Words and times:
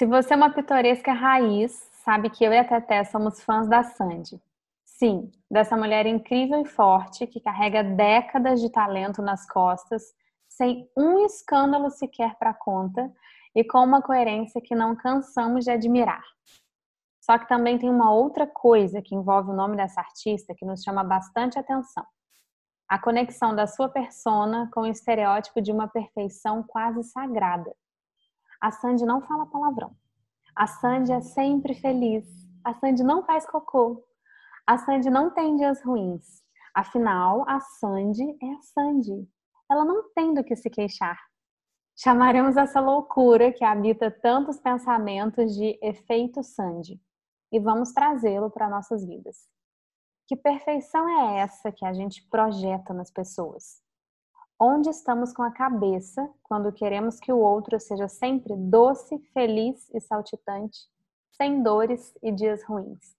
Se 0.00 0.06
você 0.06 0.32
é 0.32 0.36
uma 0.38 0.48
pitoresca 0.48 1.12
raiz, 1.12 1.72
sabe 2.02 2.30
que 2.30 2.42
eu 2.42 2.50
e 2.54 2.56
a 2.56 2.64
Teté 2.64 3.04
somos 3.04 3.44
fãs 3.44 3.68
da 3.68 3.82
Sandy. 3.82 4.40
Sim, 4.82 5.30
dessa 5.50 5.76
mulher 5.76 6.06
incrível 6.06 6.62
e 6.62 6.64
forte 6.64 7.26
que 7.26 7.38
carrega 7.38 7.84
décadas 7.84 8.62
de 8.62 8.72
talento 8.72 9.20
nas 9.20 9.46
costas, 9.46 10.02
sem 10.48 10.88
um 10.96 11.26
escândalo 11.26 11.90
sequer 11.90 12.34
para 12.38 12.54
conta 12.54 13.12
e 13.54 13.62
com 13.62 13.84
uma 13.84 14.00
coerência 14.00 14.62
que 14.62 14.74
não 14.74 14.96
cansamos 14.96 15.66
de 15.66 15.70
admirar. 15.70 16.24
Só 17.20 17.36
que 17.36 17.46
também 17.46 17.78
tem 17.78 17.90
uma 17.90 18.10
outra 18.10 18.46
coisa 18.46 19.02
que 19.02 19.14
envolve 19.14 19.50
o 19.50 19.54
nome 19.54 19.76
dessa 19.76 20.00
artista 20.00 20.54
que 20.56 20.64
nos 20.64 20.82
chama 20.82 21.04
bastante 21.04 21.58
atenção. 21.58 22.06
A 22.88 22.98
conexão 22.98 23.54
da 23.54 23.66
sua 23.66 23.90
persona 23.90 24.66
com 24.72 24.80
o 24.80 24.86
estereótipo 24.86 25.60
de 25.60 25.70
uma 25.70 25.88
perfeição 25.88 26.62
quase 26.62 27.04
sagrada. 27.04 27.70
A 28.60 28.70
Sandy 28.70 29.04
não 29.04 29.22
fala 29.22 29.46
palavrão. 29.46 29.96
A 30.54 30.66
Sandy 30.66 31.12
é 31.12 31.20
sempre 31.20 31.74
feliz. 31.74 32.26
A 32.64 32.74
Sandy 32.74 33.02
não 33.02 33.24
faz 33.24 33.46
cocô. 33.46 34.04
A 34.66 34.76
Sandy 34.76 35.08
não 35.08 35.30
tem 35.30 35.56
dias 35.56 35.82
ruins. 35.82 36.42
Afinal, 36.74 37.44
a 37.48 37.58
Sandy 37.60 38.36
é 38.42 38.52
a 38.52 38.60
Sandy. 38.60 39.28
Ela 39.70 39.84
não 39.84 40.12
tem 40.12 40.34
do 40.34 40.44
que 40.44 40.54
se 40.54 40.68
queixar. 40.68 41.18
Chamaremos 41.96 42.56
essa 42.56 42.80
loucura 42.80 43.52
que 43.52 43.64
habita 43.64 44.10
tantos 44.10 44.58
pensamentos 44.58 45.54
de 45.54 45.78
efeito 45.82 46.42
Sandy 46.42 47.00
e 47.52 47.58
vamos 47.58 47.92
trazê-lo 47.92 48.50
para 48.50 48.68
nossas 48.68 49.04
vidas. 49.04 49.48
Que 50.26 50.36
perfeição 50.36 51.08
é 51.08 51.40
essa 51.40 51.72
que 51.72 51.84
a 51.84 51.92
gente 51.92 52.26
projeta 52.28 52.94
nas 52.94 53.10
pessoas? 53.10 53.82
Onde 54.62 54.90
estamos 54.90 55.32
com 55.32 55.42
a 55.42 55.50
cabeça 55.50 56.28
quando 56.42 56.70
queremos 56.70 57.18
que 57.18 57.32
o 57.32 57.38
outro 57.38 57.80
seja 57.80 58.08
sempre 58.08 58.54
doce, 58.54 59.18
feliz 59.32 59.88
e 59.94 59.98
saltitante, 60.02 60.80
sem 61.32 61.62
dores 61.62 62.12
e 62.22 62.30
dias 62.30 62.62
ruins? 62.64 63.16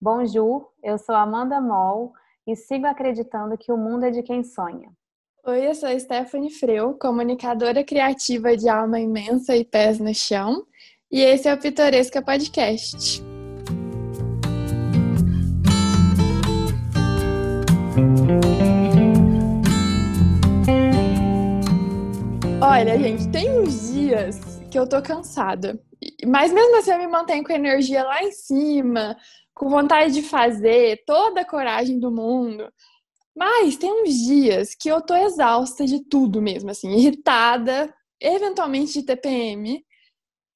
Bonjour, 0.00 0.68
eu 0.82 0.98
sou 0.98 1.14
Amanda 1.14 1.60
Moll 1.60 2.12
e 2.44 2.56
sigo 2.56 2.86
acreditando 2.86 3.56
que 3.56 3.70
o 3.70 3.76
mundo 3.76 4.06
é 4.06 4.10
de 4.10 4.24
quem 4.24 4.42
sonha. 4.42 4.90
Oi, 5.44 5.64
eu 5.64 5.76
sou 5.76 5.96
Stephanie 6.00 6.50
Freu, 6.50 6.94
comunicadora 6.94 7.84
criativa 7.84 8.56
de 8.56 8.68
alma 8.68 8.98
imensa 8.98 9.54
e 9.54 9.64
pés 9.64 10.00
no 10.00 10.12
chão, 10.12 10.66
e 11.08 11.20
esse 11.20 11.48
é 11.48 11.54
o 11.54 11.60
Pitoresca 11.60 12.20
Podcast. 12.20 13.31
Olha, 22.72 22.98
gente, 22.98 23.30
tem 23.30 23.50
uns 23.60 23.92
dias 23.92 24.40
que 24.70 24.78
eu 24.78 24.88
tô 24.88 25.02
cansada. 25.02 25.78
Mas 26.26 26.50
mesmo 26.50 26.74
assim 26.78 26.90
eu 26.90 26.98
me 26.98 27.06
mantenho 27.06 27.44
com 27.44 27.52
a 27.52 27.56
energia 27.56 28.02
lá 28.02 28.24
em 28.24 28.32
cima, 28.32 29.14
com 29.54 29.68
vontade 29.68 30.14
de 30.14 30.22
fazer, 30.22 31.02
toda 31.06 31.42
a 31.42 31.46
coragem 31.46 32.00
do 32.00 32.10
mundo. 32.10 32.72
Mas 33.36 33.76
tem 33.76 33.92
uns 33.92 34.14
dias 34.14 34.74
que 34.74 34.88
eu 34.88 35.02
tô 35.02 35.14
exausta 35.14 35.84
de 35.84 36.02
tudo 36.08 36.40
mesmo, 36.40 36.70
assim, 36.70 36.90
irritada, 36.96 37.92
eventualmente 38.18 38.94
de 38.94 39.02
TPM. 39.04 39.84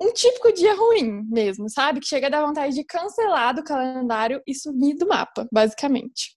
Um 0.00 0.10
típico 0.10 0.50
dia 0.54 0.74
ruim 0.74 1.22
mesmo, 1.30 1.68
sabe? 1.68 2.00
Que 2.00 2.06
chega 2.06 2.28
a 2.28 2.30
dar 2.30 2.46
vontade 2.46 2.74
de 2.74 2.82
cancelar 2.82 3.54
do 3.54 3.62
calendário 3.62 4.40
e 4.46 4.54
sumir 4.54 4.96
do 4.96 5.06
mapa, 5.06 5.46
basicamente. 5.52 6.34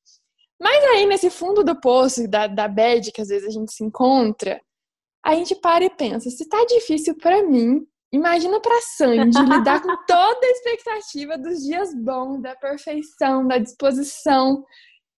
Mas 0.61 0.83
aí, 0.83 1.07
nesse 1.07 1.29
fundo 1.29 1.63
do 1.63 1.79
poço 1.79 2.27
da, 2.27 2.47
da 2.47 2.67
bad 2.67 3.13
que 3.13 3.21
às 3.21 3.29
vezes 3.29 3.47
a 3.47 3.51
gente 3.51 3.71
se 3.71 3.81
encontra, 3.81 4.59
a 5.25 5.35
gente 5.35 5.55
para 5.55 5.83
e 5.83 5.89
pensa, 5.89 6.29
se 6.29 6.47
tá 6.47 6.63
difícil 6.65 7.15
para 7.17 7.43
mim, 7.43 7.85
imagina 8.11 8.59
para 8.59 8.81
Sandy 8.81 9.37
lidar 9.39 9.81
com 9.81 9.95
toda 10.07 10.45
a 10.45 10.51
expectativa 10.51 11.37
dos 11.37 11.63
dias 11.63 11.93
bons, 11.93 12.41
da 12.41 12.55
perfeição, 12.55 13.47
da 13.47 13.57
disposição. 13.57 14.63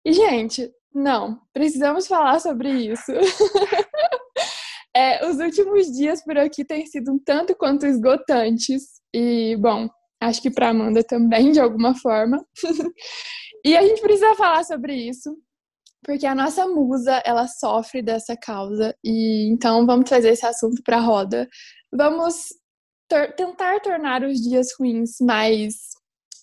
E 0.05 0.13
gente, 0.13 0.69
não, 0.93 1.39
precisamos 1.53 2.07
falar 2.07 2.39
sobre 2.39 2.69
isso. 2.69 3.11
é, 4.95 5.25
os 5.27 5.37
últimos 5.37 5.87
dias 5.91 6.23
por 6.23 6.37
aqui 6.37 6.65
têm 6.65 6.85
sido 6.85 7.13
um 7.13 7.19
tanto 7.19 7.55
quanto 7.55 7.85
esgotantes 7.85 8.83
e, 9.13 9.55
bom, 9.57 9.87
acho 10.19 10.41
que 10.41 10.51
para 10.51 10.69
Amanda 10.69 11.03
também 11.03 11.51
de 11.51 11.59
alguma 11.59 11.95
forma. 11.95 12.43
e 13.63 13.77
a 13.77 13.83
gente 13.83 14.01
precisa 14.01 14.35
falar 14.35 14.63
sobre 14.63 14.93
isso 14.93 15.37
porque 16.03 16.25
a 16.25 16.35
nossa 16.35 16.67
musa, 16.67 17.21
ela 17.25 17.47
sofre 17.47 18.01
dessa 18.01 18.35
causa 18.35 18.95
e 19.03 19.47
então 19.51 19.85
vamos 19.85 20.09
trazer 20.09 20.29
esse 20.29 20.45
assunto 20.45 20.81
para 20.83 20.97
a 20.97 21.01
roda. 21.01 21.47
Vamos 21.91 22.49
tor 23.07 23.33
tentar 23.33 23.79
tornar 23.81 24.23
os 24.23 24.39
dias 24.39 24.69
ruins 24.79 25.17
mais 25.21 25.75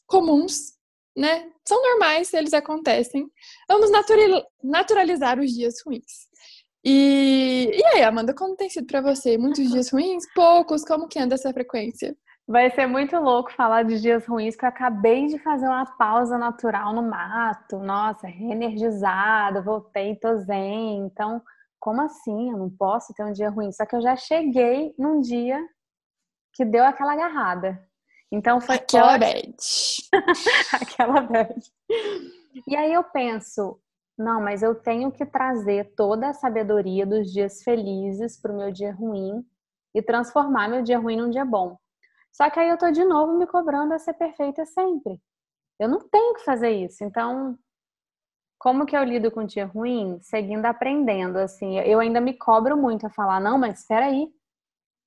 comuns, 0.06 0.74
né? 1.16 1.50
São 1.66 1.82
normais, 1.82 2.32
eles 2.32 2.54
acontecem. 2.54 3.26
Vamos 3.68 3.90
natural 3.90 4.44
naturalizar 4.62 5.40
os 5.40 5.52
dias 5.52 5.74
ruins. 5.84 6.28
E, 6.84 7.70
e 7.74 7.84
aí, 7.86 8.02
Amanda, 8.02 8.32
como 8.32 8.56
tem 8.56 8.70
sido 8.70 8.86
para 8.86 9.00
você? 9.00 9.36
Muitos 9.36 9.70
dias 9.70 9.90
ruins? 9.90 10.24
Poucos? 10.34 10.84
Como 10.84 11.08
que 11.08 11.18
anda 11.18 11.34
essa 11.34 11.52
frequência? 11.52 12.16
Vai 12.48 12.70
ser 12.70 12.86
muito 12.86 13.14
louco 13.18 13.52
falar 13.52 13.82
de 13.82 14.00
dias 14.00 14.26
ruins, 14.26 14.56
que 14.56 14.64
eu 14.64 14.70
acabei 14.70 15.26
de 15.26 15.38
fazer 15.38 15.66
uma 15.66 15.84
pausa 15.84 16.38
natural 16.38 16.94
no 16.94 17.02
mato. 17.02 17.78
Nossa, 17.78 18.26
reenergizada, 18.26 19.60
voltei, 19.60 20.16
tô 20.16 20.34
zen. 20.38 21.04
Então, 21.04 21.42
como 21.78 22.00
assim? 22.00 22.50
Eu 22.50 22.56
não 22.56 22.70
posso 22.70 23.12
ter 23.12 23.22
um 23.22 23.32
dia 23.32 23.50
ruim. 23.50 23.70
Só 23.70 23.84
que 23.84 23.94
eu 23.94 24.00
já 24.00 24.16
cheguei 24.16 24.94
num 24.98 25.20
dia 25.20 25.62
que 26.54 26.64
deu 26.64 26.86
aquela 26.86 27.12
agarrada. 27.12 27.86
Então 28.32 28.62
foi 28.62 28.76
aquela 28.76 29.18
bad. 29.18 29.54
aquela 30.72 31.20
bad. 31.20 31.60
E 32.66 32.74
aí 32.74 32.94
eu 32.94 33.04
penso, 33.04 33.78
não, 34.16 34.40
mas 34.40 34.62
eu 34.62 34.74
tenho 34.74 35.12
que 35.12 35.26
trazer 35.26 35.92
toda 35.94 36.30
a 36.30 36.32
sabedoria 36.32 37.04
dos 37.04 37.30
dias 37.30 37.62
felizes 37.62 38.40
para 38.40 38.52
o 38.52 38.56
meu 38.56 38.72
dia 38.72 38.94
ruim 38.94 39.44
e 39.94 40.00
transformar 40.00 40.66
meu 40.66 40.82
dia 40.82 40.98
ruim 40.98 41.16
num 41.16 41.28
dia 41.28 41.44
bom. 41.44 41.76
Só 42.38 42.48
que 42.48 42.60
aí 42.60 42.68
eu 42.68 42.78
tô 42.78 42.88
de 42.92 43.04
novo 43.04 43.36
me 43.36 43.48
cobrando 43.48 43.92
a 43.92 43.98
ser 43.98 44.14
perfeita 44.14 44.64
sempre. 44.64 45.20
Eu 45.76 45.88
não 45.88 45.98
tenho 45.98 46.34
que 46.34 46.44
fazer 46.44 46.70
isso. 46.70 47.02
Então, 47.02 47.58
como 48.60 48.86
que 48.86 48.96
eu 48.96 49.02
lido 49.02 49.28
com 49.28 49.40
o 49.40 49.46
dia 49.46 49.66
ruim? 49.66 50.20
Seguindo 50.22 50.64
aprendendo, 50.64 51.36
assim. 51.36 51.80
Eu 51.80 51.98
ainda 51.98 52.20
me 52.20 52.32
cobro 52.32 52.76
muito 52.76 53.04
a 53.04 53.10
falar, 53.10 53.40
não, 53.40 53.58
mas 53.58 53.80
espera 53.80 54.06
aí. 54.06 54.28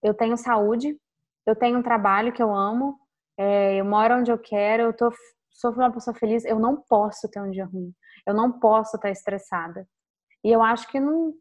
Eu 0.03 0.14
tenho 0.14 0.36
saúde, 0.36 1.00
eu 1.46 1.56
tenho 1.56 1.80
um 1.80 1.81
trabalho 1.81 2.34
que 2.34 2.44
eu 2.44 2.53
amo, 2.53 3.00
é, 3.38 3.80
eu 3.80 3.86
moro 3.86 4.16
onde 4.16 4.30
eu 4.30 4.38
quero, 4.38 4.84
eu 4.84 4.94
tô, 4.94 5.09
sou 5.52 5.72
uma 5.72 5.91
pessoa 5.91 6.14
feliz, 6.14 6.44
eu 6.44 6.59
não 6.59 6.75
posso 6.75 7.30
ter 7.30 7.40
um 7.40 7.50
dia 7.50 7.66
ruim. 7.66 7.94
Eu 8.28 8.34
não 8.34 8.59
posso 8.59 8.97
estar 8.97 9.09
estressada. 9.09 9.88
E 10.44 10.52
eu 10.52 10.62
acho 10.62 10.86
que 10.90 11.00
não, 11.00 11.34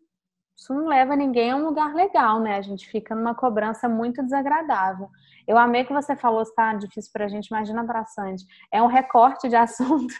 isso 0.61 0.75
não 0.75 0.87
leva 0.87 1.17
ninguém 1.17 1.51
a 1.53 1.57
um 1.57 1.65
lugar 1.65 1.95
legal, 1.95 2.39
né? 2.39 2.57
A 2.57 2.61
gente 2.61 2.87
fica 2.87 3.15
numa 3.15 3.35
cobrança 3.35 3.89
muito 3.89 4.23
desagradável. 4.23 5.09
Eu 5.49 5.57
amei 5.57 5.87
que 5.87 5.93
você 5.93 6.15
falou 6.15 6.45
se 6.45 6.55
tá 6.55 6.75
difícil 6.75 7.11
pra 7.15 7.29
gente, 7.29 7.47
imagina 7.47 7.83
pra 7.83 8.05
Sandy. 8.05 8.45
É 8.71 8.83
um 8.83 8.87
recorte 8.87 9.49
de 9.49 9.57
assunto, 9.57 10.15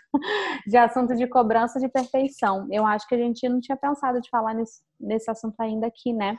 de 0.67 0.79
assunto 0.79 1.15
de 1.15 1.27
cobrança 1.27 1.79
de 1.79 1.89
perfeição. 1.89 2.67
Eu 2.71 2.87
acho 2.87 3.07
que 3.07 3.15
a 3.15 3.19
gente 3.19 3.47
não 3.51 3.61
tinha 3.61 3.77
pensado 3.77 4.19
de 4.19 4.31
falar 4.31 4.55
nesse, 4.55 4.81
nesse 4.99 5.31
assunto 5.31 5.61
ainda 5.61 5.87
aqui, 5.87 6.11
né? 6.11 6.39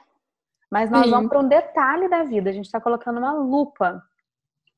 Mas 0.72 0.90
nós 0.90 1.06
Sim. 1.06 1.12
vamos 1.12 1.30
para 1.30 1.40
um 1.40 1.48
detalhe 1.48 2.10
da 2.10 2.24
vida. 2.24 2.50
A 2.50 2.54
gente 2.54 2.66
está 2.66 2.82
colocando 2.82 3.20
uma 3.20 3.34
lupa. 3.34 4.02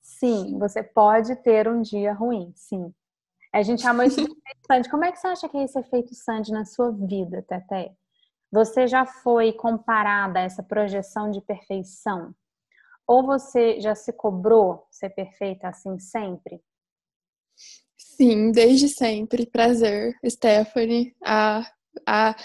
Sim, 0.02 0.60
você 0.60 0.84
pode 0.84 1.34
ter 1.38 1.66
um 1.70 1.82
dia 1.82 2.12
ruim, 2.14 2.52
sim. 2.58 2.94
A 3.54 3.62
gente 3.62 3.84
chamou 3.84 4.04
isso 4.04 4.18
de 4.18 4.24
efeito 4.28 4.68
Sandy. 4.68 4.90
Como 4.90 5.06
é 5.06 5.14
que 5.14 5.18
você 5.18 5.28
acha 5.28 5.48
que 5.48 5.56
é 5.56 5.64
esse 5.64 5.80
efeito 5.80 6.14
Sandy 6.14 6.52
na 6.52 6.66
sua 6.66 6.92
vida, 6.92 7.42
Tete? 7.48 7.96
Você 8.54 8.86
já 8.86 9.04
foi 9.04 9.52
comparada 9.52 10.38
a 10.38 10.44
essa 10.44 10.62
projeção 10.62 11.32
de 11.32 11.42
perfeição? 11.42 12.36
Ou 13.08 13.26
você 13.26 13.82
já 13.82 13.96
se 13.96 14.14
cobrou 14.14 14.86
ser 14.92 15.10
perfeita 15.10 15.70
assim 15.70 15.98
sempre? 15.98 16.62
Sim, 17.98 18.52
desde 18.52 18.90
sempre. 18.90 19.48
Prazer, 19.48 20.14
Stephanie. 20.24 21.16
A, 21.26 21.66
a, 22.08 22.36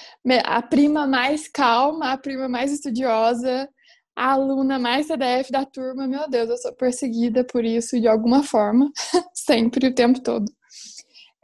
a 0.47 0.63
prima 0.63 1.07
mais 1.07 1.47
calma, 1.47 2.13
a 2.13 2.17
prima 2.17 2.49
mais 2.49 2.73
estudiosa, 2.73 3.69
a 4.17 4.33
aluna 4.33 4.79
mais 4.79 5.09
CDF 5.09 5.53
da 5.53 5.67
turma. 5.67 6.09
Meu 6.09 6.27
Deus, 6.27 6.49
eu 6.49 6.57
sou 6.57 6.73
perseguida 6.73 7.45
por 7.45 7.67
isso 7.67 8.01
de 8.01 8.09
alguma 8.09 8.43
forma, 8.43 8.91
sempre, 9.37 9.89
o 9.89 9.95
tempo 9.95 10.23
todo. 10.23 10.51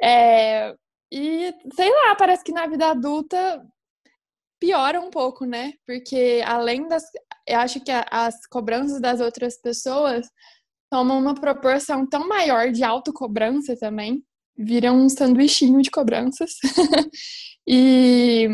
É, 0.03 0.75
e 1.13 1.55
sei 1.75 1.91
lá, 1.91 2.15
parece 2.17 2.43
que 2.43 2.51
na 2.51 2.67
vida 2.67 2.89
adulta 2.89 3.63
piora 4.65 5.01
um 5.01 5.11
pouco, 5.11 5.45
né? 5.45 5.75
Porque 5.87 6.43
além 6.47 6.89
das. 6.89 7.05
Eu 7.47 7.59
acho 7.59 7.81
que 7.81 7.91
as 8.11 8.47
cobranças 8.47 9.01
das 9.01 9.21
outras 9.21 9.61
pessoas 9.61 10.27
tomam 10.91 11.19
uma 11.19 11.35
proporção 11.35 12.07
tão 12.09 12.27
maior 12.27 12.71
de 12.71 12.83
autocobrança 12.83 13.77
também. 13.77 14.25
Viram 14.57 14.97
um 14.97 15.09
sanduichinho 15.09 15.83
de 15.83 15.91
cobranças. 15.91 16.53
e. 17.69 18.49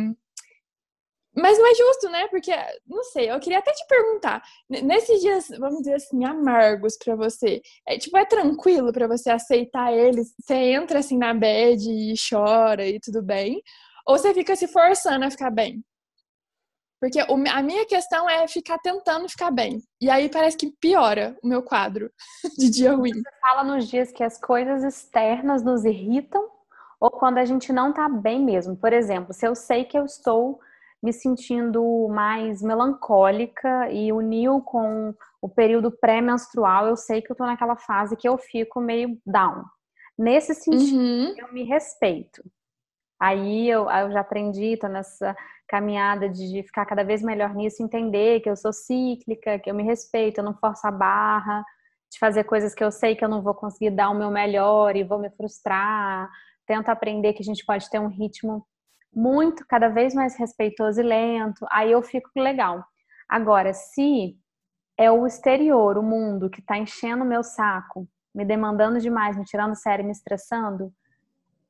Mas 1.33 1.57
não 1.59 1.71
é 1.71 1.75
justo, 1.75 2.09
né? 2.11 2.27
Porque, 2.27 2.51
não 2.85 3.05
sei, 3.05 3.31
eu 3.31 3.39
queria 3.39 3.61
até 3.61 3.73
te 3.73 3.87
perguntar, 3.87 4.43
nesses 4.69 5.21
dias, 5.21 5.47
vamos 5.61 5.79
dizer 5.79 5.95
assim, 5.95 6.25
amargos 6.25 6.99
para 6.99 7.15
você, 7.15 7.63
é, 7.87 7.97
tipo, 7.97 8.19
é 8.19 8.25
tranquilo 8.25 8.93
para 8.93 9.07
você 9.07 9.31
aceitar 9.31 9.93
eles? 9.93 10.35
Você 10.41 10.55
entra 10.55 10.99
assim 10.99 11.17
na 11.17 11.33
bed 11.33 11.89
e 11.89 12.15
chora 12.29 12.85
e 12.85 12.99
tudo 12.99 13.23
bem? 13.23 13.63
Ou 14.07 14.19
você 14.19 14.35
fica 14.35 14.57
se 14.57 14.67
forçando 14.67 15.25
a 15.25 15.31
ficar 15.31 15.51
bem? 15.51 15.85
Porque 17.01 17.19
a 17.19 17.63
minha 17.63 17.87
questão 17.87 18.29
é 18.29 18.47
ficar 18.47 18.79
tentando 18.79 19.29
ficar 19.29 19.51
bem. 19.51 19.83
E 20.01 20.11
aí 20.11 20.29
parece 20.29 20.57
que 20.57 20.71
piora 20.79 21.37
o 21.43 21.49
meu 21.49 21.63
quadro 21.63 22.11
de 22.59 22.69
dia 22.69 22.93
ruim. 22.93 23.15
Você 23.15 23.41
fala 23.41 23.65
nos 23.65 23.89
dias 23.89 24.13
que 24.13 24.23
as 24.23 24.39
coisas 24.39 24.85
externas 24.85 25.63
nos 25.63 25.85
irritam 25.85 26.47
ou 27.01 27.11
quando 27.11 27.39
a 27.39 27.45
gente 27.47 27.73
não 27.73 27.93
tá 27.93 28.07
bem 28.09 28.45
mesmo. 28.45 28.77
Por 28.77 28.93
exemplo, 28.93 29.33
se 29.33 29.47
eu 29.47 29.55
sei 29.55 29.85
que 29.85 29.99
eu 29.99 30.05
estou 30.05 30.61
me 31.03 31.15
sentindo 31.15 31.83
mais 32.11 32.61
melancólica 32.61 33.91
e 33.91 34.13
uniu 34.13 34.61
com 34.61 35.15
o 35.41 35.49
período 35.49 35.91
pré-menstrual, 35.91 36.87
eu 36.87 36.97
sei 36.97 37.23
que 37.23 37.33
eu 37.33 37.37
tô 37.37 37.45
naquela 37.45 37.77
fase 37.77 38.15
que 38.17 38.29
eu 38.29 38.37
fico 38.37 38.79
meio 38.79 39.19
down. 39.25 39.65
Nesse 40.19 40.55
sentido, 40.55 40.99
uhum. 40.99 41.35
eu 41.39 41.51
me 41.51 41.63
respeito. 41.63 42.43
Aí 43.21 43.69
eu, 43.69 43.91
eu 43.91 44.11
já 44.11 44.21
aprendi, 44.21 44.79
tô 44.79 44.89
nessa 44.89 45.37
caminhada 45.69 46.29
de 46.29 46.63
ficar 46.63 46.87
cada 46.87 47.05
vez 47.05 47.23
melhor 47.23 47.55
nisso, 47.55 47.83
entender 47.83 48.41
que 48.41 48.49
eu 48.49 48.57
sou 48.57 48.73
cíclica, 48.73 49.59
que 49.59 49.71
eu 49.71 49.75
me 49.75 49.83
respeito, 49.83 50.39
eu 50.39 50.45
não 50.45 50.55
forço 50.55 50.87
a 50.87 50.91
barra, 50.91 51.63
de 52.11 52.19
fazer 52.19 52.45
coisas 52.45 52.75
que 52.75 52.83
eu 52.83 52.91
sei 52.91 53.15
que 53.15 53.25
eu 53.25 53.29
não 53.29 53.43
vou 53.43 53.55
conseguir 53.55 53.91
dar 53.91 54.11
o 54.11 54.15
meu 54.15 54.31
melhor 54.31 54.97
e 54.97 55.05
vou 55.05 55.19
me 55.19 55.31
frustrar. 55.31 56.29
Tento 56.67 56.89
aprender 56.89 57.35
que 57.35 57.43
a 57.43 57.45
gente 57.45 57.65
pode 57.65 57.89
ter 57.91 58.01
um 58.01 58.09
ritmo 58.09 58.67
muito, 59.15 59.65
cada 59.69 59.89
vez 59.89 60.15
mais 60.15 60.37
respeitoso 60.37 61.01
e 61.01 61.05
lento. 61.05 61.67
Aí 61.71 61.93
eu 61.93 62.03
fico 62.03 62.31
legal. 62.37 62.85
Agora, 63.29 63.73
se 63.73 64.37
é 64.99 65.11
o 65.11 65.27
exterior, 65.27 65.99
o 65.99 66.03
mundo 66.03 66.51
que 66.51 66.61
está 66.61 66.77
enchendo 66.77 67.23
o 67.23 67.27
meu 67.27 67.43
saco, 67.43 68.09
me 68.35 68.45
demandando 68.45 68.99
demais, 68.99 69.37
me 69.37 69.45
tirando 69.45 69.75
sério, 69.75 70.05
me 70.05 70.13
estressando, 70.13 70.93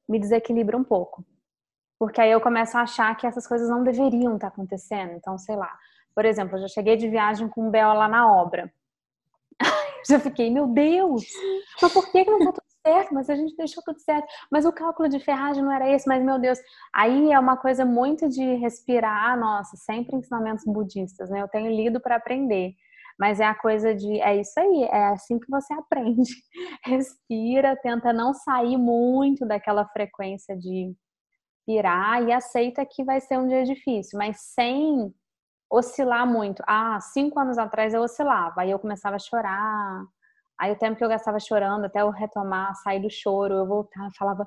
me 0.08 0.18
desequilibra 0.18 0.76
um 0.76 0.84
pouco. 0.84 1.24
Porque 2.00 2.18
aí 2.18 2.30
eu 2.30 2.40
começo 2.40 2.78
a 2.78 2.80
achar 2.80 3.14
que 3.14 3.26
essas 3.26 3.46
coisas 3.46 3.68
não 3.68 3.84
deveriam 3.84 4.36
estar 4.36 4.48
acontecendo. 4.48 5.12
Então, 5.12 5.36
sei 5.36 5.54
lá. 5.54 5.70
Por 6.14 6.24
exemplo, 6.24 6.56
eu 6.56 6.62
já 6.62 6.68
cheguei 6.68 6.96
de 6.96 7.06
viagem 7.06 7.46
com 7.46 7.66
um 7.66 7.70
B.O. 7.70 7.92
lá 7.92 8.08
na 8.08 8.32
obra. 8.32 8.72
já 10.08 10.18
fiquei, 10.18 10.50
meu 10.50 10.66
Deus! 10.66 11.26
Mas 11.80 11.92
por 11.92 12.10
que, 12.10 12.24
não 12.24 12.38
tá 12.38 12.52
tudo 12.52 12.64
certo? 12.86 13.12
Mas 13.12 13.28
a 13.28 13.36
gente 13.36 13.54
deixou 13.54 13.82
tudo 13.84 14.00
certo. 14.00 14.26
Mas 14.50 14.64
o 14.64 14.72
cálculo 14.72 15.10
de 15.10 15.20
ferragem 15.20 15.62
não 15.62 15.70
era 15.70 15.90
esse, 15.94 16.08
mas 16.08 16.24
meu 16.24 16.38
Deus. 16.38 16.58
Aí 16.90 17.32
é 17.32 17.38
uma 17.38 17.58
coisa 17.58 17.84
muito 17.84 18.30
de 18.30 18.54
respirar, 18.54 19.38
nossa, 19.38 19.76
sempre 19.76 20.16
ensinamentos 20.16 20.64
budistas, 20.64 21.28
né? 21.28 21.42
Eu 21.42 21.48
tenho 21.48 21.70
lido 21.70 22.00
para 22.00 22.16
aprender. 22.16 22.72
Mas 23.18 23.40
é 23.40 23.44
a 23.44 23.54
coisa 23.54 23.94
de, 23.94 24.18
é 24.22 24.40
isso 24.40 24.58
aí, 24.58 24.84
é 24.84 25.08
assim 25.08 25.38
que 25.38 25.50
você 25.50 25.74
aprende. 25.74 26.32
Respira, 26.82 27.76
tenta 27.76 28.10
não 28.10 28.32
sair 28.32 28.78
muito 28.78 29.44
daquela 29.46 29.86
frequência 29.88 30.56
de 30.56 30.96
pirar 31.66 32.22
e 32.22 32.32
aceita 32.32 32.84
que 32.86 33.04
vai 33.04 33.20
ser 33.20 33.38
um 33.38 33.46
dia 33.46 33.64
difícil, 33.64 34.18
mas 34.18 34.40
sem 34.54 35.12
oscilar 35.70 36.26
muito. 36.26 36.62
Ah, 36.66 36.98
cinco 37.00 37.38
anos 37.38 37.58
atrás 37.58 37.94
eu 37.94 38.02
oscilava, 38.02 38.62
aí 38.62 38.70
eu 38.70 38.78
começava 38.78 39.16
a 39.16 39.20
chorar. 39.20 40.04
Aí 40.58 40.72
o 40.72 40.78
tempo 40.78 40.96
que 40.96 41.04
eu 41.04 41.08
gastava 41.08 41.38
chorando, 41.40 41.86
até 41.86 42.02
eu 42.02 42.10
retomar, 42.10 42.74
sair 42.76 43.00
do 43.00 43.08
choro, 43.10 43.54
eu 43.54 43.66
voltava, 43.66 44.10
falava, 44.18 44.46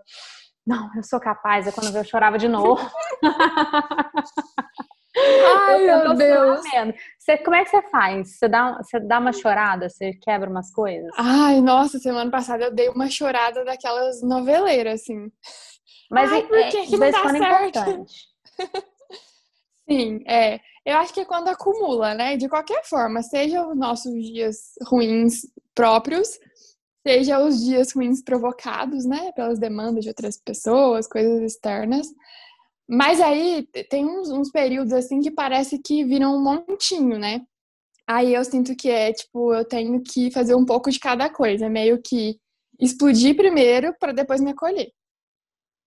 não, 0.66 0.90
eu 0.96 1.04
sou 1.04 1.20
capaz. 1.20 1.66
Aí 1.66 1.74
quando 1.74 1.96
eu 1.96 2.04
chorava 2.04 2.38
de 2.38 2.48
novo. 2.48 2.82
Ai, 5.16 5.86
meu 5.86 6.16
Deus. 6.16 6.62
Você, 7.20 7.38
como 7.38 7.56
é 7.56 7.64
que 7.64 7.70
você 7.70 7.82
faz? 7.84 8.38
Você 8.38 8.48
dá, 8.48 8.78
você 8.78 9.00
dá 9.00 9.20
uma 9.20 9.32
chorada? 9.32 9.90
Você 9.90 10.14
quebra 10.14 10.50
umas 10.50 10.72
coisas? 10.72 11.12
Ai, 11.18 11.62
nossa, 11.62 12.00
semana 12.00 12.30
passada 12.32 12.64
eu 12.66 12.74
dei 12.74 12.90
uma 12.90 13.10
chorada 13.10 13.64
daquelas 13.64 14.22
noveleiras, 14.22 15.02
assim. 15.02 15.32
Mas 16.10 16.32
Ai, 16.32 16.48
por 16.48 16.58
que, 16.70 16.78
é, 16.78 16.86
que 16.86 16.98
não 16.98 17.12
dá 17.12 17.30
certo? 17.30 17.36
importante. 17.36 18.28
Sim, 19.90 20.24
é. 20.28 20.60
Eu 20.86 20.98
acho 20.98 21.14
que 21.14 21.22
é 21.22 21.26
quando 21.26 21.48
acumula, 21.48 22.14
né? 22.14 22.36
De 22.36 22.50
qualquer 22.50 22.84
forma, 22.84 23.22
seja 23.22 23.66
os 23.66 23.78
nossos 23.78 24.14
dias 24.14 24.74
ruins 24.86 25.46
próprios, 25.74 26.40
seja 27.06 27.40
os 27.40 27.64
dias 27.64 27.94
ruins 27.94 28.22
provocados, 28.22 29.06
né? 29.06 29.32
Pelas 29.32 29.60
demandas 29.60 30.04
de 30.04 30.10
outras 30.10 30.38
pessoas, 30.38 31.08
coisas 31.08 31.42
externas. 31.42 32.08
Mas 32.88 33.22
aí 33.22 33.66
tem 33.90 34.06
uns, 34.06 34.30
uns 34.30 34.52
períodos 34.52 34.94
assim 34.94 35.22
que 35.22 35.32
parece 35.32 35.80
que 35.80 36.04
viram 36.04 36.36
um 36.36 36.44
montinho, 36.44 37.18
né? 37.18 37.42
Aí 38.06 38.34
eu 38.34 38.44
sinto 38.44 38.76
que 38.76 38.90
é 38.90 39.14
tipo, 39.14 39.54
eu 39.54 39.64
tenho 39.64 40.02
que 40.02 40.30
fazer 40.32 40.56
um 40.56 40.66
pouco 40.66 40.92
de 40.92 41.00
cada 41.00 41.30
coisa, 41.30 41.70
meio 41.70 42.02
que 42.02 42.38
explodir 42.80 43.36
primeiro 43.36 43.96
para 43.98 44.12
depois 44.12 44.42
me 44.42 44.52
acolher. 44.52 44.92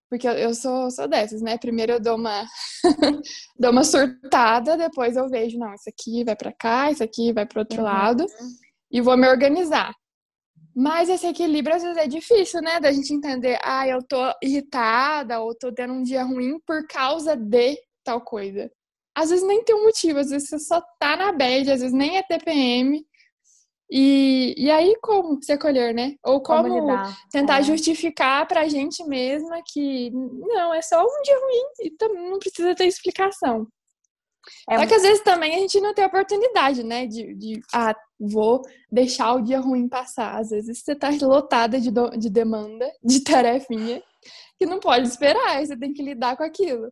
Porque 0.08 0.28
eu 0.28 0.54
sou, 0.54 0.90
sou 0.90 1.08
dessas, 1.08 1.42
né? 1.42 1.58
Primeiro 1.58 1.92
eu 1.94 2.00
dou 2.00 2.16
uma, 2.16 2.46
dou 3.58 3.72
uma 3.72 3.82
surtada, 3.82 4.76
depois 4.76 5.16
eu 5.16 5.28
vejo, 5.28 5.58
não, 5.58 5.74
isso 5.74 5.88
aqui 5.88 6.24
vai 6.24 6.36
para 6.36 6.52
cá, 6.52 6.90
isso 6.90 7.02
aqui 7.02 7.32
vai 7.32 7.44
para 7.44 7.60
outro 7.60 7.78
uhum. 7.78 7.84
lado, 7.84 8.26
e 8.90 9.00
vou 9.00 9.16
me 9.16 9.28
organizar. 9.28 9.92
Mas 10.74 11.08
esse 11.08 11.26
equilíbrio 11.26 11.74
às 11.74 11.82
vezes 11.82 11.96
é 11.96 12.06
difícil, 12.06 12.60
né? 12.60 12.78
Da 12.78 12.92
gente 12.92 13.12
entender, 13.12 13.58
ah, 13.64 13.88
eu 13.88 14.02
tô 14.02 14.18
irritada 14.42 15.40
ou 15.40 15.54
tô 15.54 15.72
tendo 15.72 15.94
um 15.94 16.02
dia 16.02 16.22
ruim 16.22 16.60
por 16.66 16.86
causa 16.86 17.34
de 17.34 17.76
tal 18.04 18.20
coisa. 18.20 18.70
Às 19.16 19.30
vezes 19.30 19.46
nem 19.46 19.64
tem 19.64 19.74
um 19.74 19.84
motivo, 19.84 20.18
às 20.18 20.28
vezes 20.28 20.48
você 20.48 20.58
só 20.58 20.82
tá 21.00 21.16
na 21.16 21.32
bad, 21.32 21.70
às 21.70 21.80
vezes 21.80 21.94
nem 21.94 22.18
é 22.18 22.22
TPM, 22.22 23.02
e, 23.90 24.54
e 24.56 24.70
aí, 24.70 24.96
como 25.00 25.40
se 25.42 25.52
acolher, 25.52 25.94
né? 25.94 26.16
Ou 26.24 26.40
como, 26.42 26.68
como 26.68 26.92
tentar 27.30 27.60
é. 27.60 27.62
justificar 27.62 28.46
pra 28.46 28.68
gente 28.68 29.04
mesma 29.04 29.62
que 29.64 30.10
não, 30.10 30.74
é 30.74 30.82
só 30.82 31.02
um 31.04 31.22
dia 31.22 31.38
ruim 31.38 31.62
e 31.82 32.30
não 32.30 32.38
precisa 32.38 32.74
ter 32.74 32.86
explicação. 32.86 33.66
É 34.68 34.78
Só 34.78 34.86
que 34.86 34.94
às 34.94 35.02
vezes 35.02 35.22
também 35.22 35.54
a 35.54 35.58
gente 35.58 35.80
não 35.80 35.94
tem 35.94 36.04
oportunidade, 36.04 36.82
né? 36.82 37.06
De, 37.06 37.34
de 37.34 37.60
ah, 37.72 37.94
vou 38.18 38.62
deixar 38.90 39.34
o 39.34 39.42
dia 39.42 39.60
ruim 39.60 39.88
passar. 39.88 40.38
Às 40.38 40.50
vezes 40.50 40.82
você 40.82 40.94
tá 40.94 41.10
lotada 41.22 41.80
de, 41.80 41.90
do, 41.90 42.10
de 42.10 42.28
demanda, 42.28 42.90
de 43.02 43.22
tarefinha, 43.22 44.02
que 44.58 44.66
não 44.66 44.80
pode 44.80 45.06
esperar, 45.06 45.64
você 45.64 45.76
tem 45.76 45.92
que 45.92 46.02
lidar 46.02 46.36
com 46.36 46.42
aquilo. 46.42 46.90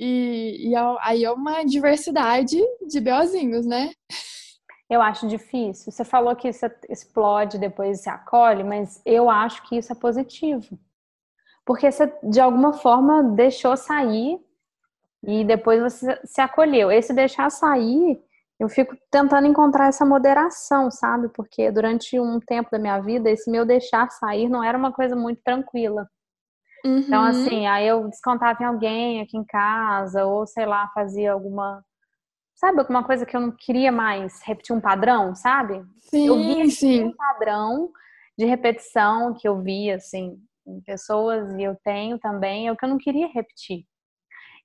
E, 0.00 0.70
e 0.70 0.74
é 0.74 0.96
aí 1.00 1.24
é 1.24 1.30
uma 1.30 1.62
diversidade 1.62 2.58
de 2.88 3.00
beozinhos, 3.00 3.66
né? 3.66 3.92
Eu 4.92 5.00
acho 5.00 5.26
difícil. 5.26 5.90
Você 5.90 6.04
falou 6.04 6.36
que 6.36 6.48
isso 6.48 6.66
explode, 6.86 7.56
depois 7.56 8.02
se 8.02 8.10
acolhe, 8.10 8.62
mas 8.62 9.00
eu 9.06 9.30
acho 9.30 9.62
que 9.62 9.78
isso 9.78 9.90
é 9.90 9.94
positivo. 9.94 10.78
Porque 11.64 11.90
você, 11.90 12.12
de 12.22 12.38
alguma 12.38 12.74
forma, 12.74 13.22
deixou 13.22 13.74
sair 13.74 14.38
e 15.22 15.44
depois 15.44 15.80
você 15.80 16.20
se 16.26 16.42
acolheu. 16.42 16.92
Esse 16.92 17.14
deixar 17.14 17.48
sair, 17.50 18.22
eu 18.60 18.68
fico 18.68 18.94
tentando 19.10 19.46
encontrar 19.46 19.86
essa 19.86 20.04
moderação, 20.04 20.90
sabe? 20.90 21.30
Porque 21.30 21.70
durante 21.70 22.20
um 22.20 22.38
tempo 22.38 22.68
da 22.70 22.78
minha 22.78 23.00
vida, 23.00 23.30
esse 23.30 23.50
meu 23.50 23.64
deixar 23.64 24.10
sair 24.10 24.46
não 24.46 24.62
era 24.62 24.76
uma 24.76 24.92
coisa 24.92 25.16
muito 25.16 25.40
tranquila. 25.42 26.06
Então, 26.84 26.92
uhum. 26.92 27.00
Então, 27.00 27.24
assim, 27.24 27.66
aí 27.66 27.88
eu 27.88 28.06
descontava 28.08 28.62
em 28.62 28.66
alguém 28.66 29.22
aqui 29.22 29.38
em 29.38 29.44
casa, 29.44 30.26
ou 30.26 30.46
sei 30.46 30.66
lá, 30.66 30.86
fazia 30.94 31.32
alguma 31.32 31.82
sabe, 32.62 32.78
alguma 32.78 33.02
coisa 33.02 33.26
que 33.26 33.36
eu 33.36 33.40
não 33.40 33.50
queria 33.50 33.90
mais 33.90 34.40
repetir 34.44 34.74
um 34.74 34.80
padrão, 34.80 35.34
sabe? 35.34 35.84
Sim, 35.98 36.28
eu 36.28 36.36
via 36.36 36.70
sim. 36.70 37.04
um 37.06 37.12
padrão 37.12 37.90
de 38.38 38.44
repetição 38.44 39.34
que 39.34 39.48
eu 39.48 39.60
via, 39.60 39.96
assim, 39.96 40.38
em 40.64 40.80
pessoas 40.80 41.52
e 41.54 41.62
eu 41.64 41.76
tenho 41.82 42.20
também, 42.20 42.68
é 42.68 42.72
o 42.72 42.76
que 42.76 42.84
eu 42.84 42.88
não 42.88 42.98
queria 42.98 43.26
repetir. 43.26 43.84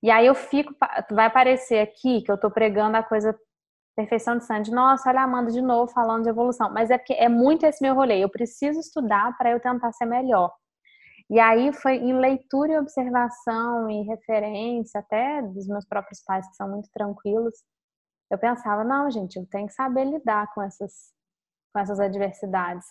E 0.00 0.12
aí 0.12 0.26
eu 0.26 0.34
fico, 0.34 0.72
vai 1.10 1.28
parecer 1.28 1.80
aqui 1.80 2.22
que 2.22 2.30
eu 2.30 2.38
tô 2.38 2.48
pregando 2.48 2.96
a 2.96 3.02
coisa 3.02 3.36
perfeição 3.96 4.38
de 4.38 4.44
Sandy. 4.44 4.70
Nossa, 4.70 5.10
olha 5.10 5.22
a 5.22 5.24
Amanda 5.24 5.50
de 5.50 5.60
novo 5.60 5.90
falando 5.90 6.22
de 6.22 6.28
evolução. 6.28 6.72
Mas 6.72 6.88
é 6.88 6.96
porque 6.96 7.14
é 7.14 7.28
muito 7.28 7.66
esse 7.66 7.82
meu 7.82 7.96
rolê. 7.96 8.22
Eu 8.22 8.28
preciso 8.28 8.78
estudar 8.78 9.36
para 9.36 9.50
eu 9.50 9.58
tentar 9.58 9.90
ser 9.90 10.06
melhor. 10.06 10.52
E 11.28 11.40
aí 11.40 11.72
foi 11.72 11.96
em 11.96 12.16
leitura 12.16 12.74
e 12.74 12.78
observação 12.78 13.90
e 13.90 14.02
referência, 14.02 15.00
até 15.00 15.42
dos 15.42 15.66
meus 15.66 15.84
próprios 15.84 16.22
pais, 16.22 16.48
que 16.48 16.54
são 16.54 16.70
muito 16.70 16.88
tranquilos, 16.94 17.54
eu 18.30 18.38
pensava, 18.38 18.84
não, 18.84 19.10
gente, 19.10 19.36
eu 19.36 19.46
tenho 19.46 19.66
que 19.66 19.72
saber 19.72 20.04
lidar 20.04 20.52
com 20.54 20.62
essas, 20.62 21.12
com 21.72 21.80
essas 21.80 21.98
adversidades. 21.98 22.86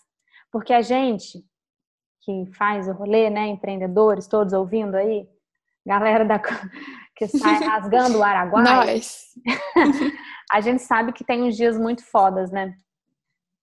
Porque 0.52 0.74
a 0.74 0.82
gente 0.82 1.44
que 2.28 2.46
faz 2.58 2.90
o 2.90 2.92
rolê, 2.92 3.30
né, 3.30 3.48
empreendedores, 3.48 4.28
todos 4.28 4.52
ouvindo 4.52 4.96
aí, 4.96 5.26
galera 5.86 6.26
da, 6.26 6.38
que 7.16 7.26
sai 7.28 7.64
rasgando 7.64 8.18
o 8.18 8.24
Araguaia, 8.24 8.64
Nós. 8.64 9.28
a 10.52 10.60
gente 10.60 10.82
sabe 10.82 11.14
que 11.14 11.24
tem 11.24 11.44
uns 11.44 11.56
dias 11.56 11.78
muito 11.78 12.04
fodas, 12.04 12.52
né? 12.52 12.76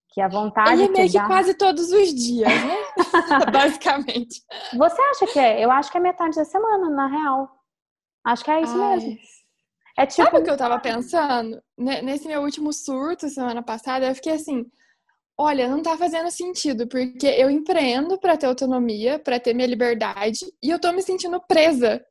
Que 0.09 0.21
a 0.23 0.29
vontade. 0.29 0.81
E 0.81 0.85
é 0.85 0.89
meio 0.89 1.11
que, 1.11 1.19
dá... 1.19 1.27
quase 1.27 1.55
todos 1.55 1.93
os 1.93 2.15
dias, 2.15 2.49
né? 2.49 2.77
Basicamente. 3.53 4.43
Você 4.79 5.03
acha 5.03 5.27
que 5.27 5.39
é? 5.39 5.63
Eu 5.63 5.71
acho 5.71 5.91
que 5.91 5.99
é 5.99 6.01
metade 6.01 6.37
da 6.37 6.45
semana, 6.45 6.89
na 6.89 7.07
real. 7.07 7.51
Acho 8.25 8.45
que 8.45 8.51
é 8.51 8.63
isso 8.63 8.81
Ai. 8.81 8.97
mesmo. 8.97 9.19
É 9.97 10.07
tipo... 10.07 10.25
Sabe 10.25 10.39
o 10.39 10.43
que 10.43 10.51
eu 10.51 10.57
tava 10.57 10.79
pensando? 10.81 11.63
Nesse 11.77 12.27
meu 12.27 12.43
último 12.43 12.73
surto, 12.73 13.29
semana 13.29 13.63
passada, 13.63 14.07
eu 14.07 14.15
fiquei 14.15 14.33
assim, 14.33 14.67
olha, 15.39 15.69
não 15.69 15.83
tá 15.83 15.97
fazendo 15.97 16.31
sentido, 16.31 16.87
porque 16.89 17.27
eu 17.27 17.51
empreendo 17.51 18.19
para 18.19 18.37
ter 18.37 18.47
autonomia, 18.47 19.19
para 19.19 19.39
ter 19.39 19.55
minha 19.55 19.67
liberdade, 19.67 20.47
e 20.63 20.71
eu 20.71 20.81
tô 20.81 20.93
me 20.93 21.03
sentindo 21.03 21.41
presa 21.47 22.05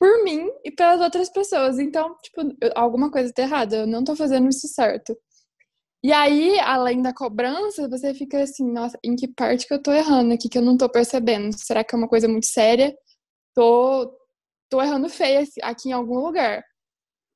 por 0.00 0.24
mim 0.24 0.50
e 0.64 0.70
pelas 0.70 1.00
outras 1.00 1.28
pessoas. 1.30 1.78
Então, 1.78 2.16
tipo, 2.22 2.40
alguma 2.74 3.10
coisa 3.10 3.32
tá 3.32 3.42
errada, 3.42 3.76
eu 3.76 3.86
não 3.86 4.02
tô 4.02 4.16
fazendo 4.16 4.48
isso 4.48 4.66
certo. 4.66 5.16
E 6.02 6.12
aí, 6.12 6.58
além 6.60 7.02
da 7.02 7.12
cobrança, 7.12 7.86
você 7.86 8.14
fica 8.14 8.42
assim, 8.42 8.72
nossa, 8.72 8.98
em 9.04 9.14
que 9.14 9.28
parte 9.28 9.66
que 9.66 9.74
eu 9.74 9.82
tô 9.82 9.92
errando 9.92 10.32
aqui 10.32 10.48
que 10.48 10.56
eu 10.56 10.62
não 10.62 10.76
tô 10.76 10.88
percebendo? 10.88 11.52
Será 11.58 11.84
que 11.84 11.94
é 11.94 11.98
uma 11.98 12.08
coisa 12.08 12.26
muito 12.26 12.46
séria? 12.46 12.96
Tô, 13.54 14.10
tô 14.70 14.80
errando 14.80 15.10
feia 15.10 15.46
aqui 15.62 15.90
em 15.90 15.92
algum 15.92 16.18
lugar. 16.18 16.64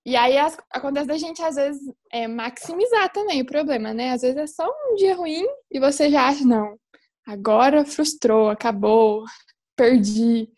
E 0.06 0.16
aí 0.16 0.37
as, 0.37 0.56
acontece 0.70 1.06
da 1.06 1.16
gente, 1.16 1.42
às 1.42 1.56
vezes, 1.56 1.80
é, 2.12 2.28
maximizar 2.28 3.11
também 3.12 3.40
o 3.42 3.46
problema, 3.46 3.94
né? 3.94 4.11
Às 4.11 4.23
vezes 4.23 4.37
é 4.37 4.46
só 4.46 4.68
um 4.90 4.94
dia 4.96 5.14
ruim 5.14 5.46
e 5.70 5.80
você 5.80 6.11
já 6.11 6.28
acha, 6.28 6.44
não, 6.44 6.78
agora 7.26 7.84
frustrou, 7.87 8.50
acabou, 8.50 9.25
perdi. 9.76 10.49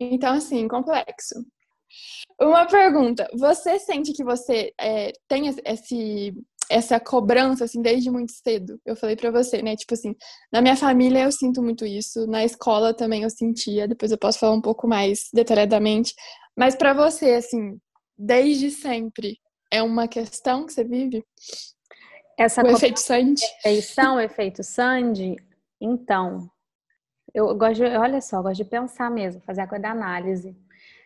Então, 0.00 0.34
assim, 0.34 0.66
complexo. 0.68 1.34
Uma 2.40 2.66
pergunta: 2.66 3.28
você 3.34 3.78
sente 3.78 4.12
que 4.12 4.24
você 4.24 4.72
é, 4.80 5.12
tem 5.28 5.48
esse, 5.66 6.34
essa 6.70 7.00
cobrança, 7.00 7.64
assim, 7.64 7.82
desde 7.82 8.10
muito 8.10 8.32
cedo? 8.32 8.80
Eu 8.86 8.96
falei 8.96 9.16
para 9.16 9.30
você, 9.30 9.62
né? 9.62 9.76
Tipo 9.76 9.94
assim, 9.94 10.14
na 10.52 10.60
minha 10.62 10.76
família 10.76 11.24
eu 11.24 11.32
sinto 11.32 11.62
muito 11.62 11.84
isso, 11.84 12.26
na 12.26 12.44
escola 12.44 12.94
também 12.94 13.22
eu 13.22 13.30
sentia, 13.30 13.88
depois 13.88 14.12
eu 14.12 14.18
posso 14.18 14.38
falar 14.38 14.54
um 14.54 14.60
pouco 14.60 14.86
mais 14.88 15.28
detalhadamente. 15.32 16.14
Mas 16.56 16.74
para 16.76 16.92
você, 16.92 17.34
assim, 17.34 17.78
desde 18.18 18.70
sempre, 18.70 19.38
é 19.70 19.82
uma 19.82 20.08
questão 20.08 20.66
que 20.66 20.72
você 20.72 20.82
vive? 20.82 21.24
Essa 22.36 22.62
o 22.62 22.68
efeito 22.68 23.00
Sandy? 23.00 23.42
Perfeição, 23.62 24.20
efeito 24.20 24.62
Sandy? 24.62 25.36
Então, 25.80 26.50
eu 27.32 27.54
gosto 27.56 27.76
de, 27.76 27.84
olha 27.84 28.20
só, 28.20 28.38
eu 28.38 28.42
gosto 28.42 28.56
de 28.56 28.64
pensar 28.64 29.10
mesmo, 29.10 29.40
fazer 29.42 29.62
a 29.62 29.66
coisa 29.66 29.82
da 29.82 29.90
análise. 29.90 30.56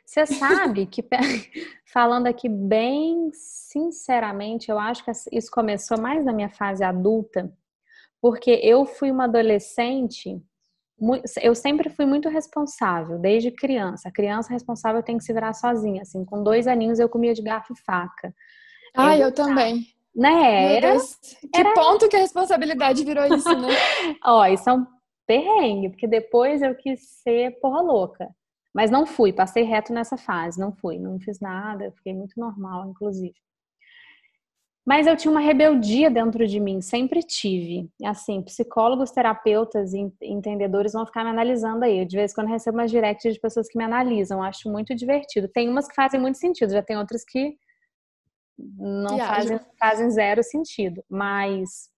Você 0.05 0.27
sabe 0.27 0.87
que, 0.87 1.05
falando 1.87 2.27
aqui 2.27 2.49
bem 2.49 3.31
sinceramente, 3.33 4.71
eu 4.71 4.79
acho 4.79 5.05
que 5.05 5.11
isso 5.33 5.51
começou 5.51 6.01
mais 6.01 6.25
na 6.25 6.33
minha 6.33 6.51
fase 6.51 6.85
adulta, 6.85 7.53
porque 8.21 8.61
eu 8.63 8.87
fui 8.87 9.11
uma 9.11 9.25
adolescente, 9.25 10.41
eu 11.43 11.55
sempre 11.55 11.91
fui 11.91 12.07
muito 12.07 12.29
responsável, 12.29 13.19
desde 13.19 13.51
criança. 13.51 14.09
A 14.09 14.13
criança 14.13 14.53
responsável 14.53 15.03
tem 15.03 15.19
que 15.19 15.25
se 15.25 15.33
virar 15.33 15.53
sozinha, 15.53 16.03
assim, 16.03 16.25
com 16.25 16.43
dois 16.43 16.67
aninhos 16.67 16.99
eu 16.99 17.09
comia 17.09 17.35
de 17.35 17.43
garfo 17.43 17.73
e 17.73 17.81
faca. 17.81 18.35
Ah, 18.95 19.17
eu, 19.17 19.27
eu 19.29 19.35
também. 19.35 19.87
Né? 20.15 20.77
Era, 20.77 20.97
que 20.97 21.61
era... 21.61 21.75
ponto 21.75 22.09
que 22.09 22.17
a 22.17 22.21
responsabilidade 22.21 23.05
virou 23.05 23.25
isso, 23.25 23.49
né? 23.59 23.69
Ó, 24.25 24.45
isso 24.47 24.69
é 24.69 24.73
um 24.73 24.87
perrengue, 25.27 25.89
porque 25.89 26.07
depois 26.07 26.63
eu 26.63 26.75
quis 26.75 27.01
ser 27.23 27.59
porra 27.61 27.81
louca. 27.81 28.29
Mas 28.75 28.91
não 28.91 29.05
fui, 29.05 29.33
passei 29.33 29.65
reto 29.65 29.93
nessa 29.93 30.17
fase, 30.17 30.59
não 30.59 30.73
fui, 30.73 30.99
não 30.99 31.19
fiz 31.21 31.41
nada, 31.41 31.93
fiquei 31.97 32.15
muito 32.15 32.39
normal, 32.39 32.89
inclusive. 32.89 33.35
Mas 34.85 35.07
eu 35.07 35.17
tinha 35.17 35.31
uma 35.31 35.41
rebeldia 35.41 36.11
dentro 36.11 36.45
de 36.47 36.59
mim, 36.59 36.81
sempre 36.81 37.23
tive. 37.23 37.89
Assim, 38.05 38.43
psicólogos, 38.43 39.13
terapeutas 39.13 39.93
e 39.95 40.13
entendedores 40.21 40.93
vão 40.93 41.07
ficar 41.07 41.23
me 41.23 41.31
analisando 41.31 41.85
aí. 41.85 42.05
De 42.05 42.17
vez 42.17 42.33
em 42.33 42.35
quando 42.35 42.49
recebo 42.49 42.79
umas 42.79 42.91
directs 42.91 43.33
de 43.33 43.41
pessoas 43.41 43.69
que 43.69 43.79
me 43.79 43.85
analisam, 43.85 44.43
acho 44.43 44.69
muito 44.69 44.93
divertido. 44.95 45.47
Tem 45.47 45.69
umas 45.69 45.87
que 45.87 45.95
fazem 45.95 46.21
muito 46.21 46.39
sentido, 46.39 46.73
já 46.73 46.83
tem 46.83 46.97
outras 46.97 47.25
que 47.25 47.57
não 48.59 49.19
fazem, 49.19 49.61
fazem 49.79 50.11
zero 50.11 50.43
sentido. 50.43 51.03
Mas 51.09 51.89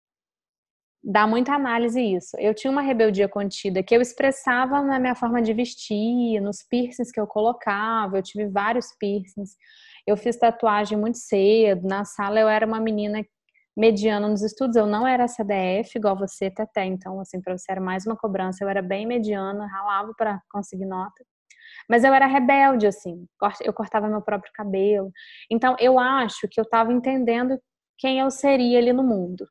dá 1.03 1.27
muita 1.27 1.53
análise 1.53 1.99
isso. 2.01 2.35
Eu 2.39 2.53
tinha 2.53 2.71
uma 2.71 2.81
rebeldia 2.81 3.29
contida 3.29 3.83
que 3.83 3.95
eu 3.95 4.01
expressava 4.01 4.81
na 4.81 4.99
minha 4.99 5.15
forma 5.15 5.41
de 5.41 5.53
vestir, 5.53 6.39
nos 6.39 6.63
piercings 6.63 7.11
que 7.11 7.19
eu 7.19 7.27
colocava, 7.27 8.17
eu 8.17 8.23
tive 8.23 8.47
vários 8.47 8.87
piercings. 8.99 9.55
Eu 10.07 10.15
fiz 10.17 10.37
tatuagem 10.37 10.97
muito 10.97 11.17
cedo, 11.17 11.87
na 11.87 12.05
sala 12.05 12.39
eu 12.39 12.47
era 12.47 12.65
uma 12.65 12.79
menina 12.79 13.25
mediana 13.75 14.27
nos 14.27 14.41
estudos, 14.41 14.75
eu 14.75 14.85
não 14.85 15.05
era 15.05 15.27
CDF 15.27 15.97
igual 15.97 16.17
você 16.17 16.51
até 16.57 16.85
então, 16.85 17.19
assim, 17.19 17.41
para 17.41 17.57
você 17.57 17.71
era 17.71 17.81
mais 17.81 18.05
uma 18.05 18.15
cobrança, 18.15 18.63
eu 18.63 18.69
era 18.69 18.81
bem 18.81 19.05
mediana, 19.05 19.67
ralava 19.67 20.13
para 20.17 20.41
conseguir 20.49 20.85
nota. 20.85 21.25
Mas 21.89 22.03
eu 22.03 22.13
era 22.13 22.25
rebelde, 22.25 22.87
assim, 22.87 23.27
eu 23.61 23.73
cortava 23.73 24.07
meu 24.07 24.21
próprio 24.21 24.51
cabelo. 24.53 25.11
Então, 25.51 25.75
eu 25.79 25.99
acho 25.99 26.47
que 26.49 26.59
eu 26.59 26.63
estava 26.63 26.91
entendendo 26.93 27.59
quem 27.97 28.19
eu 28.19 28.31
seria 28.31 28.79
ali 28.79 28.93
no 28.93 29.03
mundo. 29.03 29.45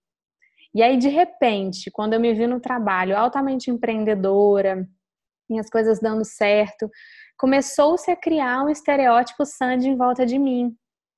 E 0.75 0.83
aí, 0.83 0.97
de 0.97 1.09
repente, 1.09 1.91
quando 1.91 2.15
eu 2.15 2.21
me 2.21 2.33
vi 2.35 2.47
no 2.47 2.61
trabalho 2.61 3.17
altamente 3.17 3.71
empreendedora, 3.71 4.89
minhas 5.49 5.69
coisas 5.71 6.01
dando 6.01 6.25
certo, 6.25 6.91
começou-se 7.37 8.11
a 8.11 8.17
criar 8.17 8.63
um 8.63 8.69
estereótipo 8.69 9.45
Sandy 9.45 9.89
em 9.89 9.97
volta 9.97 10.25
de 10.25 10.39
mim. 10.39 10.75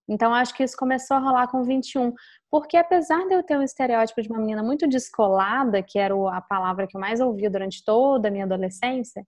Então, 0.08 0.32
acho 0.32 0.54
que 0.54 0.62
isso 0.62 0.76
começou 0.76 1.16
a 1.16 1.20
rolar 1.20 1.48
com 1.48 1.62
21. 1.64 2.12
Porque 2.50 2.76
apesar 2.76 3.26
de 3.26 3.34
eu 3.34 3.42
ter 3.42 3.58
um 3.58 3.62
estereótipo 3.62 4.22
de 4.22 4.28
uma 4.28 4.38
menina 4.38 4.62
muito 4.62 4.86
descolada, 4.86 5.82
que 5.82 5.98
era 5.98 6.14
a 6.32 6.40
palavra 6.40 6.86
que 6.86 6.96
eu 6.96 7.00
mais 7.00 7.20
ouvia 7.20 7.50
durante 7.50 7.84
toda 7.84 8.28
a 8.28 8.30
minha 8.30 8.44
adolescência, 8.44 9.26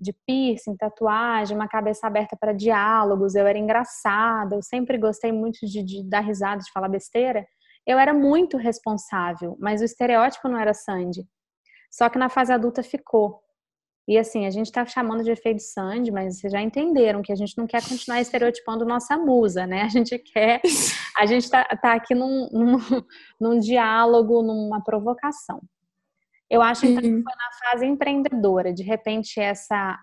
de 0.00 0.12
piercing, 0.26 0.76
tatuagem, 0.76 1.56
uma 1.56 1.68
cabeça 1.68 2.06
aberta 2.06 2.36
para 2.36 2.52
diálogos, 2.52 3.36
eu 3.36 3.46
era 3.46 3.56
engraçada, 3.56 4.56
eu 4.56 4.62
sempre 4.62 4.98
gostei 4.98 5.30
muito 5.30 5.64
de, 5.64 5.82
de 5.82 6.02
dar 6.02 6.20
risada, 6.20 6.60
de 6.60 6.72
falar 6.72 6.88
besteira 6.88 7.46
eu 7.86 7.98
era 7.98 8.14
muito 8.14 8.56
responsável, 8.56 9.56
mas 9.58 9.80
o 9.80 9.84
estereótipo 9.84 10.48
não 10.48 10.58
era 10.58 10.72
Sandy. 10.72 11.26
Só 11.90 12.08
que 12.08 12.18
na 12.18 12.28
fase 12.28 12.52
adulta 12.52 12.82
ficou. 12.82 13.42
E 14.06 14.18
assim, 14.18 14.46
a 14.46 14.50
gente 14.50 14.66
está 14.66 14.84
chamando 14.84 15.22
de 15.22 15.30
efeito 15.30 15.62
Sandy, 15.62 16.10
mas 16.10 16.40
vocês 16.40 16.52
já 16.52 16.60
entenderam 16.60 17.22
que 17.22 17.32
a 17.32 17.36
gente 17.36 17.56
não 17.56 17.66
quer 17.66 17.82
continuar 17.86 18.20
estereotipando 18.20 18.84
nossa 18.84 19.16
musa, 19.16 19.66
né? 19.66 19.82
A 19.82 19.88
gente 19.88 20.18
quer. 20.18 20.60
A 21.14 21.26
gente 21.26 21.44
está 21.44 21.62
tá 21.64 21.92
aqui 21.92 22.14
num, 22.14 22.48
num, 22.50 22.78
num, 23.38 23.58
diálogo, 23.58 24.42
numa 24.42 24.82
provocação. 24.82 25.60
Eu 26.48 26.62
acho 26.62 26.86
então, 26.86 27.02
que 27.02 27.08
foi 27.08 27.20
na 27.20 27.70
fase 27.70 27.84
empreendedora, 27.84 28.72
de 28.72 28.82
repente, 28.82 29.38
essa 29.38 29.98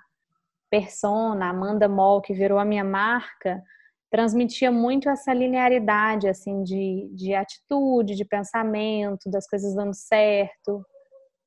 persona, 0.70 1.50
Amanda 1.50 1.90
Moll, 1.90 2.22
que 2.22 2.32
virou 2.32 2.60
a 2.60 2.64
minha 2.64 2.84
marca, 2.84 3.62
transmitia 4.12 4.72
muito 4.72 5.10
essa 5.10 5.34
linearidade 5.34 6.28
assim 6.28 6.64
de, 6.64 7.10
de 7.14 7.34
atitude, 7.34 8.16
de 8.16 8.26
pensamento, 8.26 9.30
das 9.30 9.48
coisas 9.48 9.76
dando 9.76 9.94
certo, 9.94 10.86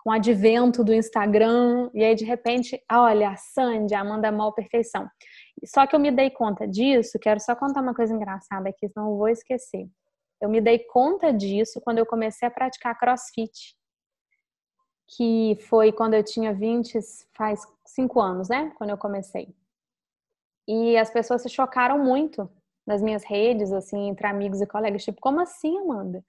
com 0.03 0.11
o 0.11 0.13
advento 0.13 0.83
do 0.83 0.93
Instagram, 0.93 1.89
e 1.95 2.03
aí 2.05 2.15
de 2.15 2.25
repente, 2.25 2.83
olha, 2.91 3.31
a 3.31 3.37
Sandy, 3.37 3.95
a 3.95 4.01
Amanda 4.01 4.33
Mal 4.33 4.53
Perfeição. 4.53 5.09
Só 5.65 5.87
que 5.87 5.95
eu 5.95 6.01
me 6.01 6.11
dei 6.11 6.29
conta 6.29 6.67
disso, 6.67 7.19
quero 7.21 7.39
só 7.39 7.55
contar 7.55 7.81
uma 7.81 7.95
coisa 7.95 8.13
engraçada 8.13 8.69
aqui, 8.69 8.89
senão 8.89 9.11
eu 9.11 9.17
vou 9.17 9.29
esquecer. 9.29 9.89
Eu 10.41 10.49
me 10.49 10.61
dei 10.61 10.81
conta 10.81 11.33
disso 11.33 11.81
quando 11.81 11.99
eu 11.99 12.07
comecei 12.07 12.49
a 12.49 12.51
praticar 12.51 12.99
crossfit, 12.99 13.77
que 15.17 15.57
foi 15.69 15.93
quando 15.93 16.15
eu 16.15 16.25
tinha 16.25 16.53
20, 16.53 16.99
faz 17.37 17.61
cinco 17.87 18.21
anos, 18.21 18.49
né? 18.49 18.73
Quando 18.77 18.91
eu 18.91 18.99
comecei. 18.99 19.55
E 20.67 20.97
as 20.97 21.11
pessoas 21.11 21.43
se 21.43 21.49
chocaram 21.49 21.99
muito 21.99 22.51
nas 22.85 23.01
minhas 23.01 23.23
redes, 23.23 23.73
assim, 23.73 24.09
entre 24.09 24.27
amigos 24.27 24.61
e 24.61 24.67
colegas, 24.67 25.05
tipo, 25.05 25.21
como 25.21 25.41
assim, 25.41 25.79
Amanda? 25.79 26.25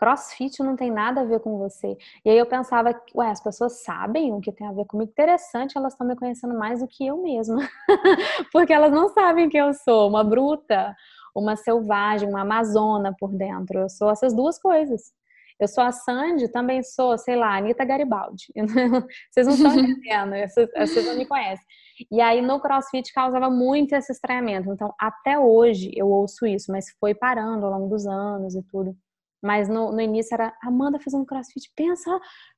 Crossfit 0.00 0.62
não 0.62 0.76
tem 0.76 0.90
nada 0.90 1.20
a 1.20 1.24
ver 1.24 1.40
com 1.40 1.58
você. 1.58 1.94
E 2.24 2.30
aí 2.30 2.38
eu 2.38 2.46
pensava, 2.46 2.98
ué, 3.14 3.30
as 3.30 3.42
pessoas 3.42 3.82
sabem 3.84 4.32
o 4.32 4.40
que 4.40 4.50
tem 4.50 4.66
a 4.66 4.72
ver 4.72 4.86
comigo. 4.86 5.10
Interessante, 5.10 5.76
elas 5.76 5.92
estão 5.92 6.06
me 6.06 6.16
conhecendo 6.16 6.54
mais 6.58 6.80
do 6.80 6.88
que 6.88 7.06
eu 7.06 7.20
mesma. 7.22 7.68
Porque 8.50 8.72
elas 8.72 8.90
não 8.92 9.10
sabem 9.10 9.50
que 9.50 9.58
eu 9.58 9.74
sou 9.74 10.08
uma 10.08 10.24
bruta, 10.24 10.96
uma 11.36 11.54
selvagem, 11.54 12.30
uma 12.30 12.40
amazona 12.40 13.14
por 13.20 13.36
dentro. 13.36 13.80
Eu 13.80 13.90
sou 13.90 14.10
essas 14.10 14.32
duas 14.32 14.58
coisas. 14.58 15.12
Eu 15.60 15.68
sou 15.68 15.84
a 15.84 15.92
Sandy, 15.92 16.48
também 16.48 16.82
sou, 16.82 17.18
sei 17.18 17.36
lá, 17.36 17.58
Anitta 17.58 17.84
Garibaldi. 17.84 18.46
Vocês 19.30 19.46
não 19.46 19.52
estão 19.52 19.74
entendendo, 19.84 20.32
vocês 20.48 21.04
não 21.04 21.18
me 21.18 21.26
conhecem. 21.26 21.66
E 22.10 22.22
aí 22.22 22.40
no 22.40 22.58
CrossFit 22.58 23.12
causava 23.12 23.50
muito 23.50 23.94
esse 23.94 24.10
estranhamento. 24.10 24.72
Então, 24.72 24.94
até 24.98 25.38
hoje 25.38 25.90
eu 25.94 26.08
ouço 26.08 26.46
isso, 26.46 26.72
mas 26.72 26.86
foi 26.98 27.14
parando 27.14 27.66
ao 27.66 27.72
longo 27.72 27.88
dos 27.90 28.06
anos 28.06 28.54
e 28.54 28.62
tudo. 28.62 28.96
Mas 29.42 29.68
no, 29.68 29.92
no 29.92 30.00
início 30.00 30.34
era, 30.34 30.54
Amanda 30.62 30.98
fazendo 31.00 31.26
crossfit, 31.26 31.70
pensa. 31.74 32.14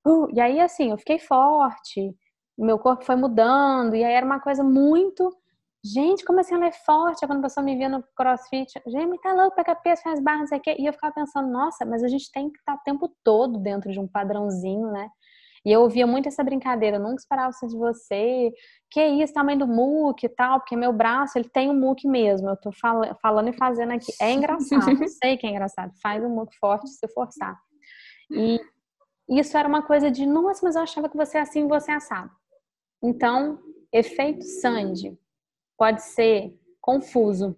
Uh! 0.07 0.29
E 0.33 0.41
aí, 0.41 0.61
assim, 0.61 0.91
eu 0.91 0.99
fiquei 0.99 1.19
forte, 1.19 2.15
meu 2.59 2.79
corpo 2.79 3.05
foi 3.05 3.17
mudando, 3.17 3.95
e 3.95 4.05
aí 4.05 4.13
era 4.13 4.27
uma 4.27 4.41
coisa 4.41 4.63
muito. 4.65 5.31
Gente, 5.85 6.25
como 6.25 6.39
assim 6.41 6.55
ela 6.55 6.67
é 6.67 6.73
forte? 6.73 7.27
Quando 7.27 7.41
a 7.41 7.43
pessoa 7.43 7.65
me 7.65 7.77
via 7.77 7.89
no 7.89 8.05
crossfit, 8.17 8.73
gente, 8.87 9.21
tá 9.21 9.33
louco, 9.33 9.57
pega 9.57 9.75
peso, 9.75 10.03
faz 10.03 10.23
barra, 10.23 10.41
não 10.41 10.47
sei 10.47 10.59
o 10.59 10.63
quê. 10.63 10.77
E 10.79 10.87
eu 10.87 10.93
ficava 10.93 11.13
pensando, 11.13 11.51
nossa, 11.51 11.85
mas 11.85 12.05
a 12.05 12.09
gente 12.09 12.31
tem 12.33 12.51
que 12.51 12.59
estar 12.59 12.75
o 12.75 12.83
tempo 12.85 13.13
todo 13.25 13.59
dentro 13.59 13.91
de 13.91 13.99
um 13.99 14.07
padrãozinho, 14.07 14.93
né? 14.93 15.09
E 15.65 15.71
eu 15.71 15.83
ouvia 15.83 16.07
muito 16.07 16.27
essa 16.27 16.43
brincadeira, 16.43 16.97
eu 16.97 17.01
nunca 17.01 17.21
esperava 17.21 17.51
isso 17.51 17.67
de 17.69 17.77
você. 17.77 18.53
Que 18.91 19.05
isso, 19.07 19.33
tamanho 19.33 19.61
do 19.61 19.67
muque 19.67 20.27
e 20.27 20.29
tal, 20.29 20.59
porque 20.59 20.75
meu 20.75 20.93
braço, 20.93 21.39
ele 21.39 21.49
tem 21.49 21.71
um 21.71 21.79
muque 21.79 22.09
mesmo. 22.09 22.49
Eu 22.49 22.57
tô 22.57 22.73
fal 22.73 23.03
falando 23.21 23.49
e 23.49 23.53
fazendo 23.53 23.93
aqui. 23.93 24.13
É 24.21 24.33
engraçado, 24.33 24.91
eu 24.91 25.09
sei 25.09 25.37
que 25.37 25.47
é 25.47 25.51
engraçado. 25.51 25.93
Faz 26.03 26.23
um 26.25 26.29
muque 26.29 26.57
forte 26.59 26.89
se 26.89 27.09
forçar. 27.09 27.57
E 28.31 28.61
isso 29.29 29.57
era 29.57 29.69
uma 29.69 29.83
coisa 29.83 30.11
de, 30.11 30.27
nossa, 30.27 30.61
mas 30.65 30.75
eu 30.75 30.83
achava 30.83 31.09
que 31.09 31.17
você 31.17 31.39
é 31.39 31.43
assim, 31.43 31.69
você 31.69 31.93
é 31.93 31.95
assado. 31.95 32.31
Então, 33.03 33.61
efeito 33.93 34.45
Sandy 34.45 35.17
pode 35.79 36.03
ser 36.03 36.59
confuso. 36.81 37.57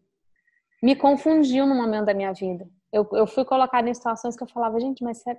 Me 0.82 0.94
confundiu 0.94 1.66
no 1.66 1.74
momento 1.74 2.06
da 2.06 2.14
minha 2.14 2.32
vida. 2.32 2.68
Eu, 2.92 3.08
eu 3.12 3.26
fui 3.26 3.44
colocada 3.44 3.88
em 3.88 3.94
situações 3.94 4.36
que 4.36 4.42
eu 4.42 4.48
falava, 4.48 4.78
gente, 4.78 5.02
mas 5.02 5.18
você, 5.18 5.36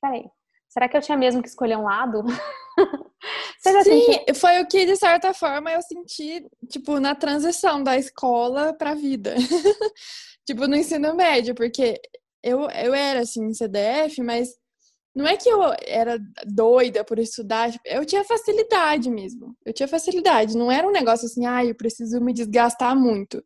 peraí, 0.00 0.30
será 0.74 0.88
que 0.88 0.96
eu 0.96 1.00
tinha 1.00 1.16
mesmo 1.16 1.40
que 1.40 1.48
escolher 1.48 1.78
um 1.78 1.84
lado? 1.84 2.24
Sim, 3.62 3.82
sentiram? 3.82 4.34
foi 4.34 4.60
o 4.60 4.66
que, 4.66 4.84
de 4.84 4.96
certa 4.96 5.32
forma, 5.32 5.70
eu 5.70 5.80
senti, 5.80 6.44
tipo, 6.68 6.98
na 6.98 7.14
transição 7.14 7.82
da 7.82 7.96
escola 7.96 8.74
pra 8.74 8.92
vida. 8.94 9.34
tipo, 10.44 10.66
no 10.66 10.74
ensino 10.74 11.14
médio, 11.14 11.54
porque 11.54 11.98
eu, 12.42 12.68
eu 12.70 12.92
era, 12.92 13.20
assim, 13.20 13.54
CDF, 13.54 14.20
mas 14.20 14.48
não 15.14 15.26
é 15.26 15.36
que 15.36 15.48
eu 15.48 15.60
era 15.86 16.18
doida 16.44 17.04
por 17.04 17.20
estudar, 17.20 17.70
tipo, 17.70 17.84
eu 17.86 18.04
tinha 18.04 18.24
facilidade 18.24 19.08
mesmo. 19.08 19.56
Eu 19.64 19.72
tinha 19.72 19.86
facilidade, 19.86 20.56
não 20.56 20.72
era 20.72 20.86
um 20.86 20.92
negócio 20.92 21.26
assim, 21.26 21.46
ah, 21.46 21.64
eu 21.64 21.74
preciso 21.76 22.20
me 22.20 22.34
desgastar 22.34 22.96
muito. 22.96 23.42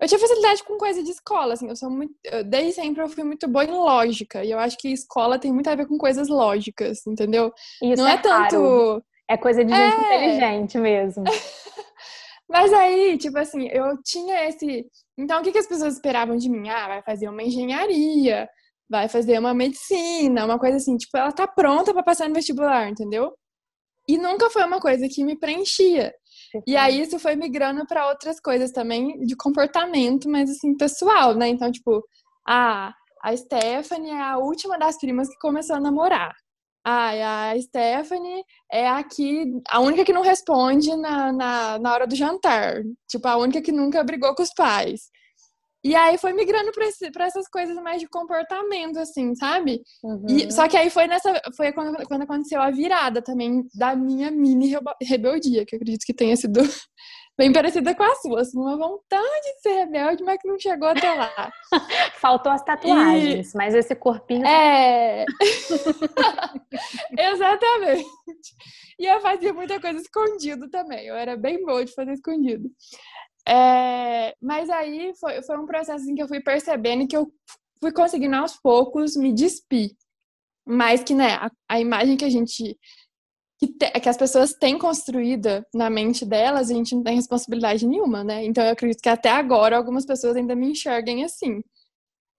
Eu 0.00 0.08
tinha 0.08 0.18
facilidade 0.18 0.64
com 0.64 0.78
coisa 0.78 1.02
de 1.02 1.10
escola, 1.10 1.52
assim, 1.52 1.68
eu 1.68 1.76
sou 1.76 1.90
muito, 1.90 2.14
desde 2.46 2.72
sempre 2.72 3.02
eu 3.02 3.08
fui 3.08 3.22
muito 3.22 3.46
boa 3.46 3.64
em 3.64 3.70
lógica, 3.70 4.42
e 4.42 4.50
eu 4.50 4.58
acho 4.58 4.78
que 4.78 4.88
escola 4.88 5.38
tem 5.38 5.52
muito 5.52 5.68
a 5.68 5.74
ver 5.74 5.86
com 5.86 5.98
coisas 5.98 6.28
lógicas, 6.28 7.06
entendeu? 7.06 7.52
Isso 7.82 8.02
não 8.02 8.08
é, 8.08 8.14
é 8.14 8.18
tanto 8.18 9.02
é 9.30 9.36
coisa 9.36 9.64
de 9.64 9.72
gente 9.72 10.04
é... 10.04 10.16
inteligente 10.16 10.78
mesmo. 10.78 11.22
Mas 12.50 12.72
aí, 12.72 13.16
tipo 13.16 13.38
assim, 13.38 13.68
eu 13.68 13.96
tinha 14.02 14.48
esse. 14.48 14.84
Então, 15.16 15.40
o 15.40 15.44
que, 15.44 15.52
que 15.52 15.58
as 15.58 15.68
pessoas 15.68 15.94
esperavam 15.94 16.36
de 16.36 16.48
mim? 16.48 16.68
Ah, 16.68 16.88
vai 16.88 17.02
fazer 17.02 17.28
uma 17.28 17.44
engenharia, 17.44 18.48
vai 18.88 19.08
fazer 19.08 19.38
uma 19.38 19.54
medicina, 19.54 20.44
uma 20.44 20.58
coisa 20.58 20.78
assim. 20.78 20.96
Tipo, 20.96 21.16
ela 21.16 21.30
tá 21.30 21.46
pronta 21.46 21.94
para 21.94 22.02
passar 22.02 22.28
no 22.28 22.34
vestibular, 22.34 22.88
entendeu? 22.88 23.32
E 24.08 24.18
nunca 24.18 24.50
foi 24.50 24.64
uma 24.64 24.80
coisa 24.80 25.06
que 25.08 25.22
me 25.22 25.38
preenchia. 25.38 26.12
E 26.66 26.76
aí 26.76 27.00
isso 27.00 27.18
foi 27.18 27.36
migrando 27.36 27.86
para 27.86 28.08
outras 28.08 28.40
coisas 28.40 28.72
também 28.72 29.20
de 29.20 29.36
comportamento, 29.36 30.28
mas 30.28 30.50
assim, 30.50 30.76
pessoal, 30.76 31.34
né? 31.34 31.48
Então, 31.48 31.70
tipo, 31.70 32.02
a, 32.46 32.92
a 33.22 33.36
Stephanie 33.36 34.10
é 34.10 34.20
a 34.20 34.38
última 34.38 34.78
das 34.78 34.98
primas 34.98 35.28
que 35.28 35.38
começou 35.38 35.76
a 35.76 35.80
namorar. 35.80 36.34
Ah, 36.84 37.50
a 37.50 37.60
Stephanie 37.60 38.42
é 38.72 38.88
aqui, 38.88 39.44
a 39.68 39.80
única 39.80 40.04
que 40.04 40.14
não 40.14 40.22
responde 40.22 40.96
na, 40.96 41.32
na, 41.32 41.78
na 41.78 41.92
hora 41.92 42.06
do 42.06 42.16
jantar. 42.16 42.82
Tipo, 43.08 43.28
a 43.28 43.36
única 43.36 43.60
que 43.60 43.70
nunca 43.72 44.02
brigou 44.02 44.34
com 44.34 44.42
os 44.42 44.52
pais. 44.54 45.10
E 45.82 45.94
aí 45.94 46.18
foi 46.18 46.32
migrando 46.34 46.70
para 46.72 47.26
essas 47.26 47.48
coisas 47.48 47.74
mais 47.76 48.00
de 48.00 48.08
comportamento, 48.08 48.98
assim, 48.98 49.34
sabe? 49.34 49.80
Uhum. 50.04 50.26
E, 50.28 50.52
só 50.52 50.68
que 50.68 50.76
aí 50.76 50.90
foi 50.90 51.06
nessa. 51.06 51.40
Foi 51.56 51.72
quando, 51.72 52.06
quando 52.06 52.22
aconteceu 52.22 52.60
a 52.60 52.70
virada 52.70 53.22
também 53.22 53.66
da 53.74 53.96
minha 53.96 54.30
mini 54.30 54.76
rebeldia, 55.02 55.64
que 55.64 55.74
eu 55.74 55.78
acredito 55.78 56.04
que 56.04 56.12
tenha 56.12 56.36
sido 56.36 56.60
bem 57.38 57.50
parecida 57.50 57.94
com 57.94 58.02
a 58.02 58.14
sua. 58.16 58.42
Assim, 58.42 58.58
uma 58.58 58.76
vontade 58.76 59.42
de 59.42 59.62
ser 59.62 59.72
rebelde, 59.72 60.22
mas 60.22 60.38
que 60.38 60.48
não 60.48 60.58
chegou 60.58 60.88
até 60.88 61.14
lá. 61.14 61.50
Faltou 62.20 62.52
as 62.52 62.62
tatuagens, 62.62 63.54
e... 63.54 63.56
mas 63.56 63.74
esse 63.74 63.94
corpinho. 63.94 64.44
É. 64.46 65.24
Exatamente. 67.18 68.04
E 68.98 69.06
eu 69.06 69.18
fazia 69.22 69.54
muita 69.54 69.80
coisa 69.80 69.98
escondido 69.98 70.68
também. 70.68 71.06
Eu 71.06 71.14
era 71.14 71.34
bem 71.34 71.64
boa 71.64 71.82
de 71.82 71.94
fazer 71.94 72.12
escondido. 72.12 72.68
É, 73.50 74.36
mas 74.40 74.70
aí 74.70 75.12
foi, 75.18 75.42
foi 75.42 75.58
um 75.58 75.66
processo 75.66 76.08
em 76.08 76.14
que 76.14 76.22
eu 76.22 76.28
fui 76.28 76.40
percebendo 76.40 77.08
que 77.08 77.16
eu 77.16 77.32
fui 77.80 77.92
conseguindo 77.92 78.36
aos 78.36 78.56
poucos 78.56 79.16
me 79.16 79.32
despir. 79.32 79.90
Mas 80.66 81.02
que, 81.02 81.14
né, 81.14 81.34
a, 81.34 81.50
a 81.68 81.80
imagem 81.80 82.16
que 82.16 82.24
a 82.24 82.30
gente. 82.30 82.78
Que, 83.58 83.66
te, 83.66 83.90
que 84.00 84.08
as 84.08 84.16
pessoas 84.16 84.54
têm 84.54 84.78
construída 84.78 85.66
na 85.74 85.90
mente 85.90 86.24
delas, 86.24 86.70
a 86.70 86.74
gente 86.74 86.94
não 86.94 87.02
tem 87.02 87.16
responsabilidade 87.16 87.86
nenhuma, 87.86 88.24
né? 88.24 88.44
Então 88.44 88.64
eu 88.64 88.72
acredito 88.72 89.02
que 89.02 89.08
até 89.08 89.30
agora 89.30 89.76
algumas 89.76 90.06
pessoas 90.06 90.36
ainda 90.36 90.54
me 90.54 90.70
enxerguem 90.70 91.24
assim. 91.24 91.60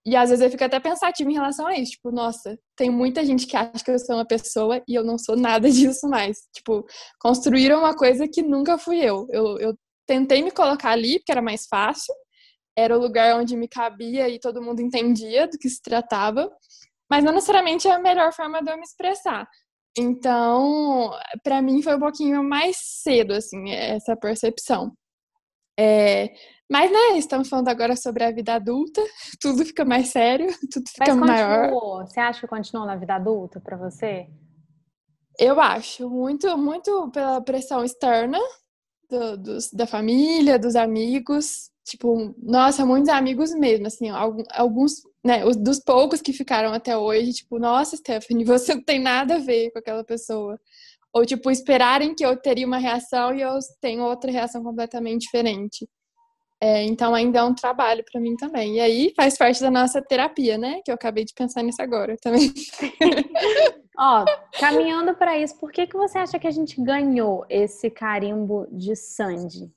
E 0.06 0.16
às 0.16 0.30
vezes 0.30 0.44
eu 0.44 0.50
fico 0.50 0.64
até 0.64 0.80
pensativa 0.80 1.30
em 1.30 1.34
relação 1.36 1.68
a 1.68 1.78
isso. 1.78 1.92
Tipo, 1.94 2.12
nossa, 2.12 2.58
tem 2.76 2.90
muita 2.90 3.24
gente 3.24 3.46
que 3.46 3.56
acha 3.56 3.84
que 3.84 3.92
eu 3.92 4.00
sou 4.00 4.16
uma 4.16 4.26
pessoa 4.26 4.82
e 4.88 4.96
eu 4.96 5.04
não 5.04 5.18
sou 5.18 5.36
nada 5.36 5.70
disso 5.70 6.08
mais. 6.10 6.40
Tipo, 6.54 6.86
construíram 7.20 7.80
uma 7.80 7.96
coisa 7.96 8.28
que 8.28 8.42
nunca 8.42 8.78
fui 8.78 8.98
eu. 9.00 9.28
Eu, 9.30 9.60
eu 9.60 9.78
tentei 10.12 10.44
me 10.44 10.52
colocar 10.52 10.92
ali, 10.92 11.20
porque 11.20 11.32
era 11.32 11.42
mais 11.42 11.66
fácil, 11.68 12.14
era 12.78 12.98
o 12.98 13.02
lugar 13.02 13.40
onde 13.40 13.56
me 13.56 13.68
cabia 13.68 14.28
e 14.28 14.40
todo 14.40 14.62
mundo 14.62 14.82
entendia 14.82 15.48
do 15.48 15.58
que 15.58 15.70
se 15.70 15.82
tratava, 15.82 16.52
mas 17.10 17.24
não 17.24 17.32
necessariamente 17.32 17.88
é 17.88 17.94
a 17.94 18.00
melhor 18.00 18.34
forma 18.34 18.62
de 18.62 18.70
eu 18.70 18.76
me 18.76 18.84
expressar. 18.84 19.48
Então, 19.98 21.12
para 21.44 21.62
mim 21.62 21.82
foi 21.82 21.96
um 21.96 22.00
pouquinho 22.00 22.44
mais 22.44 22.76
cedo, 22.78 23.34
assim, 23.34 23.72
essa 23.72 24.18
percepção. 24.18 24.92
É, 25.80 26.34
mas, 26.70 26.92
né, 26.92 27.18
estamos 27.18 27.48
falando 27.48 27.70
agora 27.70 27.96
sobre 27.96 28.26
a 28.26 28.32
vida 28.32 28.56
adulta, 28.56 29.02
tudo 29.40 29.66
fica 29.66 29.86
mais 29.86 30.10
sério, 30.10 30.48
tudo 30.72 30.90
fica 30.90 31.16
mas 31.16 31.30
maior. 31.30 32.06
Você 32.06 32.20
acha 32.20 32.42
que 32.42 32.48
continuou 32.48 32.86
na 32.86 32.98
vida 32.98 33.16
adulta 33.16 33.62
para 33.62 33.78
você? 33.78 34.28
Eu 35.40 35.60
acho, 35.62 36.10
muito, 36.10 36.58
muito 36.58 37.10
pela 37.12 37.42
pressão 37.42 37.84
externa, 37.84 38.38
do, 39.12 39.38
dos, 39.38 39.70
da 39.72 39.86
família, 39.86 40.58
dos 40.58 40.76
amigos. 40.76 41.70
Tipo, 41.84 42.34
nossa, 42.42 42.86
muitos 42.86 43.10
amigos 43.10 43.54
mesmo, 43.54 43.88
assim, 43.88 44.10
alguns, 44.52 45.02
né, 45.24 45.44
os, 45.44 45.58
dos 45.58 45.80
poucos 45.80 46.22
que 46.22 46.32
ficaram 46.32 46.74
até 46.74 46.96
hoje, 46.96 47.34
tipo, 47.34 47.60
nossa, 47.60 47.98
Stephanie, 47.98 48.46
você 48.46 48.76
não 48.76 48.84
tem 48.84 49.00
nada 49.00 49.36
a 49.36 49.40
ver 49.40 49.72
com 49.72 49.80
aquela 49.80 50.04
pessoa. 50.04 50.60
Ou, 51.14 51.26
tipo, 51.26 51.52
esperarem 51.52 52.16
que 52.16 52.26
eu 52.26 52.38
teria 52.38 52.66
uma 52.66 52.78
reação 52.78 53.36
e 53.36 53.42
eu 53.42 53.58
tenho 53.82 54.04
outra 54.04 54.32
reação 54.32 54.64
completamente 54.64 55.22
diferente. 55.24 55.88
É, 56.64 56.84
então, 56.84 57.16
ainda 57.16 57.40
é 57.40 57.44
um 57.44 57.56
trabalho 57.56 58.06
para 58.10 58.22
mim 58.22 58.36
também. 58.36 58.76
E 58.76 58.80
aí, 58.80 59.14
faz 59.16 59.36
parte 59.36 59.60
da 59.60 59.72
nossa 59.72 60.00
terapia, 60.00 60.60
né? 60.60 60.80
Que 60.86 60.92
eu 60.92 60.96
acabei 60.96 61.26
de 61.26 61.34
pensar 61.34 61.64
nisso 61.64 61.82
agora 61.82 62.16
também. 62.22 62.54
Ó, 63.98 64.26
caminhando 64.60 65.16
para 65.16 65.36
isso, 65.40 65.58
por 65.58 65.72
que, 65.72 65.88
que 65.88 65.98
você 65.98 66.20
acha 66.20 66.38
que 66.38 66.46
a 66.46 66.52
gente 66.52 66.80
ganhou 66.80 67.46
esse 67.50 67.90
carimbo 67.90 68.68
de 68.72 68.96
Sandy? 68.96 69.74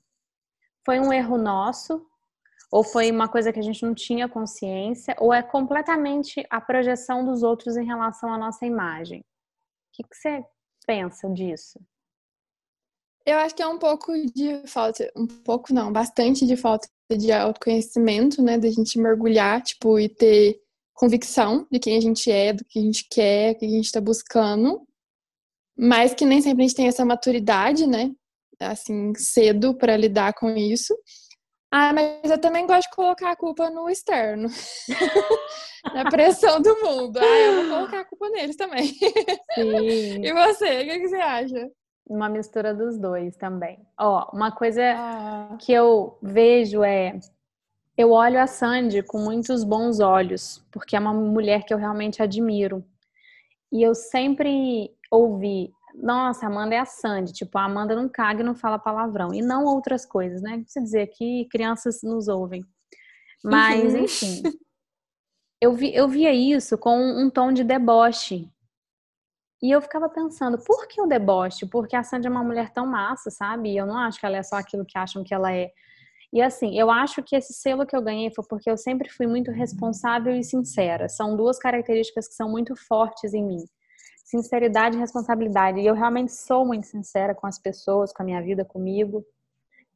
Foi 0.85 0.99
um 0.99 1.11
erro 1.11 1.39
nosso? 1.39 2.05
Ou 2.71 2.83
foi 2.83 3.09
uma 3.09 3.27
coisa 3.27 3.51
que 3.51 3.59
a 3.59 3.63
gente 3.63 3.83
não 3.83 3.95
tinha 3.95 4.29
consciência? 4.29 5.15
Ou 5.19 5.33
é 5.33 5.41
completamente 5.41 6.45
a 6.51 6.61
projeção 6.61 7.25
dos 7.25 7.41
outros 7.41 7.77
em 7.77 7.85
relação 7.85 8.31
à 8.31 8.37
nossa 8.37 8.63
imagem? 8.63 9.21
O 9.21 9.23
que, 9.93 10.03
que 10.03 10.15
você 10.15 10.45
pensa 10.85 11.27
disso? 11.29 11.79
Eu 13.25 13.37
acho 13.39 13.55
que 13.55 13.63
é 13.63 13.67
um 13.67 13.79
pouco 13.79 14.13
de 14.35 14.67
falta, 14.67 15.11
um 15.15 15.25
pouco 15.25 15.73
não, 15.73 15.91
bastante 15.91 16.45
de 16.45 16.55
falta 16.55 16.87
de 17.11 17.31
autoconhecimento, 17.31 18.41
né? 18.41 18.57
Da 18.57 18.69
gente 18.69 18.99
mergulhar, 18.99 19.61
tipo, 19.61 19.99
e 19.99 20.07
ter 20.07 20.59
convicção 20.93 21.67
de 21.71 21.79
quem 21.79 21.97
a 21.97 22.01
gente 22.01 22.31
é, 22.31 22.53
do 22.53 22.63
que 22.63 22.79
a 22.79 22.81
gente 22.81 23.07
quer, 23.09 23.53
do 23.53 23.59
que 23.59 23.65
a 23.65 23.69
gente 23.69 23.85
está 23.85 23.99
buscando, 23.99 24.87
mas 25.77 26.13
que 26.13 26.25
nem 26.25 26.41
sempre 26.41 26.63
a 26.63 26.67
gente 26.67 26.77
tem 26.77 26.87
essa 26.87 27.03
maturidade, 27.03 27.87
né? 27.87 28.11
Assim, 28.59 29.13
cedo 29.15 29.75
para 29.75 29.97
lidar 29.97 30.33
com 30.33 30.49
isso. 30.55 30.95
Ah, 31.71 31.91
mas 31.91 32.31
eu 32.31 32.39
também 32.39 32.65
gosto 32.65 32.89
de 32.89 32.95
colocar 32.95 33.31
a 33.31 33.35
culpa 33.35 33.69
no 33.69 33.89
externo. 33.89 34.47
Na 35.93 36.09
pressão 36.09 36.61
do 36.61 36.73
mundo. 36.81 37.19
Ah, 37.19 37.25
eu 37.25 37.55
vou 37.55 37.75
colocar 37.75 37.99
a 37.99 38.05
culpa 38.05 38.29
neles 38.29 38.55
também. 38.55 38.87
Sim. 38.87 40.23
e 40.23 40.33
você, 40.33 40.81
o 40.81 40.85
que, 40.85 40.99
que 40.99 41.07
você 41.09 41.15
acha? 41.17 41.69
Uma 42.07 42.29
mistura 42.29 42.73
dos 42.73 42.97
dois 42.97 43.35
também. 43.35 43.79
Ó, 43.99 44.29
uma 44.31 44.51
coisa 44.51 44.81
ah. 44.95 45.57
que 45.59 45.71
eu 45.73 46.17
vejo 46.21 46.83
é 46.83 47.19
eu 47.97 48.11
olho 48.11 48.39
a 48.39 48.45
Sandy 48.45 49.01
com 49.01 49.19
muitos 49.19 49.63
bons 49.63 49.99
olhos, 50.01 50.61
porque 50.69 50.95
é 50.95 50.99
uma 50.99 51.13
mulher 51.13 51.63
que 51.63 51.73
eu 51.73 51.77
realmente 51.77 52.21
admiro. 52.21 52.83
E 53.71 53.81
eu 53.81 53.95
sempre 53.95 54.91
ouvi, 55.09 55.71
nossa, 55.95 56.45
Amanda 56.45 56.75
é 56.75 56.79
a 56.79 56.85
Sandy, 56.85 57.31
tipo, 57.31 57.57
a 57.57 57.63
Amanda 57.63 57.95
não 57.95 58.09
caga 58.09 58.41
e 58.41 58.45
não 58.45 58.53
fala 58.53 58.77
palavrão. 58.77 59.33
E 59.33 59.41
não 59.41 59.63
outras 59.63 60.05
coisas, 60.05 60.41
né? 60.41 60.57
Precisa 60.59 60.83
dizer 60.83 61.07
que 61.07 61.47
crianças 61.49 62.01
nos 62.03 62.27
ouvem. 62.27 62.65
Mas, 63.43 63.93
uhum. 63.93 64.03
enfim. 64.03 64.43
Eu, 65.61 65.73
vi, 65.73 65.95
eu 65.95 66.07
via 66.07 66.33
isso 66.33 66.77
com 66.77 66.99
um 66.99 67.29
tom 67.29 67.51
de 67.51 67.63
deboche. 67.63 68.47
E 69.65 69.71
eu 69.71 69.81
ficava 69.81 70.07
pensando, 70.07 70.59
por 70.59 70.87
que 70.87 71.01
o 71.01 71.07
deboche? 71.07 71.65
Porque 71.65 71.95
a 71.95 72.03
Sandy 72.03 72.27
é 72.27 72.29
uma 72.29 72.43
mulher 72.43 72.69
tão 72.71 72.85
massa, 72.85 73.31
sabe? 73.31 73.71
E 73.73 73.77
eu 73.77 73.87
não 73.87 73.97
acho 73.97 74.19
que 74.19 74.25
ela 74.27 74.37
é 74.37 74.43
só 74.43 74.57
aquilo 74.57 74.85
que 74.85 74.95
acham 74.95 75.23
que 75.23 75.33
ela 75.33 75.51
é. 75.51 75.71
E 76.31 76.39
assim, 76.39 76.77
eu 76.77 76.91
acho 76.91 77.23
que 77.23 77.35
esse 77.35 77.51
selo 77.51 77.83
que 77.83 77.95
eu 77.95 78.01
ganhei 78.03 78.29
foi 78.29 78.45
porque 78.47 78.69
eu 78.69 78.77
sempre 78.77 79.09
fui 79.09 79.25
muito 79.25 79.49
responsável 79.49 80.35
e 80.35 80.43
sincera. 80.43 81.09
São 81.09 81.35
duas 81.35 81.57
características 81.57 82.27
que 82.27 82.35
são 82.35 82.47
muito 82.47 82.75
fortes 82.75 83.33
em 83.33 83.43
mim. 83.43 83.65
sinceridade 84.25 84.97
e 84.97 84.99
responsabilidade. 84.99 85.79
E 85.79 85.85
eu 85.87 85.95
realmente 85.95 86.31
sou 86.31 86.63
muito 86.63 86.85
sincera 86.85 87.33
com 87.33 87.47
as 87.47 87.57
pessoas, 87.57 88.13
com 88.13 88.21
a 88.21 88.25
minha 88.25 88.43
vida, 88.43 88.63
comigo. 88.63 89.25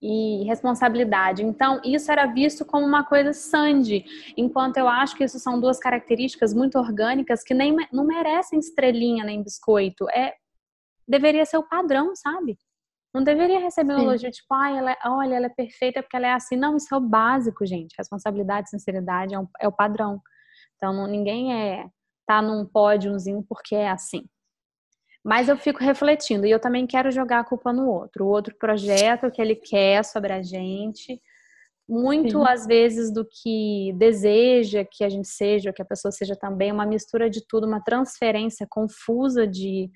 E 0.01 0.45
responsabilidade. 0.45 1.43
Então, 1.43 1.81
isso 1.83 2.09
era 2.09 2.25
visto 2.25 2.63
como 2.63 2.85
uma 2.85 3.03
coisa 3.03 3.33
sandy, 3.33 4.05
enquanto 4.38 4.77
eu 4.77 4.88
acho 4.88 5.15
que 5.15 5.25
isso 5.25 5.38
são 5.39 5.59
duas 5.59 5.77
características 5.77 6.53
muito 6.53 6.79
orgânicas 6.79 7.43
que 7.43 7.53
nem 7.53 7.75
não 7.91 8.05
merecem 8.05 8.59
estrelinha 8.59 9.25
nem 9.25 9.43
biscoito. 9.43 10.09
É 10.09 10.35
deveria 11.07 11.45
ser 11.45 11.57
o 11.57 11.67
padrão, 11.67 12.15
sabe? 12.15 12.57
Não 13.13 13.23
deveria 13.23 13.59
receber 13.59 13.95
um 13.95 14.01
elogio 14.01 14.29
tipo, 14.29 14.53
ah, 14.53 14.69
ela 14.69 14.91
é, 14.91 14.97
olha, 15.05 15.35
ela 15.35 15.47
é 15.47 15.49
perfeita 15.49 16.03
porque 16.03 16.15
ela 16.15 16.27
é 16.27 16.33
assim. 16.33 16.55
Não, 16.55 16.77
isso 16.77 16.93
é 16.93 16.97
o 16.97 17.01
básico, 17.01 17.65
gente. 17.65 17.95
Responsabilidade, 17.97 18.69
sinceridade 18.69 19.33
é, 19.33 19.39
um, 19.39 19.47
é 19.59 19.67
o 19.67 19.71
padrão. 19.71 20.21
Então, 20.77 20.93
não, 20.93 21.07
ninguém 21.07 21.51
é 21.53 21.89
tá 22.27 22.43
num 22.43 22.63
pódiozinho 22.63 23.43
porque 23.49 23.73
é 23.73 23.89
assim. 23.89 24.23
Mas 25.23 25.49
eu 25.49 25.58
fico 25.58 25.84
refletindo 25.84 26.45
e 26.45 26.51
eu 26.51 26.60
também 26.60 26.88
quero 26.88 27.12
jogar 27.12 27.39
a 27.39 27.43
culpa 27.43 27.73
no 27.73 27.89
outro. 27.89 28.25
O 28.25 28.29
outro 28.29 28.55
projeto 28.58 29.29
que 29.29 29.41
ele 29.41 29.55
quer 29.55 30.03
sobre 30.05 30.32
a 30.32 30.41
gente, 30.41 31.21
muito 31.88 32.39
Sim. 32.39 32.47
às 32.47 32.65
vezes 32.65 33.12
do 33.12 33.25
que 33.25 33.91
deseja 33.97 34.86
que 34.86 35.03
a 35.03 35.10
gente 35.10 35.27
seja, 35.27 35.73
que 35.73 35.82
a 35.82 35.86
pessoa 35.86 36.12
seja 36.12 36.36
também, 36.36 36.71
uma 36.71 36.86
mistura 36.86 37.29
de 37.29 37.45
tudo, 37.45 37.67
uma 37.67 37.84
transferência 37.84 38.67
confusa 38.69 39.45
de, 39.47 39.89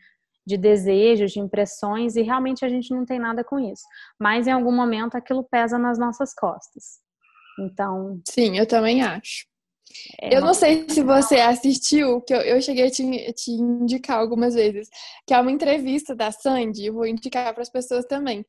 de 0.45 0.57
desejos, 0.57 1.31
de 1.31 1.39
impressões, 1.39 2.15
e 2.15 2.21
realmente 2.21 2.65
a 2.65 2.69
gente 2.69 2.93
não 2.93 3.05
tem 3.05 3.19
nada 3.19 3.43
com 3.43 3.59
isso. 3.59 3.83
Mas 4.19 4.47
em 4.47 4.51
algum 4.51 4.75
momento 4.75 5.15
aquilo 5.15 5.43
pesa 5.43 5.77
nas 5.77 5.99
nossas 5.99 6.33
costas. 6.33 6.99
Então. 7.59 8.19
Sim, 8.27 8.57
eu 8.57 8.67
também 8.67 9.03
acho. 9.03 9.45
É 10.21 10.35
eu 10.35 10.41
não 10.41 10.53
sei 10.53 10.87
se 10.89 11.03
você 11.03 11.35
assistiu, 11.35 12.21
que 12.21 12.33
eu, 12.33 12.41
eu 12.41 12.61
cheguei 12.61 12.87
a 12.87 12.91
te, 12.91 13.03
te, 13.33 13.51
indicar 13.51 14.17
algumas 14.17 14.53
vezes, 14.55 14.87
que 15.27 15.33
é 15.33 15.39
uma 15.39 15.51
entrevista 15.51 16.15
da 16.15 16.31
Sandy, 16.31 16.85
eu 16.85 16.93
vou 16.93 17.05
indicar 17.05 17.53
para 17.53 17.61
as 17.61 17.69
pessoas 17.69 18.05
também, 18.05 18.45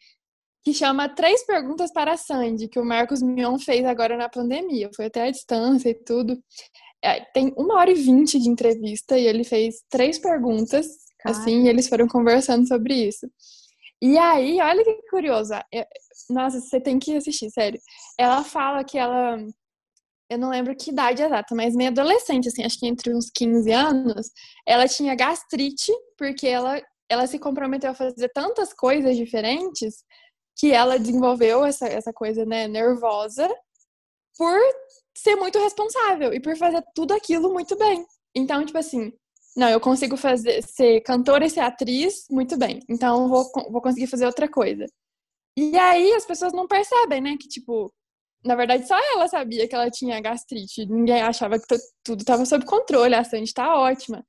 que 0.64 0.72
chama 0.72 1.08
Três 1.08 1.44
Perguntas 1.44 1.92
para 1.92 2.12
a 2.12 2.16
Sandy, 2.16 2.68
que 2.68 2.78
o 2.78 2.84
Marcos 2.84 3.22
Mion 3.22 3.58
fez 3.58 3.84
agora 3.84 4.16
na 4.16 4.30
pandemia. 4.30 4.90
Foi 4.96 5.06
até 5.06 5.28
a 5.28 5.30
distância 5.30 5.90
e 5.90 5.94
tudo. 5.94 6.42
É, 7.02 7.20
tem 7.20 7.52
uma 7.58 7.74
hora 7.74 7.90
e 7.90 7.94
vinte 7.94 8.38
de 8.38 8.48
entrevista 8.48 9.18
e 9.18 9.26
ele 9.26 9.44
fez 9.44 9.84
três 9.90 10.18
perguntas, 10.18 10.86
Cara. 11.18 11.36
assim, 11.36 11.64
e 11.64 11.68
eles 11.68 11.86
foram 11.86 12.08
conversando 12.08 12.66
sobre 12.66 12.94
isso. 12.94 13.28
E 14.00 14.16
aí, 14.16 14.58
olha 14.60 14.82
que 14.82 15.02
curioso. 15.10 15.52
É, 15.52 15.86
nossa, 16.30 16.60
você 16.60 16.80
tem 16.80 16.98
que 16.98 17.14
assistir, 17.14 17.50
sério. 17.50 17.78
Ela 18.18 18.42
fala 18.42 18.82
que 18.84 18.96
ela 18.96 19.38
eu 20.30 20.38
não 20.38 20.50
lembro 20.50 20.74
que 20.76 20.90
idade 20.90 21.22
exata, 21.22 21.54
mas 21.54 21.74
meio 21.74 21.90
adolescente, 21.90 22.48
assim, 22.48 22.64
acho 22.64 22.78
que 22.78 22.86
entre 22.86 23.14
uns 23.14 23.30
15 23.30 23.70
anos, 23.72 24.30
ela 24.66 24.88
tinha 24.88 25.14
gastrite, 25.14 25.92
porque 26.16 26.46
ela, 26.46 26.80
ela 27.08 27.26
se 27.26 27.38
comprometeu 27.38 27.90
a 27.90 27.94
fazer 27.94 28.30
tantas 28.30 28.72
coisas 28.72 29.16
diferentes 29.16 30.04
que 30.56 30.72
ela 30.72 30.98
desenvolveu 30.98 31.64
essa, 31.64 31.86
essa 31.86 32.12
coisa, 32.12 32.44
né, 32.44 32.66
nervosa 32.68 33.48
por 34.36 34.58
ser 35.16 35.36
muito 35.36 35.58
responsável 35.58 36.32
e 36.32 36.40
por 36.40 36.56
fazer 36.56 36.82
tudo 36.94 37.12
aquilo 37.14 37.52
muito 37.52 37.76
bem. 37.76 38.04
Então, 38.34 38.64
tipo 38.64 38.78
assim, 38.78 39.12
não, 39.56 39.68
eu 39.68 39.80
consigo 39.80 40.16
fazer 40.16 40.62
ser 40.62 41.00
cantora 41.02 41.46
e 41.46 41.50
ser 41.50 41.60
atriz 41.60 42.26
muito 42.30 42.56
bem. 42.56 42.80
Então, 42.88 43.28
vou, 43.28 43.50
vou 43.70 43.80
conseguir 43.80 44.08
fazer 44.08 44.26
outra 44.26 44.48
coisa. 44.48 44.86
E 45.56 45.76
aí 45.78 46.12
as 46.14 46.26
pessoas 46.26 46.52
não 46.52 46.66
percebem, 46.66 47.20
né, 47.20 47.36
que 47.38 47.48
tipo, 47.48 47.92
na 48.44 48.54
verdade, 48.54 48.86
só 48.86 48.96
ela 49.14 49.26
sabia 49.26 49.66
que 49.66 49.74
ela 49.74 49.90
tinha 49.90 50.20
gastrite. 50.20 50.86
Ninguém 50.86 51.22
achava 51.22 51.58
que 51.58 51.66
tudo 52.04 52.20
estava 52.20 52.44
sob 52.44 52.64
controle, 52.66 53.14
a 53.14 53.24
Sandy 53.24 53.44
está 53.44 53.78
ótima. 53.78 54.24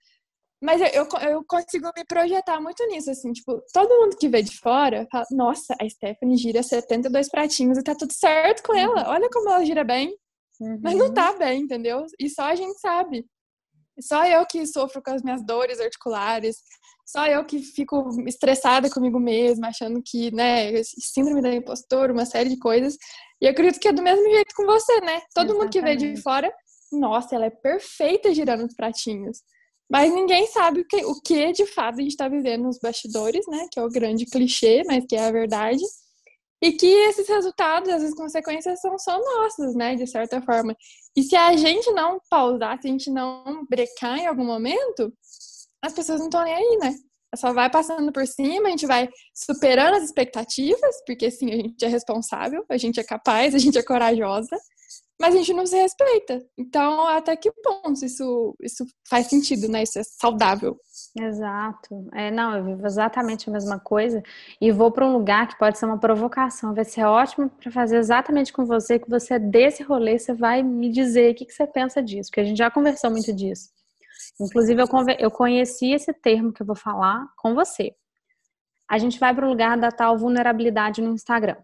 Mas 0.63 0.81
eu, 0.81 0.87
eu, 0.87 1.29
eu, 1.29 1.45
consigo 1.45 1.91
me 1.95 2.05
projetar 2.05 2.61
muito 2.61 2.83
nisso, 2.87 3.11
assim, 3.11 3.31
tipo, 3.33 3.61
todo 3.73 3.99
mundo 3.99 4.17
que 4.17 4.29
vê 4.29 4.41
de 4.41 4.57
fora 4.57 5.05
fala, 5.11 5.25
nossa, 5.31 5.75
a 5.79 5.87
Stephanie 5.87 6.37
gira 6.37 6.63
72 6.63 7.29
pratinhos 7.29 7.77
e 7.77 7.83
tá 7.83 7.93
tudo 7.93 8.13
certo 8.13 8.63
com 8.63 8.73
ela. 8.73 9.03
Uhum. 9.03 9.09
Olha 9.11 9.29
como 9.29 9.49
ela 9.49 9.65
gira 9.65 9.83
bem. 9.83 10.15
Uhum. 10.59 10.79
Mas 10.81 10.97
não 10.97 11.13
tá 11.13 11.33
bem, 11.33 11.61
entendeu? 11.61 12.05
E 12.17 12.29
só 12.29 12.43
a 12.43 12.55
gente 12.55 12.79
sabe. 12.79 13.25
Só 13.99 14.25
eu 14.25 14.45
que 14.45 14.65
sofro 14.65 15.01
com 15.03 15.11
as 15.11 15.21
minhas 15.21 15.45
dores 15.45 15.79
articulares, 15.79 16.57
só 17.05 17.27
eu 17.27 17.45
que 17.45 17.59
fico 17.59 18.09
estressada 18.27 18.89
comigo 18.89 19.19
mesma, 19.19 19.67
achando 19.67 20.01
que, 20.03 20.31
né, 20.31 20.81
síndrome 20.83 21.41
da 21.41 21.53
impostora, 21.53 22.11
uma 22.11 22.25
série 22.25 22.49
de 22.49 22.57
coisas. 22.57 22.97
E 23.41 23.45
eu 23.45 23.51
acredito 23.51 23.79
que 23.79 23.87
é 23.87 23.93
do 23.93 24.01
mesmo 24.01 24.23
jeito 24.29 24.55
com 24.55 24.65
você, 24.65 24.99
né? 25.01 25.21
Todo 25.33 25.45
Exatamente. 25.45 25.53
mundo 25.53 25.69
que 25.71 25.81
vê 25.81 25.95
de 25.95 26.21
fora, 26.21 26.53
nossa, 26.91 27.35
ela 27.35 27.45
é 27.45 27.49
perfeita 27.49 28.33
girando 28.33 28.65
os 28.65 28.75
pratinhos. 28.75 29.39
Mas 29.89 30.13
ninguém 30.13 30.47
sabe 30.47 30.81
o 30.81 30.87
que, 30.87 31.05
o 31.05 31.21
que 31.21 31.51
de 31.51 31.65
fato 31.67 31.99
a 31.99 32.01
gente 32.01 32.11
está 32.11 32.27
vivendo 32.27 32.63
nos 32.63 32.79
bastidores, 32.79 33.45
né? 33.47 33.67
Que 33.71 33.79
é 33.79 33.83
o 33.83 33.89
grande 33.89 34.25
clichê, 34.25 34.83
mas 34.85 35.05
que 35.05 35.15
é 35.15 35.25
a 35.27 35.31
verdade. 35.31 35.83
E 36.61 36.71
que 36.71 36.87
esses 36.87 37.27
resultados, 37.27 37.89
essas 37.89 38.15
consequências 38.15 38.79
são 38.81 38.97
só 38.97 39.19
nossas, 39.19 39.75
né? 39.75 39.95
De 39.95 40.07
certa 40.07 40.41
forma. 40.41 40.75
E 41.15 41.21
se 41.21 41.35
a 41.35 41.55
gente 41.55 41.91
não 41.91 42.19
pausar, 42.29 42.81
se 42.81 42.87
a 42.87 42.91
gente 42.91 43.11
não 43.11 43.65
brecar 43.69 44.17
em 44.17 44.25
algum 44.25 44.45
momento, 44.45 45.13
as 45.81 45.93
pessoas 45.93 46.19
não 46.19 46.27
estão 46.27 46.43
nem 46.43 46.53
aí, 46.53 46.77
né? 46.81 46.95
Só 47.35 47.53
vai 47.53 47.69
passando 47.69 48.11
por 48.11 48.25
cima, 48.27 48.67
a 48.67 48.71
gente 48.71 48.85
vai 48.85 49.09
superando 49.33 49.95
as 49.95 50.03
expectativas, 50.03 51.03
porque 51.05 51.29
sim, 51.31 51.51
a 51.51 51.55
gente 51.57 51.85
é 51.85 51.87
responsável, 51.87 52.65
a 52.69 52.77
gente 52.77 52.99
é 52.99 53.03
capaz, 53.03 53.53
a 53.55 53.57
gente 53.59 53.77
é 53.77 53.83
corajosa, 53.83 54.57
mas 55.19 55.33
a 55.33 55.37
gente 55.37 55.53
não 55.53 55.65
se 55.65 55.75
respeita. 55.75 56.45
Então, 56.57 57.07
até 57.07 57.35
que 57.35 57.51
ponto 57.51 58.03
isso, 58.03 58.55
isso 58.61 58.85
faz 59.09 59.27
sentido, 59.27 59.69
né? 59.69 59.83
Isso 59.83 59.97
é 59.99 60.03
saudável. 60.03 60.77
Exato. 61.17 62.07
É, 62.13 62.29
não, 62.29 62.55
eu 62.55 62.63
vivo 62.65 62.85
exatamente 62.85 63.49
a 63.49 63.53
mesma 63.53 63.79
coisa 63.79 64.21
e 64.59 64.71
vou 64.71 64.91
para 64.91 65.07
um 65.07 65.13
lugar 65.13 65.47
que 65.47 65.57
pode 65.57 65.77
ser 65.77 65.85
uma 65.85 65.99
provocação. 65.99 66.73
Vai 66.73 66.83
ser 66.83 67.05
ótimo 67.05 67.49
para 67.49 67.71
fazer 67.71 67.97
exatamente 67.97 68.51
com 68.51 68.65
você, 68.65 68.99
que 68.99 69.09
você 69.09 69.39
desse 69.39 69.83
rolê, 69.83 70.19
você 70.19 70.33
vai 70.33 70.61
me 70.61 70.89
dizer 70.89 71.31
o 71.31 71.35
que, 71.35 71.45
que 71.45 71.53
você 71.53 71.65
pensa 71.65 72.03
disso, 72.03 72.29
porque 72.29 72.41
a 72.41 72.45
gente 72.45 72.57
já 72.57 72.69
conversou 72.69 73.09
muito 73.09 73.31
disso. 73.33 73.69
Inclusive, 74.39 74.81
eu, 74.81 74.87
eu 75.19 75.31
conheci 75.31 75.91
esse 75.93 76.13
termo 76.13 76.51
que 76.51 76.61
eu 76.61 76.65
vou 76.65 76.75
falar 76.75 77.25
com 77.37 77.55
você. 77.55 77.95
A 78.89 78.97
gente 78.97 79.19
vai 79.19 79.33
para 79.33 79.45
o 79.45 79.49
lugar 79.49 79.77
da 79.77 79.91
tal 79.91 80.17
vulnerabilidade 80.17 81.01
no 81.01 81.13
Instagram, 81.13 81.57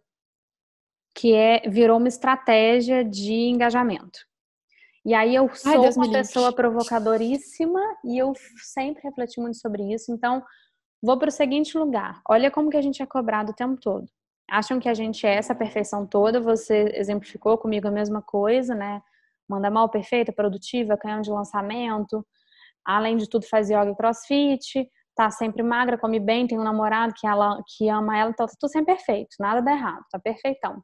que 1.14 1.34
é 1.34 1.62
virou 1.70 1.98
uma 1.98 2.08
estratégia 2.08 3.04
de 3.04 3.34
engajamento. 3.34 4.20
E 5.04 5.14
aí 5.14 5.36
eu 5.36 5.50
sou 5.54 5.84
Ai, 5.84 5.90
uma 5.96 6.12
pessoa 6.12 6.54
provocadoríssima 6.54 7.80
e 8.06 8.18
eu 8.18 8.34
sempre 8.58 9.02
refleti 9.04 9.40
muito 9.40 9.58
sobre 9.58 9.92
isso. 9.92 10.12
Então, 10.12 10.44
vou 11.02 11.18
para 11.18 11.30
o 11.30 11.32
seguinte 11.32 11.78
lugar. 11.78 12.22
Olha 12.30 12.52
como 12.52 12.70
que 12.70 12.78
a 12.78 12.82
gente 12.82 13.02
é 13.02 13.06
cobrado 13.06 13.52
o 13.52 13.56
tempo 13.56 13.80
todo. 13.82 14.08
Acham 14.50 14.80
que 14.80 14.88
a 14.88 14.94
gente 14.94 15.26
é 15.26 15.36
essa 15.36 15.56
perfeição 15.56 16.06
toda. 16.06 16.40
Você 16.40 16.92
exemplificou 16.94 17.58
comigo 17.58 17.88
a 17.88 17.92
mesma 17.92 18.22
coisa, 18.22 18.76
né? 18.76 19.02
Manda 19.50 19.72
mal, 19.72 19.90
perfeita, 19.90 20.32
produtiva, 20.32 20.98
canhão 20.98 21.22
de 21.22 21.32
lançamento, 21.32 22.26
além 22.86 23.18
de 23.18 23.30
tudo 23.30 23.48
faz 23.48 23.70
yoga 23.70 23.92
e 23.92 23.96
crossfit, 23.96 24.90
tá 25.16 25.30
sempre 25.30 25.62
magra, 25.64 25.98
come 25.98 26.20
bem, 26.20 26.48
tem 26.48 26.60
um 26.60 26.64
namorado 26.64 27.14
que 27.16 27.28
ela 27.28 27.62
que 27.68 27.90
ama 27.90 28.18
ela, 28.18 28.32
então 28.32 28.46
tá 28.46 28.54
tudo 28.60 28.72
sempre 28.72 28.96
perfeito, 28.96 29.36
nada 29.40 29.62
dá 29.62 29.72
errado, 29.72 30.04
tá 30.12 30.20
perfeitão. 30.20 30.82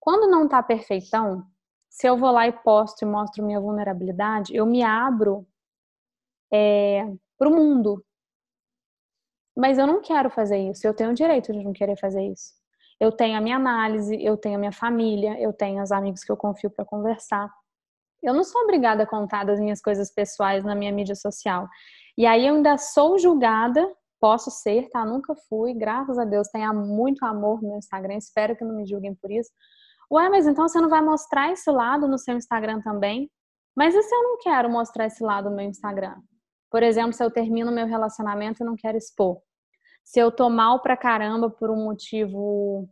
Quando 0.00 0.30
não 0.30 0.48
tá 0.48 0.62
perfeitão, 0.62 1.44
se 1.88 2.08
eu 2.08 2.16
vou 2.16 2.30
lá 2.30 2.46
e 2.46 2.52
posto 2.52 3.02
e 3.02 3.06
mostro 3.06 3.44
minha 3.44 3.60
vulnerabilidade, 3.60 4.54
eu 4.54 4.66
me 4.66 4.82
abro 4.82 5.46
é, 6.52 7.10
pro 7.38 7.50
mundo. 7.50 8.04
Mas 9.56 9.78
eu 9.78 9.86
não 9.86 10.02
quero 10.02 10.30
fazer 10.30 10.58
isso, 10.58 10.86
eu 10.86 10.94
tenho 10.94 11.10
o 11.10 11.14
direito 11.14 11.52
de 11.52 11.62
não 11.64 11.72
querer 11.72 11.96
fazer 11.96 12.22
isso. 12.22 12.54
Eu 13.00 13.12
tenho 13.12 13.36
a 13.36 13.40
minha 13.40 13.56
análise, 13.56 14.22
eu 14.22 14.36
tenho 14.36 14.56
a 14.56 14.58
minha 14.58 14.72
família, 14.72 15.40
eu 15.40 15.52
tenho 15.52 15.82
os 15.82 15.92
amigos 15.92 16.24
que 16.24 16.32
eu 16.32 16.36
confio 16.36 16.70
para 16.70 16.84
conversar. 16.84 17.50
Eu 18.22 18.34
não 18.34 18.42
sou 18.44 18.62
obrigada 18.62 19.02
a 19.02 19.06
contar 19.06 19.44
das 19.44 19.60
minhas 19.60 19.80
coisas 19.80 20.12
pessoais 20.12 20.64
na 20.64 20.74
minha 20.74 20.92
mídia 20.92 21.14
social. 21.14 21.68
E 22.16 22.26
aí 22.26 22.46
eu 22.46 22.54
ainda 22.54 22.78
sou 22.78 23.18
julgada, 23.18 23.86
posso 24.20 24.50
ser, 24.50 24.88
tá? 24.90 25.04
Nunca 25.04 25.34
fui, 25.48 25.74
graças 25.74 26.18
a 26.18 26.24
Deus, 26.24 26.48
tenho 26.48 26.72
muito 26.74 27.24
amor 27.24 27.62
no 27.62 27.68
meu 27.68 27.78
Instagram, 27.78 28.16
espero 28.16 28.56
que 28.56 28.64
não 28.64 28.74
me 28.74 28.86
julguem 28.86 29.14
por 29.14 29.30
isso. 29.30 29.50
Ué, 30.10 30.28
mas 30.28 30.46
então 30.46 30.68
você 30.68 30.80
não 30.80 30.88
vai 30.88 31.02
mostrar 31.02 31.52
esse 31.52 31.70
lado 31.70 32.08
no 32.08 32.18
seu 32.18 32.36
Instagram 32.36 32.80
também? 32.80 33.30
Mas 33.76 33.94
e 33.94 34.02
se 34.02 34.14
eu 34.14 34.22
não 34.22 34.38
quero 34.38 34.70
mostrar 34.70 35.06
esse 35.06 35.22
lado 35.22 35.50
no 35.50 35.56
meu 35.56 35.66
Instagram? 35.66 36.16
Por 36.70 36.82
exemplo, 36.82 37.12
se 37.12 37.22
eu 37.22 37.30
termino 37.30 37.70
meu 37.70 37.86
relacionamento 37.86 38.62
e 38.62 38.66
não 38.66 38.76
quero 38.76 38.96
expor. 38.96 39.38
Se 40.04 40.18
eu 40.18 40.30
tô 40.30 40.48
mal 40.48 40.80
pra 40.80 40.96
caramba 40.96 41.50
por 41.50 41.70
um 41.70 41.84
motivo 41.84 42.88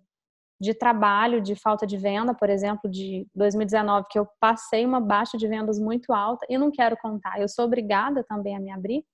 de 0.64 0.74
trabalho, 0.74 1.40
de 1.40 1.54
falta 1.54 1.86
de 1.86 1.96
venda, 1.96 2.34
por 2.34 2.48
exemplo, 2.48 2.90
de 2.90 3.26
2019, 3.34 4.06
que 4.10 4.18
eu 4.18 4.26
passei 4.40 4.84
uma 4.84 5.00
baixa 5.00 5.36
de 5.36 5.46
vendas 5.46 5.78
muito 5.78 6.12
alta 6.12 6.46
e 6.48 6.56
não 6.58 6.70
quero 6.70 6.96
contar. 6.96 7.40
Eu 7.40 7.48
sou 7.48 7.64
obrigada 7.66 8.24
também 8.24 8.56
a 8.56 8.60
me 8.60 8.72
abrir. 8.72 9.04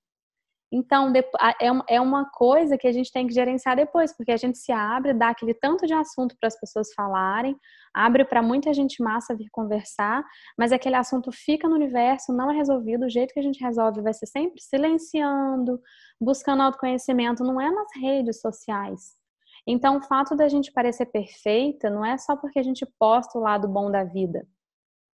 Então, 0.72 1.12
é, 1.60 1.96
é 1.96 2.00
uma 2.00 2.30
coisa 2.30 2.78
que 2.78 2.86
a 2.86 2.92
gente 2.92 3.10
tem 3.10 3.26
que 3.26 3.34
gerenciar 3.34 3.74
depois, 3.74 4.16
porque 4.16 4.30
a 4.30 4.36
gente 4.36 4.56
se 4.56 4.70
abre, 4.70 5.12
dá 5.12 5.30
aquele 5.30 5.52
tanto 5.52 5.84
de 5.84 5.92
assunto 5.92 6.36
para 6.38 6.46
as 6.46 6.58
pessoas 6.58 6.92
falarem, 6.94 7.56
abre 7.92 8.24
para 8.24 8.40
muita 8.40 8.72
gente 8.72 9.02
massa 9.02 9.34
vir 9.34 9.48
conversar, 9.50 10.24
mas 10.56 10.70
aquele 10.70 10.94
assunto 10.94 11.32
fica 11.32 11.68
no 11.68 11.74
universo, 11.74 12.32
não 12.32 12.52
é 12.52 12.54
resolvido. 12.54 13.06
O 13.06 13.10
jeito 13.10 13.34
que 13.34 13.40
a 13.40 13.42
gente 13.42 13.60
resolve 13.60 14.00
vai 14.00 14.14
ser 14.14 14.26
sempre 14.26 14.62
silenciando, 14.62 15.80
buscando 16.20 16.62
autoconhecimento, 16.62 17.42
não 17.42 17.60
é 17.60 17.68
nas 17.68 17.88
redes 18.00 18.40
sociais. 18.40 19.19
Então, 19.72 19.98
o 19.98 20.02
fato 20.02 20.34
da 20.34 20.48
gente 20.48 20.72
parecer 20.72 21.06
perfeita 21.06 21.88
não 21.88 22.04
é 22.04 22.18
só 22.18 22.36
porque 22.36 22.58
a 22.58 22.62
gente 22.62 22.84
posta 22.98 23.38
o 23.38 23.40
lado 23.40 23.68
bom 23.68 23.88
da 23.88 24.02
vida. 24.02 24.44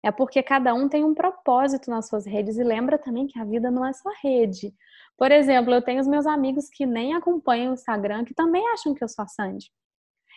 É 0.02 0.10
porque 0.10 0.42
cada 0.42 0.72
um 0.72 0.88
tem 0.88 1.04
um 1.04 1.12
propósito 1.12 1.90
nas 1.90 2.08
suas 2.08 2.24
redes 2.24 2.56
e 2.56 2.64
lembra 2.64 2.96
também 2.96 3.26
que 3.26 3.38
a 3.38 3.44
vida 3.44 3.70
não 3.70 3.84
é 3.84 3.92
só 3.92 4.08
rede. 4.22 4.72
Por 5.18 5.30
exemplo, 5.30 5.74
eu 5.74 5.82
tenho 5.82 6.00
os 6.00 6.08
meus 6.08 6.26
amigos 6.26 6.70
que 6.70 6.86
nem 6.86 7.12
acompanham 7.12 7.72
o 7.72 7.74
Instagram, 7.74 8.24
que 8.24 8.32
também 8.32 8.66
acham 8.72 8.94
que 8.94 9.04
eu 9.04 9.08
sou 9.08 9.24
a 9.24 9.28
Sandy. 9.28 9.70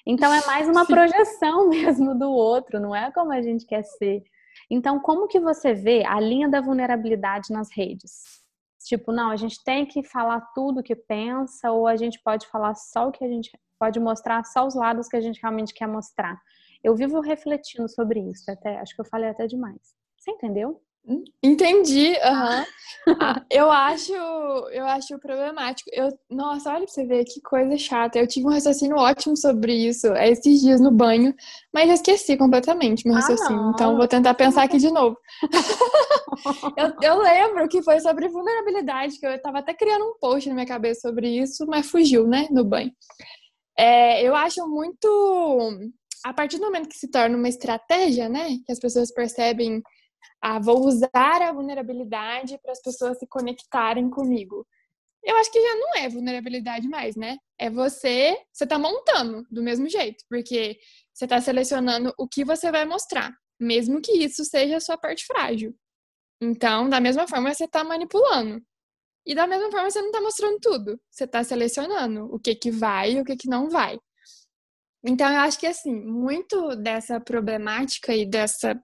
Então 0.06 0.34
é 0.34 0.46
mais 0.46 0.68
uma 0.68 0.84
projeção 0.86 1.70
mesmo 1.70 2.14
do 2.14 2.30
outro, 2.30 2.78
não 2.78 2.94
é 2.94 3.10
como 3.14 3.32
a 3.32 3.42
gente 3.42 3.66
quer 3.66 3.84
ser. 3.84 4.22
Então, 4.70 5.00
como 5.00 5.28
que 5.28 5.40
você 5.40 5.74
vê 5.74 6.04
a 6.06 6.20
linha 6.20 6.50
da 6.50 6.60
vulnerabilidade 6.60 7.54
nas 7.54 7.70
redes? 7.72 8.44
Tipo, 8.86 9.12
não, 9.12 9.30
a 9.30 9.36
gente 9.36 9.64
tem 9.64 9.86
que 9.86 10.04
falar 10.04 10.42
tudo 10.54 10.80
o 10.80 10.84
que 10.84 10.96
pensa, 10.96 11.72
ou 11.72 11.88
a 11.88 11.96
gente 11.96 12.20
pode 12.24 12.48
falar 12.48 12.76
só 12.76 13.08
o 13.08 13.12
que 13.12 13.24
a 13.24 13.28
gente 13.28 13.52
pode 13.78 14.00
mostrar, 14.00 14.44
só 14.46 14.66
os 14.66 14.76
lados 14.76 15.08
que 15.08 15.18
a 15.18 15.22
gente 15.22 15.42
realmente 15.42 15.74
quer 15.74 15.88
mostrar. 15.88 16.40
Eu 16.84 16.96
vivo 16.96 17.20
refletindo 17.20 17.90
sobre 17.90 18.20
isso, 18.20 18.50
até 18.50 18.80
acho 18.80 18.96
que 18.96 19.02
eu 19.02 19.06
falei 19.06 19.30
até 19.30 19.48
demais. 19.48 19.80
Você 20.18 20.32
entendeu? 20.32 20.82
Entendi, 21.42 22.10
uhum. 22.10 22.66
Ah, 23.20 23.44
eu 23.50 23.72
acho, 23.72 24.14
eu 24.14 24.86
acho 24.86 25.20
problemático. 25.20 25.90
Eu, 25.94 26.10
nossa, 26.30 26.70
olha 26.70 26.84
pra 26.84 26.88
você 26.88 27.06
ver 27.06 27.24
que 27.26 27.42
coisa 27.42 27.78
chata. 27.78 28.20
Eu 28.20 28.28
tive 28.28 28.48
um 28.48 28.52
raciocínio 28.52 28.98
ótimo 28.98 29.36
sobre 29.36 29.74
isso 29.74 30.08
esses 30.16 30.62
dias 30.62 30.82
no 30.82 30.92
banho, 30.92 31.34
mas 31.74 31.88
eu 31.88 31.96
esqueci 31.96 32.38
completamente 32.38 33.06
meu 33.08 33.16
ah, 33.16 33.20
raciocínio. 33.20 33.68
Ah, 33.68 33.72
então 33.74 33.98
vou 33.98 34.08
tentar 34.08 34.34
pensar 34.34 34.64
aqui 34.64 34.78
de 34.78 34.92
novo. 34.92 35.18
eu, 36.78 36.94
eu, 37.02 37.22
lembro 37.22 37.68
que 37.68 37.82
foi 37.82 38.00
sobre 38.00 38.28
vulnerabilidade, 38.28 39.20
que 39.20 39.26
eu 39.26 39.42
tava 39.42 39.60
até 39.60 39.74
criando 39.74 40.06
um 40.06 40.18
post 40.20 40.48
na 40.50 40.56
minha 40.56 40.68
cabeça 40.68 41.02
sobre 41.02 41.28
isso, 41.28 41.66
mas 41.68 41.90
fugiu, 41.90 42.28
né, 42.28 42.48
no 42.52 42.64
banho. 42.64 42.92
É, 43.78 44.22
eu 44.24 44.36
acho 44.36 44.68
muito 44.68 45.90
a 46.26 46.34
partir 46.34 46.58
do 46.58 46.66
momento 46.66 46.90
que 46.90 46.98
se 46.98 47.10
torna 47.10 47.38
uma 47.38 47.48
estratégia, 47.48 48.28
né, 48.28 48.58
que 48.66 48.72
as 48.72 48.80
pessoas 48.80 49.12
percebem 49.14 49.82
ah, 50.42 50.60
vou 50.60 50.86
usar 50.86 51.10
a 51.14 51.52
vulnerabilidade 51.52 52.58
para 52.62 52.72
as 52.72 52.82
pessoas 52.82 53.18
se 53.20 53.28
conectarem 53.28 54.10
comigo. 54.10 54.66
Eu 55.24 55.36
acho 55.38 55.52
que 55.52 55.62
já 55.62 55.76
não 55.76 55.96
é 55.98 56.10
vulnerabilidade 56.10 56.88
mais, 56.88 57.16
né? 57.16 57.38
É 57.58 57.70
você, 57.70 58.38
você 58.54 58.66
tá 58.66 58.80
montando 58.80 59.46
do 59.52 59.62
mesmo 59.62 59.90
jeito, 59.90 60.24
porque 60.30 60.80
você 61.14 61.28
tá 61.28 61.42
selecionando 61.42 62.14
o 62.18 62.28
que 62.28 62.46
você 62.46 62.72
vai 62.72 62.86
mostrar, 62.86 63.34
mesmo 63.60 64.02
que 64.02 64.14
isso 64.14 64.46
seja 64.46 64.78
a 64.78 64.80
sua 64.80 64.98
parte 64.98 65.26
frágil. 65.26 65.76
Então, 66.42 66.88
da 66.90 67.02
mesma 67.02 67.28
forma, 67.28 67.54
você 67.54 67.68
tá 67.68 67.84
manipulando. 67.84 68.62
E 69.26 69.36
da 69.36 69.46
mesma 69.46 69.70
forma, 69.70 69.92
você 69.92 70.02
não 70.02 70.12
tá 70.12 70.22
mostrando 70.22 70.60
tudo. 70.62 71.00
Você 71.12 71.28
tá 71.28 71.44
selecionando 71.44 72.26
o 72.34 72.40
que 72.40 72.56
que 72.56 72.72
vai 72.72 73.14
e 73.14 73.22
o 73.22 73.26
que 73.26 73.36
que 73.36 73.50
não 73.50 73.70
vai. 73.70 74.00
Então, 75.04 75.30
eu 75.30 75.40
acho 75.42 75.60
que, 75.60 75.68
assim, 75.68 75.94
muito 75.94 76.76
dessa 76.78 77.20
problemática 77.20 78.16
e 78.16 78.26
dessa 78.26 78.82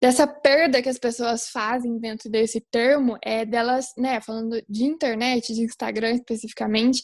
dessa 0.00 0.26
perda 0.26 0.82
que 0.82 0.88
as 0.88 0.98
pessoas 0.98 1.48
fazem 1.48 1.98
dentro 1.98 2.30
desse 2.30 2.60
termo 2.60 3.16
é 3.22 3.44
delas, 3.44 3.92
né, 3.96 4.20
falando 4.20 4.62
de 4.68 4.84
internet, 4.84 5.54
de 5.54 5.62
Instagram 5.62 6.12
especificamente, 6.12 7.02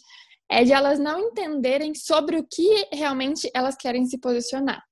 é 0.50 0.64
de 0.64 0.72
elas 0.72 0.98
não 0.98 1.18
entenderem 1.18 1.94
sobre 1.94 2.36
o 2.36 2.44
que 2.44 2.88
realmente 2.92 3.50
elas 3.54 3.74
querem 3.76 4.04
se 4.06 4.18
posicionar. 4.18 4.82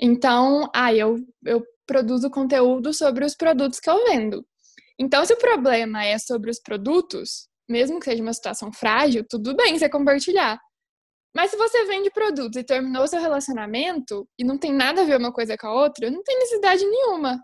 Então, 0.00 0.68
ah, 0.74 0.92
eu, 0.92 1.16
eu 1.44 1.64
produzo 1.86 2.28
conteúdo 2.28 2.92
sobre 2.92 3.24
os 3.24 3.34
produtos 3.34 3.78
que 3.78 3.88
eu 3.88 4.04
vendo. 4.04 4.44
Então, 4.98 5.24
se 5.24 5.32
o 5.32 5.38
problema 5.38 6.04
é 6.04 6.18
sobre 6.18 6.50
os 6.50 6.58
produtos, 6.58 7.48
mesmo 7.68 7.98
que 8.00 8.06
seja 8.06 8.22
uma 8.22 8.32
situação 8.32 8.72
frágil, 8.72 9.24
tudo 9.28 9.54
bem 9.54 9.78
você 9.78 9.88
compartilhar. 9.88 10.58
Mas 11.36 11.50
se 11.50 11.56
você 11.58 11.84
vende 11.84 12.08
produtos 12.10 12.56
e 12.56 12.64
terminou 12.64 13.06
seu 13.06 13.20
relacionamento 13.20 14.26
e 14.38 14.42
não 14.42 14.56
tem 14.56 14.72
nada 14.72 15.02
a 15.02 15.04
ver 15.04 15.18
uma 15.18 15.30
coisa 15.30 15.54
com 15.54 15.66
a 15.66 15.74
outra, 15.74 16.10
não 16.10 16.22
tem 16.22 16.38
necessidade 16.38 16.82
nenhuma. 16.86 17.38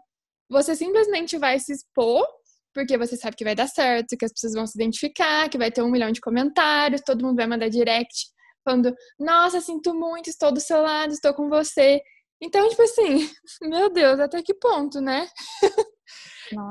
Você 0.48 0.74
simplesmente 0.74 1.37
vai 1.37 1.59
se 1.59 1.74
expor, 1.74 2.26
porque 2.72 2.96
você 2.96 3.18
sabe 3.18 3.37
que 3.37 3.44
vai 3.44 3.55
dar 3.55 3.68
certo, 3.68 4.16
que 4.16 4.24
as 4.24 4.33
pessoas 4.33 4.55
vão 4.55 4.66
se 4.66 4.78
identificar, 4.78 5.46
que 5.50 5.59
vai 5.59 5.70
ter 5.70 5.83
um 5.83 5.90
milhão 5.90 6.11
de 6.11 6.22
comentários, 6.22 7.02
todo 7.05 7.22
mundo 7.22 7.37
vai 7.37 7.46
mandar 7.46 7.68
direct 7.68 8.28
falando: 8.64 8.94
Nossa, 9.20 9.61
sinto 9.61 9.94
muito, 9.94 10.31
estou 10.31 10.50
do 10.50 10.61
seu 10.61 10.81
lado, 10.81 11.12
estou 11.12 11.35
com 11.35 11.50
você. 11.50 12.00
Então, 12.40 12.66
tipo 12.70 12.81
assim, 12.81 13.31
meu 13.61 13.90
Deus, 13.90 14.18
até 14.18 14.40
que 14.42 14.55
ponto, 14.55 15.02
né? 15.02 15.28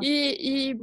e, 0.02 0.72
e, 0.74 0.78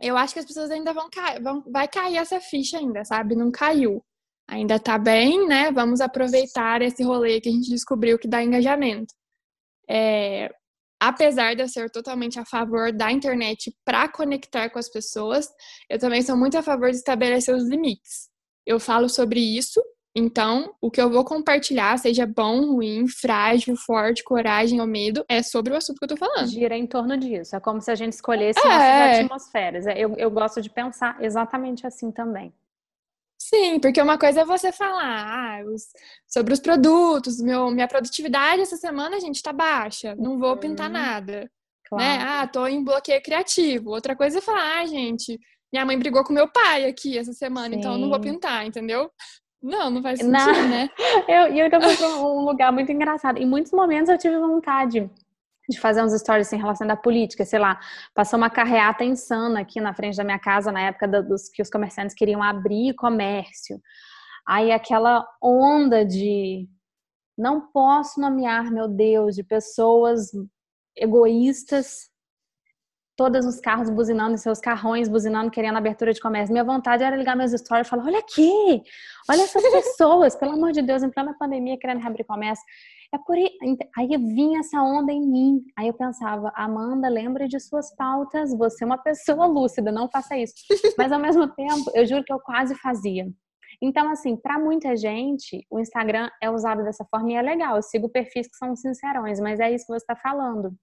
eu 0.00 0.16
acho 0.16 0.34
que 0.34 0.40
as 0.40 0.46
pessoas 0.46 0.72
ainda 0.72 0.92
vão 0.92 1.08
cair, 1.08 1.40
vão, 1.40 1.62
vai 1.70 1.86
cair 1.86 2.16
essa 2.16 2.40
ficha 2.40 2.76
ainda, 2.76 3.04
sabe? 3.04 3.36
Não 3.36 3.52
caiu 3.52 4.04
ainda 4.50 4.78
tá 4.78 4.98
bem, 4.98 5.46
né? 5.46 5.70
Vamos 5.70 6.00
aproveitar 6.00 6.82
esse 6.82 7.02
rolê 7.02 7.40
que 7.40 7.48
a 7.48 7.52
gente 7.52 7.70
descobriu 7.70 8.18
que 8.18 8.28
dá 8.28 8.42
engajamento. 8.42 9.14
É, 9.88 10.50
apesar 11.00 11.54
de 11.54 11.62
eu 11.62 11.68
ser 11.68 11.88
totalmente 11.90 12.38
a 12.38 12.44
favor 12.44 12.92
da 12.92 13.10
internet 13.10 13.74
para 13.84 14.08
conectar 14.08 14.68
com 14.68 14.78
as 14.78 14.90
pessoas, 14.90 15.48
eu 15.88 15.98
também 15.98 16.22
sou 16.22 16.36
muito 16.36 16.58
a 16.58 16.62
favor 16.62 16.90
de 16.90 16.96
estabelecer 16.96 17.54
os 17.54 17.68
limites. 17.68 18.28
Eu 18.66 18.78
falo 18.78 19.08
sobre 19.08 19.40
isso, 19.40 19.80
então 20.14 20.74
o 20.80 20.90
que 20.90 21.00
eu 21.00 21.10
vou 21.10 21.24
compartilhar, 21.24 21.96
seja 21.98 22.26
bom, 22.26 22.72
ruim, 22.72 23.06
frágil, 23.06 23.76
forte, 23.76 24.24
coragem 24.24 24.80
ou 24.80 24.86
medo, 24.86 25.24
é 25.28 25.42
sobre 25.42 25.72
o 25.72 25.76
assunto 25.76 25.98
que 25.98 26.04
eu 26.04 26.08
tô 26.08 26.16
falando. 26.16 26.48
Gira 26.48 26.76
em 26.76 26.86
torno 26.86 27.16
disso. 27.16 27.54
É 27.54 27.60
como 27.60 27.80
se 27.80 27.90
a 27.90 27.94
gente 27.94 28.12
escolhesse 28.12 28.58
é. 28.60 28.64
nossas 28.64 29.24
atmosferas. 29.24 29.86
É, 29.86 29.98
eu, 29.98 30.14
eu 30.16 30.30
gosto 30.30 30.60
de 30.60 30.68
pensar 30.68 31.16
exatamente 31.22 31.86
assim 31.86 32.10
também. 32.10 32.52
Sim, 33.52 33.80
porque 33.80 34.00
uma 34.00 34.16
coisa 34.16 34.42
é 34.42 34.44
você 34.44 34.70
falar 34.70 35.26
ah, 35.26 35.64
os, 35.64 35.88
sobre 36.24 36.54
os 36.54 36.60
produtos, 36.60 37.40
meu, 37.40 37.68
minha 37.72 37.88
produtividade 37.88 38.62
essa 38.62 38.76
semana, 38.76 39.18
gente, 39.18 39.42
tá 39.42 39.52
baixa, 39.52 40.14
não 40.14 40.38
vou 40.38 40.56
pintar 40.56 40.86
uhum. 40.86 40.92
nada. 40.92 41.40
Né? 41.40 41.48
Claro. 41.88 42.04
Né? 42.04 42.18
Ah, 42.22 42.46
tô 42.46 42.64
em 42.68 42.84
bloqueio 42.84 43.20
criativo. 43.20 43.90
Outra 43.90 44.14
coisa 44.14 44.38
é 44.38 44.40
falar, 44.40 44.78
ah, 44.78 44.86
gente, 44.86 45.36
minha 45.72 45.84
mãe 45.84 45.98
brigou 45.98 46.22
com 46.22 46.32
meu 46.32 46.46
pai 46.46 46.84
aqui 46.84 47.18
essa 47.18 47.32
semana, 47.32 47.70
Sim. 47.70 47.80
então 47.80 47.94
eu 47.94 47.98
não 47.98 48.08
vou 48.08 48.20
pintar, 48.20 48.64
entendeu? 48.64 49.10
Não, 49.60 49.90
não 49.90 50.00
faz 50.00 50.20
sentido, 50.20 50.36
não. 50.36 50.68
né? 50.68 50.88
eu, 51.26 51.56
eu 51.56 51.64
ainda 51.64 51.80
fui 51.80 51.96
pra 51.96 52.06
um 52.06 52.44
lugar 52.44 52.72
muito 52.72 52.92
engraçado. 52.92 53.38
Em 53.38 53.46
muitos 53.46 53.72
momentos 53.72 54.08
eu 54.08 54.16
tive 54.16 54.38
vontade 54.38 55.10
de 55.70 55.80
fazer 55.80 56.02
uns 56.02 56.12
stories 56.12 56.46
assim, 56.46 56.56
em 56.56 56.60
relação 56.60 56.88
à 56.90 56.96
política, 56.96 57.44
sei 57.44 57.58
lá, 57.58 57.78
passou 58.14 58.36
uma 58.36 58.50
carreata 58.50 59.04
insana 59.04 59.60
aqui 59.60 59.80
na 59.80 59.94
frente 59.94 60.16
da 60.16 60.24
minha 60.24 60.38
casa 60.38 60.70
na 60.70 60.82
época 60.82 61.08
dos 61.22 61.48
que 61.48 61.62
os 61.62 61.70
comerciantes 61.70 62.14
queriam 62.14 62.42
abrir 62.42 62.94
comércio. 62.94 63.80
Aí 64.46 64.72
aquela 64.72 65.26
onda 65.42 66.04
de 66.04 66.68
não 67.38 67.60
posso 67.72 68.20
nomear, 68.20 68.70
meu 68.70 68.88
Deus, 68.88 69.34
de 69.34 69.42
pessoas 69.42 70.30
egoístas, 70.96 72.10
todos 73.16 73.44
os 73.44 73.60
carros 73.60 73.90
buzinando, 73.90 74.38
seus 74.38 74.60
carrões 74.60 75.08
buzinando, 75.08 75.50
querendo 75.50 75.76
abertura 75.76 76.12
de 76.12 76.20
comércio. 76.20 76.52
Minha 76.52 76.64
vontade 76.64 77.04
era 77.04 77.16
ligar 77.16 77.36
meus 77.36 77.52
stories 77.52 77.86
e 77.86 77.90
falar: 77.90 78.06
olha 78.06 78.18
aqui, 78.18 78.82
olha 79.28 79.42
essas 79.42 79.62
pessoas, 79.62 80.34
pelo 80.34 80.52
amor 80.52 80.72
de 80.72 80.82
Deus, 80.82 81.02
em 81.02 81.10
plena 81.10 81.34
pandemia, 81.38 81.78
querendo 81.78 82.00
reabrir 82.00 82.24
comércio. 82.24 82.64
É 83.12 83.18
por 83.18 83.36
aí, 83.36 83.50
aí 83.96 84.08
vinha 84.18 84.60
essa 84.60 84.80
onda 84.80 85.12
em 85.12 85.26
mim. 85.26 85.64
Aí 85.76 85.88
eu 85.88 85.94
pensava, 85.94 86.52
Amanda, 86.54 87.08
lembre 87.08 87.48
de 87.48 87.58
suas 87.58 87.94
pautas. 87.96 88.56
Você 88.56 88.84
é 88.84 88.86
uma 88.86 88.98
pessoa 89.02 89.46
lúcida, 89.46 89.90
não 89.90 90.08
faça 90.08 90.36
isso. 90.36 90.54
Mas 90.96 91.10
ao 91.10 91.18
mesmo 91.18 91.48
tempo, 91.48 91.90
eu 91.94 92.06
juro 92.06 92.24
que 92.24 92.32
eu 92.32 92.38
quase 92.38 92.74
fazia. 92.76 93.26
Então, 93.82 94.10
assim, 94.10 94.36
para 94.36 94.58
muita 94.58 94.94
gente, 94.94 95.66
o 95.70 95.80
Instagram 95.80 96.28
é 96.42 96.50
usado 96.50 96.84
dessa 96.84 97.04
forma 97.04 97.32
e 97.32 97.34
é 97.34 97.42
legal. 97.42 97.76
Eu 97.76 97.82
sigo 97.82 98.08
perfis 98.08 98.46
que 98.46 98.56
são 98.56 98.76
sincerões, 98.76 99.40
mas 99.40 99.58
é 99.58 99.72
isso 99.72 99.86
que 99.86 99.92
você 99.92 100.04
está 100.04 100.14
falando. 100.14 100.74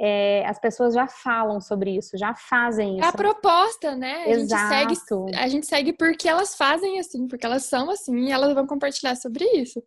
É, 0.00 0.44
as 0.46 0.58
pessoas 0.58 0.94
já 0.94 1.06
falam 1.06 1.60
sobre 1.60 1.96
isso, 1.96 2.16
já 2.16 2.34
fazem 2.34 2.96
isso. 2.96 3.04
É 3.04 3.08
a 3.08 3.12
proposta, 3.12 3.94
né? 3.94 4.30
Exato. 4.30 4.74
A 4.74 4.78
gente, 4.88 4.96
segue, 4.96 5.36
a 5.36 5.48
gente 5.48 5.66
segue 5.66 5.92
porque 5.92 6.28
elas 6.28 6.54
fazem 6.54 6.98
assim, 6.98 7.28
porque 7.28 7.44
elas 7.44 7.64
são 7.64 7.90
assim 7.90 8.26
e 8.26 8.32
elas 8.32 8.54
vão 8.54 8.66
compartilhar 8.66 9.16
sobre 9.16 9.44
isso. 9.44 9.82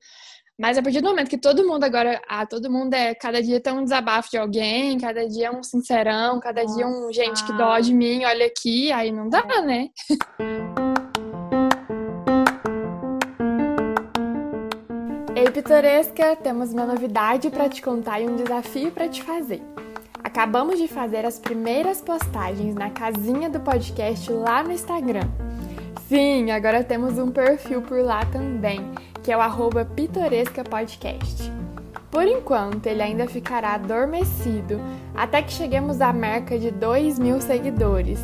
Mas 0.57 0.77
a 0.77 0.81
partir 0.81 1.01
do 1.01 1.09
momento 1.09 1.29
que 1.29 1.37
todo 1.37 1.67
mundo 1.67 1.83
agora, 1.83 2.21
ah, 2.29 2.45
todo 2.45 2.71
mundo 2.71 2.93
é, 2.93 3.13
cada 3.13 3.43
dia 3.43 3.59
tem 3.59 3.73
um 3.73 3.83
desabafo 3.83 4.31
de 4.31 4.37
alguém, 4.37 4.97
cada 4.97 5.27
dia 5.27 5.47
é 5.47 5.51
um 5.51 5.61
sincerão, 5.61 6.39
cada 6.39 6.63
Nossa. 6.63 6.75
dia 6.75 6.85
é 6.85 6.87
um 6.87 7.11
gente 7.11 7.43
que 7.43 7.51
dó 7.51 7.77
de 7.77 7.93
mim, 7.93 8.23
olha 8.23 8.45
aqui, 8.45 8.89
aí 8.89 9.11
não 9.11 9.27
dá, 9.27 9.45
é. 9.49 9.61
né? 9.61 9.89
Ei, 15.35 15.51
Pitoresca, 15.51 16.37
temos 16.37 16.71
uma 16.71 16.85
novidade 16.85 17.49
para 17.49 17.67
te 17.67 17.81
contar 17.81 18.21
e 18.21 18.27
um 18.27 18.37
desafio 18.37 18.91
para 18.91 19.09
te 19.09 19.21
fazer. 19.23 19.61
Acabamos 20.23 20.79
de 20.79 20.87
fazer 20.87 21.25
as 21.25 21.37
primeiras 21.37 22.01
postagens 22.01 22.75
na 22.75 22.89
casinha 22.89 23.49
do 23.49 23.59
podcast 23.59 24.31
lá 24.31 24.63
no 24.63 24.71
Instagram. 24.71 25.29
Sim, 26.07 26.51
agora 26.51 26.81
temos 26.81 27.19
um 27.19 27.29
perfil 27.29 27.81
por 27.81 27.99
lá 27.99 28.25
também, 28.27 28.79
que 29.25 29.31
é 29.31 29.37
o 29.37 29.41
arroba 29.41 29.83
Pitoresca 29.83 30.63
Podcast. 30.63 31.51
Por 32.11 32.27
enquanto, 32.27 32.85
ele 32.85 33.01
ainda 33.01 33.27
ficará 33.27 33.73
adormecido 33.73 34.79
até 35.15 35.41
que 35.41 35.51
cheguemos 35.51 35.99
à 35.99 36.13
marca 36.13 36.59
de 36.59 36.69
2 36.69 37.17
mil 37.17 37.41
seguidores. 37.41 38.19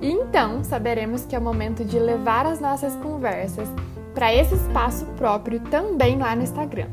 E 0.00 0.10
então 0.10 0.64
saberemos 0.64 1.26
que 1.26 1.36
é 1.36 1.38
o 1.38 1.42
momento 1.42 1.84
de 1.84 1.98
levar 1.98 2.46
as 2.46 2.58
nossas 2.58 2.94
conversas 2.96 3.68
para 4.14 4.34
esse 4.34 4.54
espaço 4.54 5.04
próprio 5.18 5.60
também 5.60 6.16
lá 6.16 6.34
no 6.34 6.44
Instagram. 6.44 6.88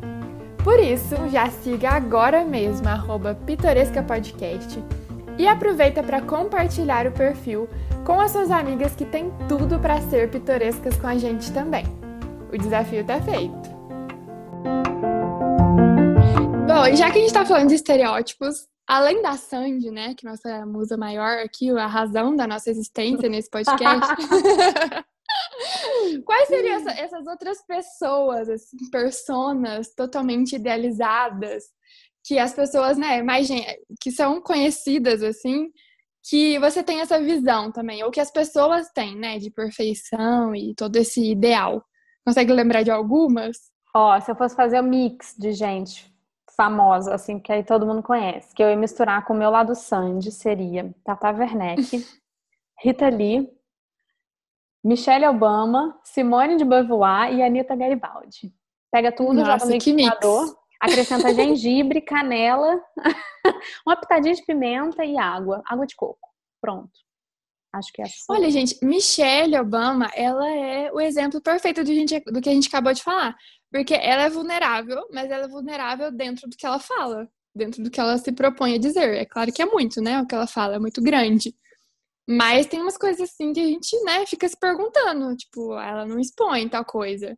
Por 0.62 0.78
isso, 0.78 1.16
já 1.32 1.50
siga 1.50 1.92
agora 1.92 2.44
mesmo 2.44 2.90
arroba 2.90 3.34
Pitoresca 3.46 4.04
Podcast 4.04 4.84
e 5.38 5.48
aproveita 5.48 6.04
para 6.04 6.22
compartilhar 6.22 7.08
o 7.08 7.14
perfil 7.14 7.70
com 8.04 8.20
as 8.20 8.32
suas 8.32 8.52
amigas 8.52 8.94
que 8.94 9.06
têm 9.06 9.32
tudo 9.48 9.80
para 9.80 10.02
ser 10.02 10.30
pitorescas 10.30 10.98
com 10.98 11.08
a 11.08 11.16
gente 11.16 11.50
também. 11.54 12.03
O 12.54 12.58
desafio 12.58 13.02
está 13.02 13.20
feito. 13.20 13.70
Bom, 16.68 16.96
já 16.96 17.10
que 17.10 17.18
a 17.18 17.22
gente 17.22 17.26
está 17.26 17.44
falando 17.44 17.70
de 17.70 17.74
estereótipos, 17.74 18.68
além 18.88 19.24
da 19.24 19.34
Sandy, 19.34 19.90
né, 19.90 20.14
que 20.14 20.28
é 20.28 20.30
nossa 20.30 20.64
musa 20.64 20.96
maior 20.96 21.40
aqui, 21.40 21.72
a 21.72 21.88
razão 21.88 22.36
da 22.36 22.46
nossa 22.46 22.70
existência 22.70 23.28
nesse 23.28 23.50
podcast, 23.50 23.80
quais 26.24 26.48
seriam 26.48 26.76
essa, 26.76 26.92
essas 26.92 27.26
outras 27.26 27.66
pessoas, 27.66 28.48
assim, 28.48 28.78
personas 28.92 29.92
totalmente 29.96 30.56
idealizadas 30.56 31.64
que 32.24 32.38
as 32.38 32.54
pessoas, 32.54 33.00
né, 33.00 33.24
mais 33.24 33.48
que 34.00 34.12
são 34.12 34.40
conhecidas 34.40 35.24
assim, 35.24 35.72
que 36.24 36.60
você 36.60 36.84
tem 36.84 37.02
essa 37.02 37.20
visão 37.20 37.72
também, 37.72 38.04
ou 38.04 38.12
que 38.12 38.20
as 38.20 38.30
pessoas 38.30 38.92
têm, 38.94 39.16
né, 39.16 39.40
de 39.40 39.50
perfeição 39.50 40.54
e 40.54 40.76
todo 40.76 40.98
esse 40.98 41.32
ideal. 41.32 41.84
Consegue 42.26 42.54
lembrar 42.54 42.84
de 42.84 42.92
algumas? 42.92 43.72
Ó, 43.94 44.20
se 44.20 44.32
eu 44.32 44.36
fosse 44.36 44.56
fazer 44.56 44.80
um 44.80 44.84
mix 44.84 45.36
de 45.38 45.52
gente 45.52 46.12
famosa, 46.56 47.14
assim, 47.14 47.40
que 47.40 47.52
aí 47.52 47.64
todo 47.64 47.86
mundo 47.86 48.02
conhece, 48.02 48.54
que 48.54 48.64
eu 48.64 48.70
ia 48.70 48.76
misturar 48.76 49.26
com 49.26 49.34
o 49.34 49.38
meu 49.38 49.50
lado 49.50 49.76
Sandy, 49.76 50.32
seria 50.32 50.94
Tata 51.04 51.32
Werneck, 51.32 51.82
Rita 52.80 53.10
Lee, 53.10 53.50
Michelle 54.84 55.26
Obama, 55.28 56.00
Simone 56.04 56.58
de 56.58 56.66
Beauvoir 56.66 57.34
e 57.34 57.42
Anita 57.42 57.76
Garibaldi. 57.76 58.54
Pega 58.92 59.12
tudo, 59.12 59.36
Nossa, 59.36 59.52
joga 59.52 59.66
no 59.66 59.72
liquidificador, 59.72 60.56
acrescenta 60.80 61.34
gengibre, 61.34 62.02
canela, 62.02 62.80
uma 63.88 63.96
pitadinha 63.96 64.36
de 64.36 64.46
pimenta 64.46 65.04
e 65.06 65.18
água, 65.18 65.64
água 65.66 65.86
de 65.86 65.96
coco. 65.96 66.30
Pronto. 66.62 66.92
Acho 67.74 67.92
que 67.92 68.02
é 68.02 68.06
assim. 68.06 68.26
Olha, 68.30 68.52
gente, 68.52 68.78
Michelle 68.84 69.58
Obama, 69.58 70.10
ela 70.14 70.48
é 70.48 70.92
o 70.92 71.02
exemplo 71.02 71.42
perfeito 71.42 71.84
do, 71.84 71.88
gente, 71.88 72.20
do 72.20 72.40
que 72.40 72.50
a 72.50 72.54
gente 72.54 72.68
acabou 72.68 72.94
de 72.94 73.02
falar. 73.02 73.36
Porque 73.72 73.96
ela 73.96 74.24
é 74.24 74.30
vulnerável, 74.30 75.08
mas 75.12 75.32
ela 75.32 75.46
é 75.46 75.48
vulnerável 75.48 76.12
dentro 76.12 76.48
do 76.48 76.56
que 76.56 76.66
ela 76.66 76.80
fala, 76.80 77.28
dentro 77.56 77.84
do 77.84 77.90
que 77.90 78.00
ela 78.00 78.16
se 78.20 78.32
propõe 78.32 78.76
a 78.76 78.78
dizer. 78.78 79.16
É 79.16 79.26
claro 79.26 79.52
que 79.52 79.62
é 79.62 79.66
muito, 79.66 80.00
né? 80.00 80.22
O 80.22 80.28
que 80.28 80.36
ela 80.36 80.46
fala 80.46 80.76
é 80.76 80.80
muito 80.80 81.02
grande. 81.02 81.56
Mas 82.30 82.68
tem 82.68 82.80
umas 82.80 82.98
coisas 82.98 83.30
assim 83.30 83.52
que 83.52 83.60
a 83.60 83.66
gente, 83.66 84.02
né, 84.04 84.26
fica 84.26 84.48
se 84.48 84.58
perguntando, 84.58 85.36
tipo, 85.36 85.78
ela 85.78 86.06
não 86.06 86.20
expõe 86.20 86.70
tal 86.70 86.86
coisa. 86.86 87.38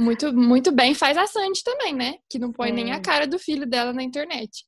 Muito, 0.00 0.32
muito 0.32 0.72
bem 0.72 0.94
faz 0.94 1.18
a 1.18 1.26
Sandy 1.26 1.62
também, 1.64 1.92
né? 1.92 2.14
Que 2.30 2.38
não 2.38 2.52
põe 2.52 2.70
é. 2.70 2.72
nem 2.72 2.92
a 2.92 3.00
cara 3.00 3.26
do 3.26 3.38
filho 3.38 3.66
dela 3.66 3.92
na 3.92 4.02
internet. 4.02 4.64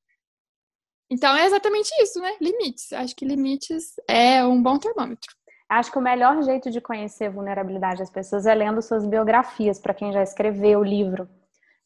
Então 1.10 1.36
é 1.36 1.44
exatamente 1.44 1.90
isso, 2.00 2.20
né? 2.20 2.36
Limites. 2.40 2.92
Acho 2.92 3.16
que 3.16 3.24
limites 3.24 3.94
é 4.08 4.44
um 4.44 4.62
bom 4.62 4.78
termômetro. 4.78 5.30
Acho 5.68 5.90
que 5.90 5.98
o 5.98 6.02
melhor 6.02 6.42
jeito 6.42 6.70
de 6.70 6.80
conhecer 6.80 7.26
a 7.26 7.30
vulnerabilidade 7.30 7.98
das 7.98 8.10
pessoas 8.10 8.46
é 8.46 8.54
lendo 8.54 8.82
suas 8.82 9.06
biografias, 9.06 9.78
para 9.78 9.94
quem 9.94 10.12
já 10.12 10.22
escreveu 10.22 10.80
o 10.80 10.84
livro. 10.84 11.28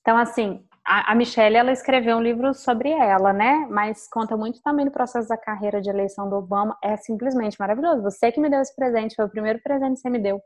Então, 0.00 0.16
assim, 0.16 0.64
a, 0.86 1.12
a 1.12 1.14
Michelle, 1.14 1.56
ela 1.56 1.72
escreveu 1.72 2.16
um 2.16 2.22
livro 2.22 2.52
sobre 2.54 2.90
ela, 2.90 3.32
né? 3.32 3.66
Mas 3.70 4.06
conta 4.08 4.36
muito 4.36 4.60
também 4.62 4.84
do 4.84 4.90
processo 4.90 5.28
da 5.28 5.36
carreira 5.36 5.80
de 5.80 5.88
eleição 5.88 6.28
do 6.28 6.36
Obama. 6.36 6.76
É 6.82 6.96
simplesmente 6.96 7.56
maravilhoso. 7.58 8.02
Você 8.02 8.30
que 8.30 8.40
me 8.40 8.50
deu 8.50 8.60
esse 8.60 8.74
presente, 8.74 9.16
foi 9.16 9.24
o 9.24 9.30
primeiro 9.30 9.60
presente 9.62 9.96
que 9.96 10.00
você 10.00 10.10
me 10.10 10.18
deu. 10.18 10.40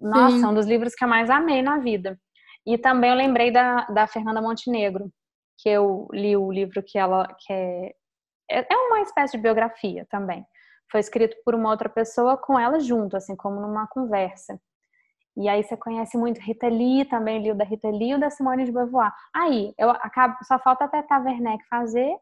Nossa, 0.00 0.36
Sim. 0.36 0.46
um 0.46 0.54
dos 0.54 0.66
livros 0.66 0.94
que 0.94 1.04
eu 1.04 1.08
mais 1.08 1.30
amei 1.30 1.62
na 1.62 1.78
vida. 1.78 2.18
E 2.66 2.76
também 2.76 3.10
eu 3.10 3.16
lembrei 3.16 3.50
da, 3.50 3.86
da 3.86 4.06
Fernanda 4.06 4.42
Montenegro, 4.42 5.10
que 5.58 5.68
eu 5.68 6.08
li 6.12 6.36
o 6.36 6.50
livro 6.50 6.82
que 6.82 6.98
ela 6.98 7.26
que 7.38 7.52
é, 7.52 7.94
é 8.50 8.76
uma 8.76 9.00
espécie 9.00 9.36
de 9.36 9.42
biografia 9.42 10.06
também. 10.10 10.44
Foi 10.90 11.00
escrito 11.00 11.36
por 11.44 11.54
uma 11.54 11.70
outra 11.70 11.88
pessoa 11.88 12.36
com 12.36 12.58
ela 12.58 12.80
junto, 12.80 13.16
assim 13.16 13.36
como 13.36 13.60
numa 13.60 13.86
conversa. 13.88 14.58
E 15.36 15.48
aí 15.48 15.62
você 15.62 15.76
conhece 15.76 16.16
muito 16.16 16.40
Rita 16.40 16.66
Lee, 16.66 17.04
também 17.04 17.42
li 17.42 17.50
o 17.50 17.54
da 17.54 17.64
Rita 17.64 17.88
Lee 17.88 18.10
e 18.10 18.14
o 18.14 18.18
da 18.18 18.30
Simone 18.30 18.64
de 18.64 18.72
Beauvoir. 18.72 19.12
Aí, 19.34 19.72
eu 19.78 19.90
acabo, 19.90 20.36
só 20.42 20.58
falta 20.58 20.84
até 20.84 21.02
Tata 21.02 21.22
Werneck 21.22 21.64
fazer 21.68 22.16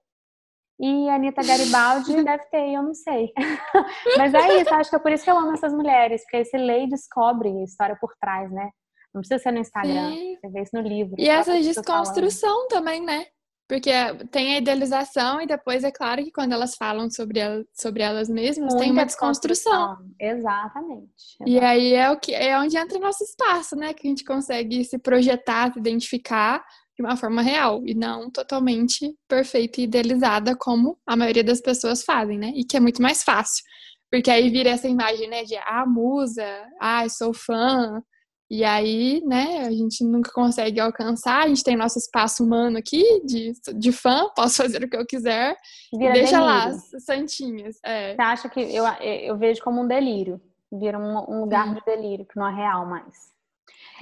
e 0.78 1.08
a 1.08 1.14
Anitta 1.14 1.42
Garibaldi 1.42 2.12
deve 2.24 2.44
ter, 2.46 2.72
eu 2.72 2.82
não 2.82 2.92
sei. 2.92 3.32
Mas 4.18 4.34
é 4.34 4.60
isso, 4.60 4.74
acho 4.74 4.90
que 4.90 4.96
é 4.96 4.98
por 4.98 5.12
isso 5.12 5.24
que 5.24 5.30
eu 5.30 5.38
amo 5.38 5.52
essas 5.52 5.72
mulheres, 5.72 6.22
porque 6.22 6.36
aí 6.36 6.44
você 6.44 6.58
lê 6.58 6.84
e 6.84 6.88
descobre 6.90 7.48
a 7.48 7.64
história 7.64 7.96
por 7.98 8.14
trás, 8.20 8.50
né? 8.50 8.70
Não 9.16 9.22
precisa 9.22 9.38
ser 9.38 9.50
no 9.50 9.60
Instagram, 9.60 10.10
Sim. 10.10 10.36
você 10.36 10.48
vê 10.50 10.62
isso 10.62 10.76
no 10.76 10.82
livro. 10.82 11.14
E 11.18 11.26
essa 11.26 11.58
desconstrução 11.58 12.68
também, 12.68 13.02
né? 13.02 13.24
Porque 13.66 13.90
tem 14.30 14.54
a 14.54 14.58
idealização 14.58 15.40
e 15.40 15.46
depois 15.46 15.84
é 15.84 15.90
claro 15.90 16.22
que 16.22 16.30
quando 16.30 16.52
elas 16.52 16.76
falam 16.76 17.10
sobre, 17.10 17.40
elas, 17.40 17.64
sobre 17.72 18.02
elas 18.02 18.28
mesmas, 18.28 18.74
Muita 18.74 18.78
tem 18.78 18.92
uma 18.92 19.06
desconstrução. 19.06 19.96
Exatamente, 20.20 20.20
exatamente, 20.20 21.10
E 21.46 21.58
aí 21.58 21.94
é 21.94 22.10
o 22.10 22.20
que 22.20 22.34
é 22.34 22.58
onde 22.58 22.76
entra 22.76 22.98
o 22.98 23.00
nosso 23.00 23.24
espaço, 23.24 23.74
né? 23.74 23.94
Que 23.94 24.06
a 24.06 24.10
gente 24.10 24.22
consegue 24.22 24.84
se 24.84 24.98
projetar, 24.98 25.72
se 25.72 25.78
identificar 25.78 26.62
de 26.94 27.02
uma 27.02 27.16
forma 27.16 27.40
real 27.40 27.82
e 27.86 27.94
não 27.94 28.30
totalmente 28.30 29.16
perfeita 29.26 29.80
e 29.80 29.84
idealizada 29.84 30.54
como 30.54 30.98
a 31.06 31.16
maioria 31.16 31.42
das 31.42 31.62
pessoas 31.62 32.04
fazem, 32.04 32.38
né? 32.38 32.52
E 32.54 32.64
que 32.64 32.76
é 32.76 32.80
muito 32.80 33.00
mais 33.00 33.24
fácil. 33.24 33.64
Porque 34.10 34.30
aí 34.30 34.50
vira 34.50 34.70
essa 34.70 34.86
imagem, 34.86 35.26
né, 35.28 35.42
de 35.42 35.56
ah, 35.56 35.84
musa, 35.86 36.46
ah, 36.80 37.08
sou 37.08 37.34
fã, 37.34 38.02
e 38.48 38.64
aí, 38.64 39.22
né, 39.24 39.66
a 39.66 39.70
gente 39.72 40.04
nunca 40.04 40.30
consegue 40.32 40.78
alcançar, 40.78 41.42
a 41.42 41.48
gente 41.48 41.64
tem 41.64 41.76
nosso 41.76 41.98
espaço 41.98 42.44
humano 42.44 42.78
aqui 42.78 43.02
de, 43.24 43.52
de 43.74 43.92
fã, 43.92 44.28
posso 44.36 44.62
fazer 44.62 44.84
o 44.84 44.88
que 44.88 44.96
eu 44.96 45.06
quiser, 45.06 45.56
Vira 45.92 46.12
deixa 46.12 46.38
delírio. 46.38 46.46
lá 46.46 46.66
as 46.66 47.04
santinhas. 47.04 47.76
É. 47.84 48.14
Você 48.14 48.22
acha 48.22 48.48
que 48.48 48.60
eu, 48.60 48.84
eu 49.02 49.36
vejo 49.36 49.62
como 49.62 49.82
um 49.82 49.88
delírio, 49.88 50.40
vira 50.72 50.98
um, 50.98 51.36
um 51.36 51.40
lugar 51.40 51.68
Sim. 51.68 51.74
de 51.74 51.84
delírio, 51.84 52.24
que 52.24 52.36
não 52.36 52.46
é 52.46 52.54
real 52.54 52.86
mais. 52.86 53.34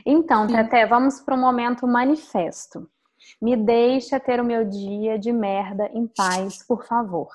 Então, 0.04 0.46
Tete, 0.46 0.86
vamos 0.86 1.20
para 1.20 1.34
o 1.34 1.38
momento 1.38 1.86
manifesto. 1.86 2.88
Me 3.40 3.56
deixa 3.56 4.20
ter 4.20 4.40
o 4.40 4.44
meu 4.44 4.64
dia 4.64 5.18
de 5.18 5.32
merda 5.32 5.88
em 5.92 6.06
paz, 6.06 6.62
por 6.66 6.84
favor. 6.84 7.28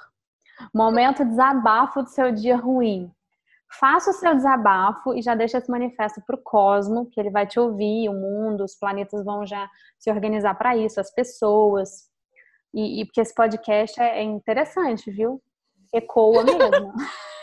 Momento 0.74 1.26
desabafo 1.26 2.04
do 2.04 2.10
seu 2.10 2.32
dia 2.32 2.58
ruim. 2.58 3.12
Faça 3.72 4.10
o 4.10 4.14
seu 4.14 4.34
desabafo 4.36 5.14
e 5.14 5.22
já 5.22 5.36
deixa 5.36 5.60
esse 5.60 5.70
manifesto 5.70 6.22
para 6.26 6.36
o 6.36 6.42
Cosmo, 6.42 7.08
que 7.12 7.20
ele 7.20 7.30
vai 7.30 7.46
te 7.46 7.60
ouvir, 7.60 8.10
o 8.10 8.14
mundo, 8.14 8.64
os 8.64 8.76
planetas 8.76 9.24
vão 9.24 9.46
já 9.46 9.70
se 9.98 10.10
organizar 10.10 10.56
para 10.56 10.76
isso, 10.76 11.00
as 11.00 11.14
pessoas. 11.14 12.10
E, 12.74 13.02
e, 13.02 13.06
porque 13.06 13.22
esse 13.22 13.34
podcast 13.34 14.02
é, 14.02 14.20
é 14.20 14.24
interessante, 14.24 15.12
viu? 15.12 15.42
Ecoa 15.94 16.44
mesmo. 16.44 16.94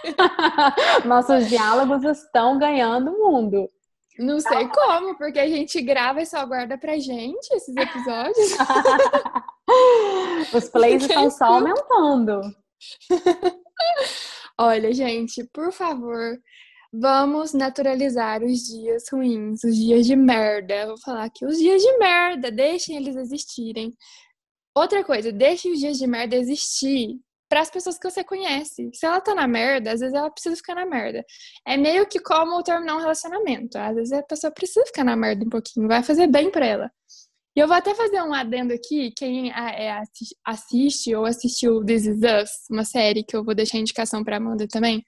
Nossos 1.04 1.48
diálogos 1.48 2.02
estão 2.04 2.58
ganhando 2.58 3.12
o 3.12 3.18
mundo. 3.18 3.70
Não 4.18 4.40
sei 4.40 4.68
como, 4.68 5.16
porque 5.16 5.38
a 5.38 5.46
gente 5.46 5.80
grava 5.82 6.22
e 6.22 6.26
só 6.26 6.44
guarda 6.46 6.78
pra 6.78 6.98
gente 6.98 7.52
esses 7.52 7.76
episódios. 7.76 8.56
Os 10.54 10.68
plays 10.70 11.02
estão 11.02 11.30
só 11.30 11.44
aumentando. 11.44 12.40
Olha, 14.58 14.92
gente, 14.92 15.44
por 15.52 15.70
favor, 15.70 16.38
vamos 16.92 17.52
naturalizar 17.52 18.42
os 18.42 18.60
dias 18.66 19.04
ruins, 19.12 19.62
os 19.62 19.76
dias 19.76 20.06
de 20.06 20.16
merda. 20.16 20.74
Eu 20.74 20.88
vou 20.88 20.98
falar 20.98 21.24
aqui, 21.24 21.44
os 21.44 21.58
dias 21.58 21.82
de 21.82 21.98
merda, 21.98 22.50
deixem 22.50 22.96
eles 22.96 23.16
existirem. 23.16 23.92
Outra 24.74 25.04
coisa, 25.04 25.32
deixe 25.32 25.70
os 25.70 25.78
dias 25.78 25.98
de 25.98 26.06
merda 26.06 26.36
existir 26.36 27.18
para 27.48 27.60
as 27.60 27.70
pessoas 27.70 27.98
que 27.98 28.10
você 28.10 28.24
conhece. 28.24 28.90
Se 28.94 29.06
ela 29.06 29.20
tá 29.20 29.34
na 29.34 29.46
merda, 29.46 29.92
às 29.92 30.00
vezes 30.00 30.14
ela 30.14 30.30
precisa 30.30 30.56
ficar 30.56 30.74
na 30.74 30.86
merda. 30.86 31.24
É 31.66 31.76
meio 31.76 32.06
que 32.06 32.18
como 32.20 32.62
terminar 32.62 32.96
um 32.96 33.00
relacionamento. 33.00 33.78
Às 33.78 33.94
vezes 33.94 34.12
a 34.12 34.22
pessoa 34.22 34.50
precisa 34.50 34.84
ficar 34.86 35.04
na 35.04 35.16
merda 35.16 35.44
um 35.44 35.50
pouquinho, 35.50 35.88
vai 35.88 36.02
fazer 36.02 36.26
bem 36.26 36.50
para 36.50 36.66
ela. 36.66 36.90
E 37.56 37.60
eu 37.60 37.66
vou 37.66 37.74
até 37.74 37.94
fazer 37.94 38.20
um 38.20 38.34
adendo 38.34 38.74
aqui, 38.74 39.10
quem 39.12 39.50
é, 39.50 40.02
assiste 40.44 41.14
ou 41.14 41.24
assistiu 41.24 41.82
This 41.82 42.04
Is 42.04 42.18
Us, 42.18 42.50
uma 42.70 42.84
série 42.84 43.24
que 43.24 43.34
eu 43.34 43.42
vou 43.42 43.54
deixar 43.54 43.78
indicação 43.78 44.22
para 44.22 44.36
Amanda 44.36 44.68
também. 44.68 45.02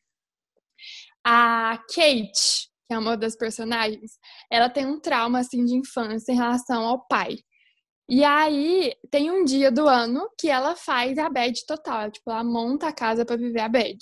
A 1.23 1.77
Kate, 1.95 2.71
que 2.89 2.95
é 2.95 2.99
uma 2.99 3.19
das 3.19 3.37
personagens, 3.37 4.13
ela 4.51 4.71
tem 4.71 4.87
um 4.87 4.99
trauma 4.99 5.41
assim 5.41 5.63
de 5.63 5.77
infância 5.77 6.33
em 6.33 6.37
relação 6.37 6.85
ao 6.87 7.07
pai. 7.07 7.37
E 8.09 8.25
aí 8.25 8.95
tem 9.11 9.31
um 9.31 9.45
dia 9.45 9.71
do 9.71 9.87
ano 9.87 10.27
que 10.39 10.49
ela 10.49 10.75
faz 10.75 11.19
a 11.19 11.29
bed 11.29 11.67
total, 11.67 12.11
tipo, 12.11 12.31
ela 12.31 12.43
monta 12.43 12.89
a 12.89 12.95
casa 12.95 13.27
para 13.27 13.37
viver 13.37 13.61
a 13.61 13.69
bed. 13.69 13.99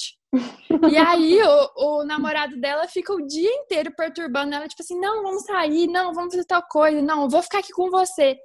E 0.91 0.97
aí 0.97 1.41
o, 1.43 2.01
o, 2.01 2.05
namorado 2.05 2.57
dela 2.61 2.87
fica 2.89 3.13
o 3.13 3.27
dia 3.27 3.51
inteiro 3.51 3.93
perturbando 3.97 4.55
ela, 4.55 4.69
tipo 4.69 4.83
assim, 4.83 4.99
não, 4.99 5.23
vamos 5.23 5.43
sair, 5.45 5.87
não, 5.87 6.13
vamos 6.13 6.35
fazer 6.35 6.47
tal 6.47 6.63
coisa, 6.69 7.01
não, 7.03 7.29
vou 7.29 7.43
ficar 7.43 7.59
aqui 7.59 7.73
com 7.73 7.91
você. 7.91 8.37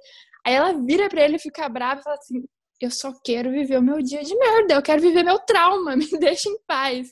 Aí 0.44 0.54
ela 0.54 0.72
vira 0.72 1.08
pra 1.08 1.22
ele, 1.22 1.38
fica 1.38 1.68
brava 1.68 2.00
e 2.00 2.02
fala 2.04 2.16
assim, 2.16 2.42
eu 2.80 2.90
só 2.90 3.12
quero 3.24 3.50
viver 3.50 3.78
o 3.78 3.82
meu 3.82 4.02
dia 4.02 4.22
de 4.22 4.36
merda, 4.36 4.74
eu 4.74 4.82
quero 4.82 5.00
viver 5.00 5.22
meu 5.22 5.38
trauma, 5.38 5.94
me 5.96 6.06
deixa 6.18 6.48
em 6.48 6.58
paz. 6.66 7.08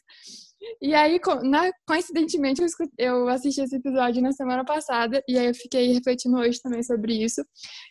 E 0.81 0.95
aí, 0.95 1.19
na, 1.43 1.71
coincidentemente, 1.87 2.63
eu 2.99 3.29
assisti 3.29 3.63
esse 3.63 3.77
episódio 3.77 4.21
na 4.21 4.33
semana 4.33 4.63
passada, 4.63 5.23
e 5.27 5.39
aí 5.39 5.47
eu 5.47 5.55
fiquei 5.55 5.93
refletindo 5.93 6.37
hoje 6.37 6.61
também 6.61 6.83
sobre 6.83 7.15
isso. 7.15 7.43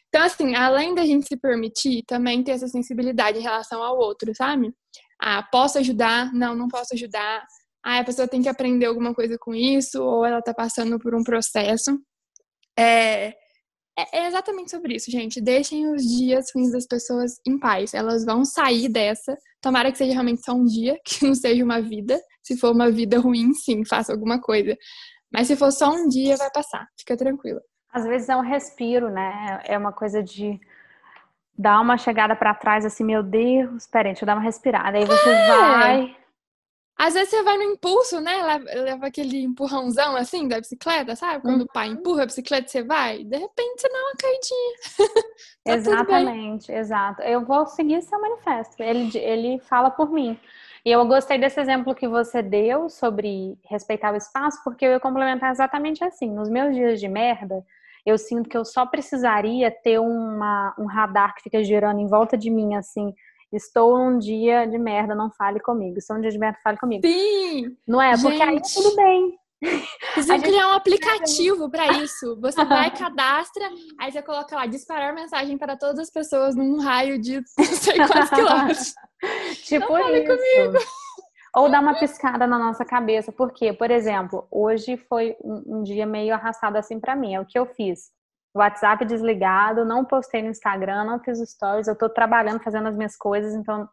Então, 0.07 0.21
assim, 0.21 0.55
além 0.55 0.93
da 0.93 1.03
gente 1.03 1.27
se 1.27 1.35
permitir, 1.35 2.03
também 2.05 2.43
ter 2.43 2.51
essa 2.51 2.67
sensibilidade 2.67 3.39
em 3.39 3.43
relação 3.43 3.81
ao 3.81 3.97
outro, 3.97 4.31
sabe? 4.35 4.71
Ah, 5.19 5.43
posso 5.43 5.77
ajudar? 5.79 6.33
Não, 6.33 6.55
não 6.55 6.67
posso 6.67 6.93
ajudar. 6.93 7.45
Ah, 7.83 7.99
a 7.99 8.03
pessoa 8.03 8.27
tem 8.27 8.41
que 8.41 8.49
aprender 8.49 8.85
alguma 8.85 9.13
coisa 9.13 9.37
com 9.39 9.53
isso, 9.53 10.01
ou 10.03 10.25
ela 10.25 10.41
tá 10.41 10.53
passando 10.53 10.99
por 10.99 11.13
um 11.15 11.23
processo. 11.23 11.99
É, 12.77 13.35
é, 13.99 14.19
é 14.19 14.27
exatamente 14.27 14.71
sobre 14.71 14.95
isso, 14.95 15.11
gente. 15.11 15.41
Deixem 15.41 15.91
os 15.93 16.03
dias 16.03 16.45
ruins 16.55 16.71
das 16.71 16.87
pessoas 16.87 17.33
em 17.45 17.59
paz. 17.59 17.93
Elas 17.93 18.23
vão 18.23 18.45
sair 18.45 18.87
dessa. 18.87 19.37
Tomara 19.61 19.91
que 19.91 19.97
seja 19.97 20.13
realmente 20.13 20.43
só 20.43 20.53
um 20.53 20.65
dia, 20.65 20.97
que 21.03 21.25
não 21.25 21.35
seja 21.35 21.63
uma 21.63 21.81
vida. 21.81 22.19
Se 22.41 22.57
for 22.57 22.71
uma 22.71 22.89
vida 22.89 23.19
ruim, 23.19 23.53
sim, 23.53 23.83
faça 23.85 24.13
alguma 24.13 24.39
coisa. 24.41 24.75
Mas 25.31 25.47
se 25.47 25.55
for 25.55 25.71
só 25.71 25.91
um 25.91 26.07
dia, 26.07 26.37
vai 26.37 26.49
passar. 26.51 26.87
Fica 26.97 27.17
tranquila. 27.17 27.61
Às 27.91 28.05
vezes 28.05 28.29
é 28.29 28.35
um 28.35 28.41
respiro, 28.41 29.09
né? 29.09 29.61
É 29.65 29.77
uma 29.77 29.91
coisa 29.91 30.23
de 30.23 30.59
dar 31.59 31.81
uma 31.81 31.97
chegada 31.97 32.37
para 32.37 32.55
trás, 32.55 32.85
assim, 32.85 33.03
meu 33.03 33.21
Deus, 33.21 33.85
peraí, 33.85 34.13
deixa 34.13 34.23
eu 34.23 34.27
dar 34.27 34.35
uma 34.35 34.41
respirada. 34.41 34.97
Aí 34.97 35.03
você 35.03 35.29
é. 35.29 35.47
vai, 35.47 36.17
às 36.99 37.13
vezes 37.13 37.29
você 37.29 37.43
vai 37.43 37.57
no 37.57 37.63
impulso, 37.63 38.19
né? 38.19 38.43
Leva, 38.43 38.65
leva 38.81 39.07
aquele 39.07 39.41
empurrãozão 39.41 40.17
assim 40.17 40.49
da 40.49 40.59
bicicleta, 40.59 41.15
sabe? 41.15 41.41
Quando 41.41 41.59
uhum. 41.59 41.65
o 41.65 41.73
pai 41.73 41.87
empurra 41.87 42.23
a 42.23 42.25
bicicleta, 42.25 42.67
você 42.67 42.83
vai, 42.83 43.23
de 43.23 43.37
repente 43.37 43.81
você 43.81 43.87
dá 43.87 43.99
uma 43.99 44.15
caidinha. 44.17 44.75
tá 45.63 45.73
Exatamente, 45.73 46.71
exato. 46.73 47.21
Eu 47.21 47.45
vou 47.45 47.65
seguir 47.67 48.01
seu 48.01 48.19
manifesto. 48.19 48.83
Ele, 48.83 49.17
ele 49.17 49.59
fala 49.59 49.89
por 49.89 50.11
mim. 50.11 50.37
E 50.85 50.91
eu 50.91 51.05
gostei 51.05 51.37
desse 51.37 51.59
exemplo 51.59 51.95
que 51.95 52.05
você 52.05 52.41
deu 52.41 52.89
sobre 52.89 53.57
respeitar 53.69 54.13
o 54.13 54.17
espaço, 54.17 54.61
porque 54.63 54.85
eu 54.85 54.91
ia 54.91 54.99
complementar 54.99 55.51
exatamente 55.51 56.03
assim. 56.03 56.29
Nos 56.29 56.49
meus 56.49 56.75
dias 56.75 56.99
de 56.99 57.07
merda, 57.07 57.65
eu 58.05 58.17
sinto 58.17 58.49
que 58.49 58.57
eu 58.57 58.65
só 58.65 58.85
precisaria 58.85 59.71
ter 59.71 59.99
uma, 59.99 60.73
um 60.77 60.85
radar 60.85 61.35
que 61.35 61.43
fica 61.43 61.63
girando 61.63 61.99
em 61.99 62.07
volta 62.07 62.37
de 62.37 62.49
mim, 62.49 62.75
assim, 62.75 63.13
Estou 63.51 63.97
num 63.97 64.19
dia 64.19 64.67
de 64.67 64.77
merda, 64.77 65.15
não 65.15 65.31
fale 65.31 65.59
comigo. 65.59 65.97
Estou 65.97 66.15
num 66.15 66.21
dia 66.21 66.31
de 66.31 66.37
merda, 66.37 66.59
fale 66.63 66.77
comigo. 66.77 67.05
Sim! 67.05 67.75
Não 67.87 67.99
é? 67.99 68.15
Porque 68.15 68.41
aí 68.41 68.61
tudo 68.61 68.95
bem. 68.95 69.39
Precisa 70.13 70.35
gente... 70.37 70.47
criar 70.47 70.69
um 70.69 70.73
aplicativo 70.73 71.69
para 71.69 71.93
isso. 71.93 72.39
Você 72.39 72.63
vai, 72.63 72.91
cadastra, 72.95 73.67
aí 73.99 74.11
você 74.11 74.21
coloca 74.21 74.55
lá, 74.55 74.67
disparar 74.67 75.15
mensagem 75.15 75.57
para 75.57 75.75
todas 75.75 75.99
as 75.99 76.11
pessoas 76.11 76.55
num 76.55 76.79
raio 76.79 77.19
de 77.19 77.41
não 77.57 77.65
sei 77.65 77.97
quantos 77.97 78.29
quilômetros. 78.29 78.93
tipo 79.63 79.93
não 79.93 80.15
isso. 80.15 80.27
Comigo. 80.27 80.85
Ou 81.55 81.69
dar 81.69 81.81
uma 81.81 81.97
piscada 81.99 82.45
na 82.45 82.59
nossa 82.59 82.85
cabeça. 82.85 83.31
Porque, 83.31 83.73
por 83.73 83.89
exemplo, 83.89 84.47
hoje 84.51 84.97
foi 84.97 85.35
um, 85.43 85.79
um 85.79 85.83
dia 85.83 86.05
meio 86.05 86.33
arrastado 86.33 86.77
assim 86.77 86.99
para 86.99 87.15
mim. 87.15 87.35
É 87.35 87.41
o 87.41 87.45
que 87.45 87.57
eu 87.57 87.65
fiz. 87.65 88.11
WhatsApp 88.55 89.05
desligado, 89.05 89.85
não 89.85 90.03
postei 90.03 90.41
no 90.41 90.49
Instagram, 90.49 91.03
não 91.03 91.19
fiz 91.19 91.39
stories, 91.51 91.87
eu 91.87 91.95
tô 91.95 92.09
trabalhando, 92.09 92.63
fazendo 92.63 92.87
as 92.87 92.97
minhas 92.97 93.15
coisas, 93.15 93.53
então 93.53 93.87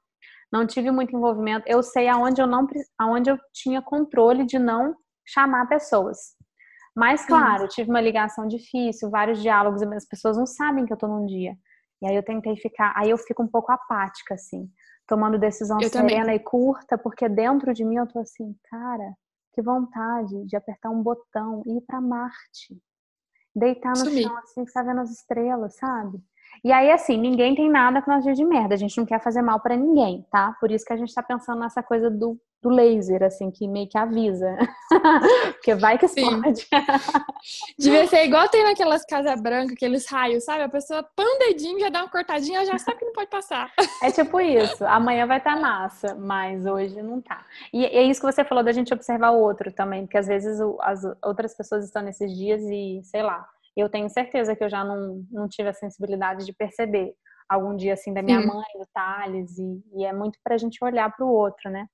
não 0.50 0.66
tive 0.66 0.90
muito 0.90 1.14
envolvimento. 1.14 1.66
Eu 1.66 1.82
sei 1.82 2.08
aonde 2.08 2.40
eu 2.40 2.46
não 2.46 2.66
aonde 2.98 3.30
eu 3.30 3.38
tinha 3.52 3.82
controle 3.82 4.44
de 4.44 4.58
não 4.58 4.96
chamar 5.26 5.68
pessoas. 5.68 6.34
Mas 6.96 7.26
claro, 7.26 7.68
tive 7.68 7.90
uma 7.90 8.00
ligação 8.00 8.48
difícil, 8.48 9.10
vários 9.10 9.42
diálogos, 9.42 9.82
as 9.82 10.06
pessoas 10.06 10.38
não 10.38 10.46
sabem 10.46 10.86
que 10.86 10.92
eu 10.92 10.96
tô 10.96 11.06
num 11.06 11.26
dia. 11.26 11.54
E 12.00 12.08
aí 12.08 12.16
eu 12.16 12.22
tentei 12.22 12.56
ficar, 12.56 12.94
aí 12.96 13.10
eu 13.10 13.18
fico 13.18 13.42
um 13.42 13.48
pouco 13.48 13.70
apática 13.70 14.34
assim, 14.34 14.66
tomando 15.06 15.38
decisão 15.38 15.78
eu 15.80 15.88
serena 15.88 16.24
também. 16.24 16.36
e 16.36 16.40
curta, 16.40 16.98
porque 16.98 17.28
dentro 17.28 17.72
de 17.72 17.84
mim 17.84 17.96
eu 17.96 18.06
tô 18.06 18.18
assim, 18.18 18.54
cara, 18.70 19.14
que 19.52 19.62
vontade 19.62 20.44
de 20.44 20.56
apertar 20.56 20.90
um 20.90 21.02
botão 21.02 21.62
e 21.66 21.78
ir 21.78 21.80
para 21.82 22.00
Marte 22.00 22.76
deitar 23.56 23.90
no 23.90 23.96
Sumir. 23.96 24.24
chão, 24.24 24.36
assim, 24.36 24.66
ficar 24.66 24.82
vendo 24.82 25.00
as 25.00 25.10
estrelas, 25.10 25.76
sabe? 25.76 26.22
E 26.62 26.70
aí, 26.70 26.90
assim, 26.90 27.16
ninguém 27.16 27.54
tem 27.54 27.70
nada 27.70 28.02
com 28.02 28.10
nós 28.10 28.22
dias 28.22 28.36
de 28.36 28.44
merda. 28.44 28.74
A 28.74 28.78
gente 28.78 28.96
não 28.98 29.06
quer 29.06 29.20
fazer 29.20 29.40
mal 29.40 29.60
para 29.60 29.76
ninguém, 29.76 30.26
tá? 30.30 30.54
Por 30.60 30.70
isso 30.70 30.84
que 30.84 30.92
a 30.92 30.96
gente 30.96 31.14
tá 31.14 31.22
pensando 31.22 31.60
nessa 31.60 31.82
coisa 31.82 32.10
do, 32.10 32.38
do 32.66 32.74
laser, 32.74 33.22
assim, 33.22 33.50
que 33.50 33.68
meio 33.68 33.88
que 33.88 33.96
avisa. 33.96 34.56
Porque 35.54 35.74
vai 35.74 35.96
que 35.96 36.06
explode. 36.06 36.66
Devia 37.78 38.06
ser 38.08 38.24
igual 38.24 38.48
tem 38.48 38.64
naquelas 38.64 39.04
casas 39.04 39.40
brancas, 39.40 39.72
aqueles 39.72 40.08
raios, 40.10 40.44
sabe? 40.44 40.64
A 40.64 40.68
pessoa 40.68 41.02
põe 41.14 41.24
um 41.24 41.38
dedinho, 41.38 41.78
já 41.78 41.88
dá 41.88 42.00
uma 42.00 42.10
cortadinha, 42.10 42.64
já 42.66 42.76
sabe 42.78 42.98
que 42.98 43.04
não 43.04 43.12
pode 43.12 43.30
passar. 43.30 43.70
É 44.02 44.10
tipo 44.10 44.40
isso. 44.40 44.84
Amanhã 44.84 45.26
vai 45.26 45.38
estar 45.38 45.54
tá 45.54 45.60
massa, 45.60 46.14
mas 46.14 46.66
hoje 46.66 47.00
não 47.02 47.20
tá. 47.20 47.44
E 47.72 47.84
é 47.84 48.02
isso 48.02 48.20
que 48.20 48.30
você 48.30 48.44
falou 48.44 48.62
da 48.62 48.72
gente 48.72 48.92
observar 48.92 49.30
o 49.30 49.40
outro 49.40 49.72
também, 49.72 50.02
porque 50.02 50.18
às 50.18 50.26
vezes 50.26 50.60
as 50.80 51.00
outras 51.24 51.56
pessoas 51.56 51.84
estão 51.84 52.02
nesses 52.02 52.36
dias 52.36 52.60
e, 52.62 53.00
sei 53.04 53.22
lá, 53.22 53.46
eu 53.76 53.88
tenho 53.88 54.08
certeza 54.10 54.54
que 54.54 54.62
eu 54.62 54.68
já 54.68 54.84
não, 54.84 55.24
não 55.30 55.48
tive 55.48 55.68
a 55.68 55.74
sensibilidade 55.74 56.44
de 56.44 56.52
perceber 56.52 57.14
algum 57.48 57.74
dia 57.74 57.94
assim 57.94 58.12
da 58.12 58.22
minha 58.22 58.40
Sim. 58.40 58.46
mãe, 58.46 58.64
do 58.78 58.86
Thales, 58.92 59.58
e, 59.58 59.82
e 59.94 60.04
é 60.04 60.12
muito 60.12 60.38
pra 60.44 60.58
gente 60.58 60.82
olhar 60.84 61.14
pro 61.14 61.26
outro, 61.26 61.70
né? 61.70 61.86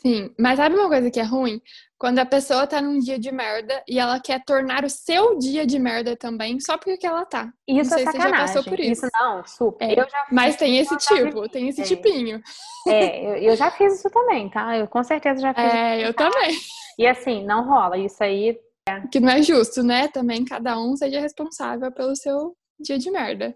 Sim, 0.00 0.34
mas 0.38 0.56
sabe 0.56 0.74
uma 0.74 0.88
coisa 0.88 1.10
que 1.10 1.20
é 1.20 1.22
ruim? 1.22 1.60
Quando 1.98 2.18
a 2.18 2.24
pessoa 2.24 2.66
tá 2.66 2.80
num 2.80 2.98
dia 2.98 3.18
de 3.18 3.30
merda 3.30 3.82
e 3.86 3.98
ela 3.98 4.18
quer 4.18 4.42
tornar 4.44 4.84
o 4.84 4.88
seu 4.88 5.38
dia 5.38 5.66
de 5.66 5.78
merda 5.78 6.16
também, 6.16 6.58
só 6.58 6.78
porque 6.78 7.06
ela 7.06 7.26
tá. 7.26 7.52
Isso 7.68 7.90
não 7.90 7.96
é 7.96 8.00
sei 8.00 8.02
é 8.02 8.12
sacanagem. 8.12 8.30
você 8.30 8.38
já 8.38 8.46
passou 8.46 8.64
por 8.64 8.80
isso. 8.80 9.06
Isso 9.06 9.08
não, 9.12 9.46
super. 9.46 9.98
É, 9.98 10.06
mas 10.32 10.56
tem 10.56 10.78
esse 10.78 10.96
tipo, 10.96 11.46
tem 11.50 11.68
esse 11.68 11.82
é. 11.82 11.84
tipinho. 11.84 12.40
É, 12.88 13.26
eu, 13.26 13.50
eu, 13.50 13.56
já 13.56 13.70
fiz 13.70 13.98
isso 13.98 14.08
também, 14.08 14.48
tá? 14.48 14.78
Eu 14.78 14.88
com 14.88 15.04
certeza 15.04 15.42
já 15.42 15.52
fiz. 15.52 15.64
É, 15.64 15.98
isso, 15.98 16.06
eu 16.06 16.14
tá? 16.14 16.30
também. 16.30 16.56
E 16.98 17.06
assim, 17.06 17.44
não 17.44 17.68
rola. 17.68 17.98
Isso 17.98 18.24
aí 18.24 18.58
que 19.12 19.20
não 19.20 19.30
é 19.30 19.42
justo, 19.42 19.82
né? 19.82 20.08
Também 20.08 20.44
cada 20.44 20.78
um 20.78 20.96
seja 20.96 21.20
responsável 21.20 21.92
pelo 21.92 22.16
seu 22.16 22.56
dia 22.80 22.98
de 22.98 23.10
merda. 23.10 23.54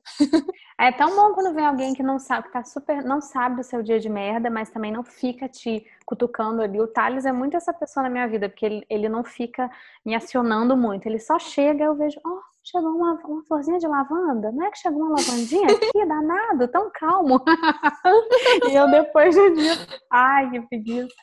É 0.78 0.90
tão 0.90 1.14
bom 1.14 1.32
quando 1.34 1.54
vem 1.54 1.64
alguém 1.64 1.94
que 1.94 2.02
não 2.02 2.18
sabe, 2.18 2.48
que 2.48 2.52
tá 2.52 2.64
super, 2.64 3.02
não 3.04 3.20
sabe 3.20 3.56
do 3.56 3.62
seu 3.62 3.82
dia 3.82 4.00
de 4.00 4.08
merda, 4.08 4.50
mas 4.50 4.70
também 4.70 4.90
não 4.90 5.04
fica 5.04 5.48
te 5.48 5.86
cutucando 6.04 6.60
ali. 6.60 6.80
O 6.80 6.88
Thales 6.88 7.24
é 7.24 7.32
muito 7.32 7.56
essa 7.56 7.72
pessoa 7.72 8.02
na 8.02 8.10
minha 8.10 8.26
vida, 8.26 8.48
porque 8.48 8.66
ele, 8.66 8.86
ele 8.90 9.08
não 9.08 9.22
fica 9.22 9.70
me 10.04 10.14
acionando 10.14 10.76
muito. 10.76 11.06
Ele 11.06 11.20
só 11.20 11.38
chega, 11.38 11.84
eu 11.84 11.94
vejo, 11.94 12.18
ó, 12.26 12.28
oh, 12.28 12.40
chegou 12.64 12.90
uma, 12.90 13.14
uma 13.24 13.44
florzinha 13.44 13.78
de 13.78 13.86
lavanda. 13.86 14.50
Não 14.50 14.66
é 14.66 14.70
que 14.70 14.78
chegou 14.78 15.02
uma 15.02 15.16
lavandinha 15.16 15.66
aqui, 15.66 15.92
danado, 16.06 16.66
tão 16.68 16.90
calmo. 16.90 17.40
e 18.68 18.74
eu 18.74 18.90
depois 18.90 19.36
do 19.36 19.54
dia, 19.54 19.74
ai, 20.10 20.50
que 20.50 20.60
preguiça. 20.62 21.14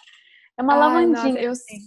É 0.57 0.63
uma 0.63 0.73
ai, 0.73 0.79
lavandinha. 0.79 1.33
Nossa, 1.33 1.39
eu, 1.39 1.51
assim. 1.51 1.77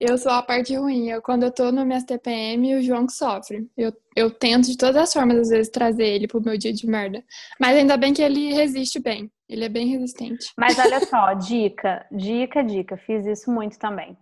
Eu 0.00 0.18
sou 0.18 0.32
a 0.32 0.42
parte 0.42 0.74
ruim. 0.76 1.08
Eu, 1.08 1.22
quando 1.22 1.44
eu 1.44 1.52
tô 1.52 1.70
no 1.70 1.84
minhas 1.84 2.04
TPM, 2.04 2.74
o 2.74 2.82
João 2.82 3.06
que 3.06 3.12
sofre. 3.12 3.68
Eu, 3.76 3.92
eu 4.16 4.30
tento 4.30 4.66
de 4.66 4.76
todas 4.76 4.96
as 4.96 5.12
formas, 5.12 5.38
às 5.38 5.48
vezes, 5.48 5.70
trazer 5.70 6.06
ele 6.06 6.26
pro 6.26 6.42
meu 6.42 6.58
dia 6.58 6.72
de 6.72 6.86
merda. 6.86 7.22
Mas 7.60 7.76
ainda 7.76 7.96
bem 7.96 8.12
que 8.12 8.22
ele 8.22 8.52
resiste 8.52 9.00
bem. 9.00 9.30
Ele 9.48 9.64
é 9.64 9.68
bem 9.68 9.86
resistente. 9.86 10.52
Mas 10.58 10.78
olha 10.78 11.00
só, 11.06 11.32
dica, 11.34 12.06
dica, 12.10 12.62
dica. 12.62 12.96
Fiz 12.96 13.24
isso 13.26 13.50
muito 13.50 13.78
também. 13.78 14.16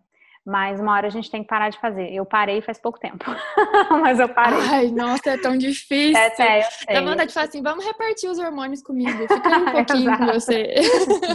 Mas 0.45 0.81
uma 0.81 0.93
hora 0.93 1.07
a 1.07 1.11
gente 1.11 1.31
tem 1.31 1.43
que 1.43 1.49
parar 1.49 1.69
de 1.69 1.79
fazer. 1.79 2.13
Eu 2.13 2.27
parei 2.27 2.61
faz 2.61 2.77
pouco 2.77 2.99
tempo. 2.99 3.25
Mas 4.03 4.19
eu 4.19 4.29
parei. 4.29 4.59
Ai, 4.59 4.91
nossa, 4.91 5.31
é 5.31 5.39
tão 5.39 5.57
difícil. 5.57 6.21
É, 6.21 6.61
é. 6.89 6.95
Dá 6.95 7.01
vontade 7.01 7.29
de 7.29 7.35
falar 7.35 7.47
assim, 7.47 7.63
vamos 7.63 7.85
repartir 7.85 8.29
os 8.29 8.39
hormônios 8.39 8.83
comigo. 8.83 9.21
Fica 9.21 9.49
aí 9.49 9.63
um 9.63 9.71
pouquinho 9.71 10.19
com 10.19 10.27
você. 10.27 10.75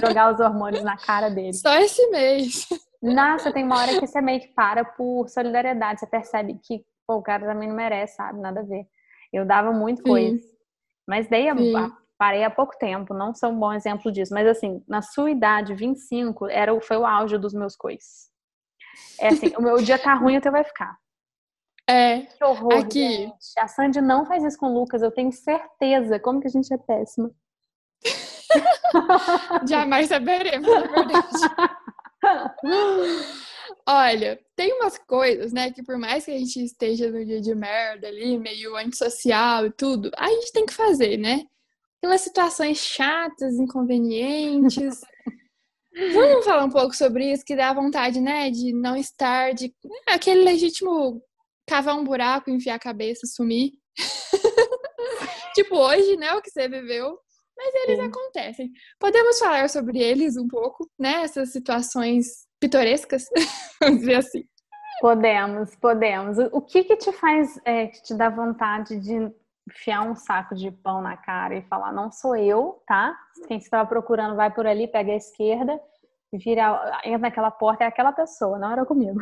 Jogar 0.06 0.34
os 0.34 0.40
hormônios 0.42 0.84
na 0.84 0.98
cara 0.98 1.30
dele. 1.30 1.54
Só 1.54 1.74
esse 1.78 2.06
mês. 2.08 2.68
Nossa, 3.02 3.52
tem 3.54 3.64
uma 3.64 3.78
hora 3.78 3.98
que 3.98 4.06
você 4.06 4.20
meio 4.20 4.42
que 4.42 4.50
para 4.50 4.84
por 4.84 5.30
solidariedade. 5.30 6.02
Você 6.02 6.08
percebe 6.08 6.60
que 6.62 6.84
pô, 7.08 7.16
o 7.16 7.22
cara 7.22 7.46
também 7.46 7.70
não 7.70 7.76
merece, 7.76 8.18
sabe? 8.18 8.40
Nada 8.42 8.60
a 8.60 8.64
ver. 8.64 8.86
Eu 9.32 9.46
dava 9.46 9.72
muito 9.72 10.04
coisa. 10.04 10.38
Mas 11.08 11.30
dei 11.30 11.48
a, 11.48 11.56
parei 12.18 12.44
há 12.44 12.50
pouco 12.50 12.78
tempo, 12.78 13.14
não 13.14 13.34
sou 13.34 13.52
um 13.52 13.60
bom 13.60 13.72
exemplo 13.72 14.12
disso. 14.12 14.34
Mas 14.34 14.48
assim, 14.48 14.84
na 14.88 15.02
sua 15.02 15.32
idade, 15.32 15.74
25, 15.74 16.48
era, 16.48 16.80
foi 16.82 16.98
o 16.98 17.06
auge 17.06 17.38
dos 17.38 17.54
meus 17.54 17.76
coisas. 17.76 18.27
É 19.20 19.30
assim, 19.30 19.54
o 19.58 19.62
meu 19.62 19.78
dia 19.78 19.98
tá 19.98 20.14
ruim, 20.14 20.38
o 20.38 20.42
teu 20.42 20.52
vai 20.52 20.64
ficar. 20.64 20.98
É. 21.88 22.22
Que 22.22 22.44
horror. 22.44 22.74
Aqui. 22.74 23.00
Gente. 23.00 23.60
A 23.60 23.68
Sandy 23.68 24.02
não 24.02 24.26
faz 24.26 24.44
isso 24.44 24.58
com 24.58 24.68
o 24.68 24.74
Lucas, 24.74 25.02
eu 25.02 25.12
tenho 25.12 25.32
certeza. 25.32 26.20
Como 26.20 26.42
que 26.42 26.48
a 26.48 26.52
gente 26.52 26.74
é 26.74 26.78
péssima. 26.78 27.32
Jamais 29.68 30.08
saberemos, 30.08 30.68
na 30.68 30.82
verdade. 30.82 31.28
Olha, 33.88 34.40
tem 34.56 34.74
umas 34.74 34.98
coisas, 34.98 35.54
né, 35.54 35.72
que 35.72 35.82
por 35.84 35.98
mais 35.98 36.26
que 36.26 36.32
a 36.32 36.38
gente 36.38 36.64
esteja 36.64 37.10
no 37.10 37.24
dia 37.24 37.40
de 37.40 37.56
merda 37.56 38.08
ali, 38.08 38.38
meio 38.38 38.76
antissocial 38.76 39.66
e 39.66 39.72
tudo, 39.72 40.12
a 40.18 40.28
gente 40.28 40.52
tem 40.52 40.66
que 40.66 40.74
fazer, 40.74 41.18
né? 41.18 41.46
Aquelas 41.98 42.22
situações 42.22 42.78
chatas, 42.78 43.56
inconvenientes. 43.56 45.02
Vamos 46.14 46.46
falar 46.46 46.64
um 46.64 46.70
pouco 46.70 46.96
sobre 46.96 47.32
isso, 47.32 47.44
que 47.46 47.56
dá 47.56 47.74
vontade, 47.74 48.20
né? 48.20 48.50
De 48.52 48.72
não 48.74 48.96
estar, 48.96 49.54
de 49.54 49.74
é, 50.08 50.14
aquele 50.14 50.44
legítimo 50.44 51.22
cavar 51.68 51.96
um 51.96 52.04
buraco, 52.04 52.50
enfiar 52.50 52.76
a 52.76 52.80
cabeça, 52.80 53.26
sumir. 53.26 53.72
tipo 55.56 55.76
hoje, 55.76 56.16
né? 56.18 56.34
O 56.34 56.42
que 56.42 56.52
você 56.52 56.68
viveu. 56.68 57.18
Mas 57.58 57.74
eles 57.74 58.00
Sim. 58.00 58.06
acontecem. 58.06 58.72
Podemos 59.00 59.40
falar 59.40 59.68
sobre 59.70 60.00
eles 60.00 60.38
um 60.38 60.48
pouco, 60.48 60.88
né? 61.00 61.24
Essas 61.24 61.52
situações 61.52 62.46
pitorescas, 62.60 63.24
vamos 63.82 64.00
dizer 64.02 64.16
assim. 64.16 64.44
Podemos, 65.02 65.76
podemos. 65.76 66.38
O 66.52 66.62
que 66.62 66.84
que 66.84 66.96
te 66.98 67.12
faz, 67.12 67.60
é, 67.66 67.88
que 67.88 68.04
te 68.04 68.14
dá 68.14 68.30
vontade 68.30 69.00
de 69.00 69.32
enfiar 69.68 70.02
um 70.02 70.16
saco 70.16 70.56
de 70.56 70.72
pão 70.72 71.02
na 71.02 71.18
cara 71.18 71.56
e 71.56 71.62
falar, 71.64 71.92
não 71.92 72.12
sou 72.12 72.36
eu, 72.36 72.82
tá? 72.88 73.16
Quem 73.48 73.58
estava 73.58 73.88
procurando 73.88 74.36
vai 74.36 74.52
por 74.52 74.66
ali, 74.66 74.88
pega 74.88 75.12
a 75.12 75.18
esquerda, 75.18 75.80
vira, 76.34 77.02
entra 77.04 77.20
naquela 77.20 77.52
porta, 77.52 77.84
é 77.84 77.88
aquela 77.88 78.12
pessoa, 78.12 78.58
não 78.58 78.72
era 78.72 78.86
comigo. 78.86 79.20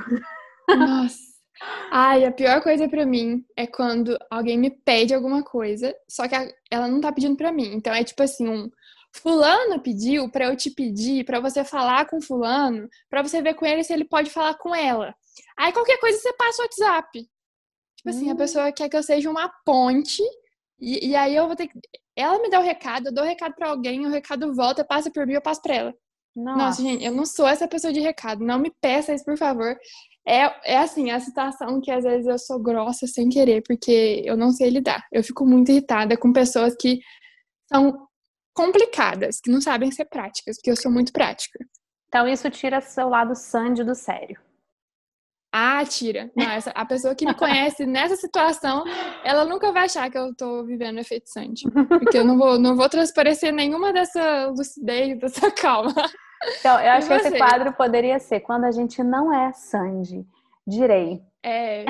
Nossa. 0.70 1.36
Ai, 1.92 2.26
a 2.26 2.32
pior 2.32 2.62
coisa 2.62 2.88
para 2.88 3.06
mim 3.06 3.44
é 3.56 3.66
quando 3.66 4.18
alguém 4.30 4.58
me 4.58 4.70
pede 4.70 5.14
alguma 5.14 5.42
coisa, 5.44 5.96
só 6.08 6.28
que 6.28 6.36
ela 6.70 6.88
não 6.88 7.00
tá 7.00 7.12
pedindo 7.12 7.38
para 7.38 7.52
mim. 7.52 7.74
Então 7.74 7.94
é 7.94 8.04
tipo 8.04 8.22
assim, 8.22 8.48
um 8.48 8.70
fulano 9.14 9.80
pediu 9.82 10.30
para 10.30 10.46
eu 10.46 10.58
te 10.58 10.70
pedir, 10.70 11.24
para 11.24 11.40
você 11.40 11.64
falar 11.64 12.06
com 12.08 12.22
fulano, 12.22 12.90
para 13.10 13.24
você 13.24 13.42
ver 13.42 13.54
com 13.54 13.66
ele 13.66 13.84
se 13.84 13.94
ele 13.94 14.04
pode 14.04 14.30
falar 14.30 14.56
com 14.56 14.76
ela. 14.76 15.16
Aí 15.58 15.72
qualquer 15.72 15.98
coisa 16.00 16.20
você 16.20 16.34
passa 16.34 16.62
o 16.62 16.66
WhatsApp. 16.66 17.26
Tipo 18.06 18.10
assim, 18.10 18.30
hum. 18.30 18.34
a 18.34 18.36
pessoa 18.36 18.72
quer 18.72 18.88
que 18.88 18.96
eu 18.96 19.02
seja 19.02 19.30
uma 19.32 19.50
ponte 19.66 20.22
e, 20.80 21.10
e, 21.10 21.16
aí 21.16 21.36
eu 21.36 21.48
vou 21.48 21.56
ter 21.56 21.68
que 21.68 21.80
ela 22.16 22.40
me 22.40 22.50
dá 22.50 22.60
o 22.60 22.64
recado, 22.64 23.08
eu 23.08 23.14
dou 23.14 23.24
o 23.24 23.28
recado 23.28 23.56
para 23.56 23.70
alguém, 23.70 24.06
o 24.06 24.10
recado 24.10 24.54
volta, 24.54 24.86
passa 24.86 25.10
por 25.12 25.26
mim, 25.26 25.34
eu 25.34 25.42
passo 25.42 25.62
para 25.62 25.76
ela. 25.76 25.96
Nossa. 26.36 26.58
Nossa, 26.58 26.82
gente, 26.82 27.04
eu 27.04 27.12
não 27.12 27.26
sou 27.26 27.48
essa 27.48 27.68
pessoa 27.68 27.92
de 27.92 28.00
recado. 28.00 28.44
Não 28.44 28.60
me 28.60 28.72
peça 28.80 29.14
isso, 29.14 29.26
por 29.26 29.38
favor. 29.38 29.76
É, 30.28 30.74
é 30.74 30.78
assim, 30.78 31.12
a 31.12 31.20
situação 31.20 31.82
que 31.82 31.90
às 31.90 32.04
vezes 32.04 32.28
eu 32.28 32.38
sou 32.38 32.60
grossa 32.60 33.08
sem 33.08 33.30
querer, 33.30 33.64
porque 33.64 34.22
eu 34.24 34.38
não 34.38 34.52
sei 34.52 34.70
lidar. 34.70 35.06
Eu 35.12 35.24
fico 35.24 35.46
muito 35.46 35.72
irritada 35.72 36.18
com 36.18 36.32
pessoas 36.32 36.76
que 36.80 37.00
são 37.72 38.08
complicadas, 38.54 39.40
que 39.42 39.50
não 39.50 39.62
sabem 39.62 39.92
ser 39.92 40.06
práticas, 40.06 40.58
porque 40.58 40.72
eu 40.72 40.76
sou 40.76 40.92
muito 40.92 41.12
prática. 41.12 41.60
Então 42.08 42.28
isso 42.28 42.50
tira 42.50 42.82
seu 42.82 43.10
lado 43.10 43.36
Sandy 43.36 43.84
do 43.84 43.96
sério. 43.96 44.40
Ah, 45.58 45.86
tira. 45.86 46.30
Não, 46.36 46.52
essa, 46.52 46.70
a 46.72 46.86
pessoa 46.86 47.16
que 47.16 47.26
me 47.26 47.34
conhece 47.34 47.86
nessa 47.86 48.18
situação, 48.18 48.84
ela 49.24 49.46
nunca 49.46 49.72
vai 49.72 49.86
achar 49.86 50.12
que 50.12 50.18
eu 50.18 50.36
tô 50.36 50.66
vivendo 50.66 51.00
efeito 51.00 51.30
Sandy. 51.30 51.64
Porque 51.88 52.18
eu 52.18 52.26
não 52.26 52.38
vou, 52.38 52.60
não 52.60 52.76
vou 52.76 52.90
transparecer 52.90 53.54
nenhuma 53.54 53.94
dessa 53.94 54.48
lucidez, 54.48 55.18
dessa 55.18 55.50
calma. 55.50 55.94
Então, 56.60 56.78
eu 56.78 56.92
acho 56.92 57.08
que 57.08 57.14
esse 57.14 57.38
quadro 57.38 57.72
poderia 57.72 58.20
ser 58.20 58.42
quando 58.42 58.66
a 58.66 58.72
gente 58.72 59.02
não 59.02 59.34
é 59.34 59.54
Sandy. 59.54 60.26
Direi. 60.68 61.22
É. 61.42 61.86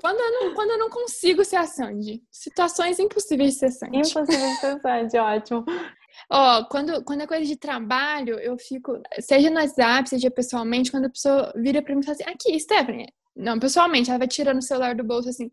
Quando 0.00 0.20
eu, 0.20 0.30
não, 0.30 0.54
quando 0.54 0.70
eu 0.70 0.78
não 0.78 0.88
consigo 0.88 1.44
ser 1.44 1.56
a 1.56 1.66
Sandy. 1.66 2.22
Situações 2.30 3.00
impossíveis 3.00 3.54
de 3.54 3.58
ser 3.58 3.70
Sandy. 3.72 3.98
Impossíveis 3.98 4.52
de 4.52 4.56
ser 4.60 4.80
Sandy, 4.80 5.18
ótimo. 5.18 5.64
Ó, 6.32 6.64
quando, 6.66 7.02
quando 7.04 7.22
é 7.22 7.26
coisa 7.26 7.44
de 7.44 7.56
trabalho, 7.56 8.38
eu 8.38 8.56
fico, 8.56 9.00
seja 9.18 9.50
no 9.50 9.56
WhatsApp, 9.56 10.08
seja 10.08 10.30
pessoalmente, 10.30 10.90
quando 10.90 11.06
a 11.06 11.10
pessoa 11.10 11.52
vira 11.56 11.82
pra 11.82 11.94
mim 11.94 12.00
e 12.00 12.04
fala 12.04 12.14
assim, 12.14 12.30
aqui, 12.30 12.58
Stephanie. 12.60 13.12
Não, 13.34 13.58
pessoalmente, 13.58 14.10
ela 14.10 14.18
vai 14.18 14.28
tirando 14.28 14.58
o 14.58 14.62
celular 14.62 14.94
do 14.94 15.02
bolso 15.02 15.28
assim, 15.28 15.50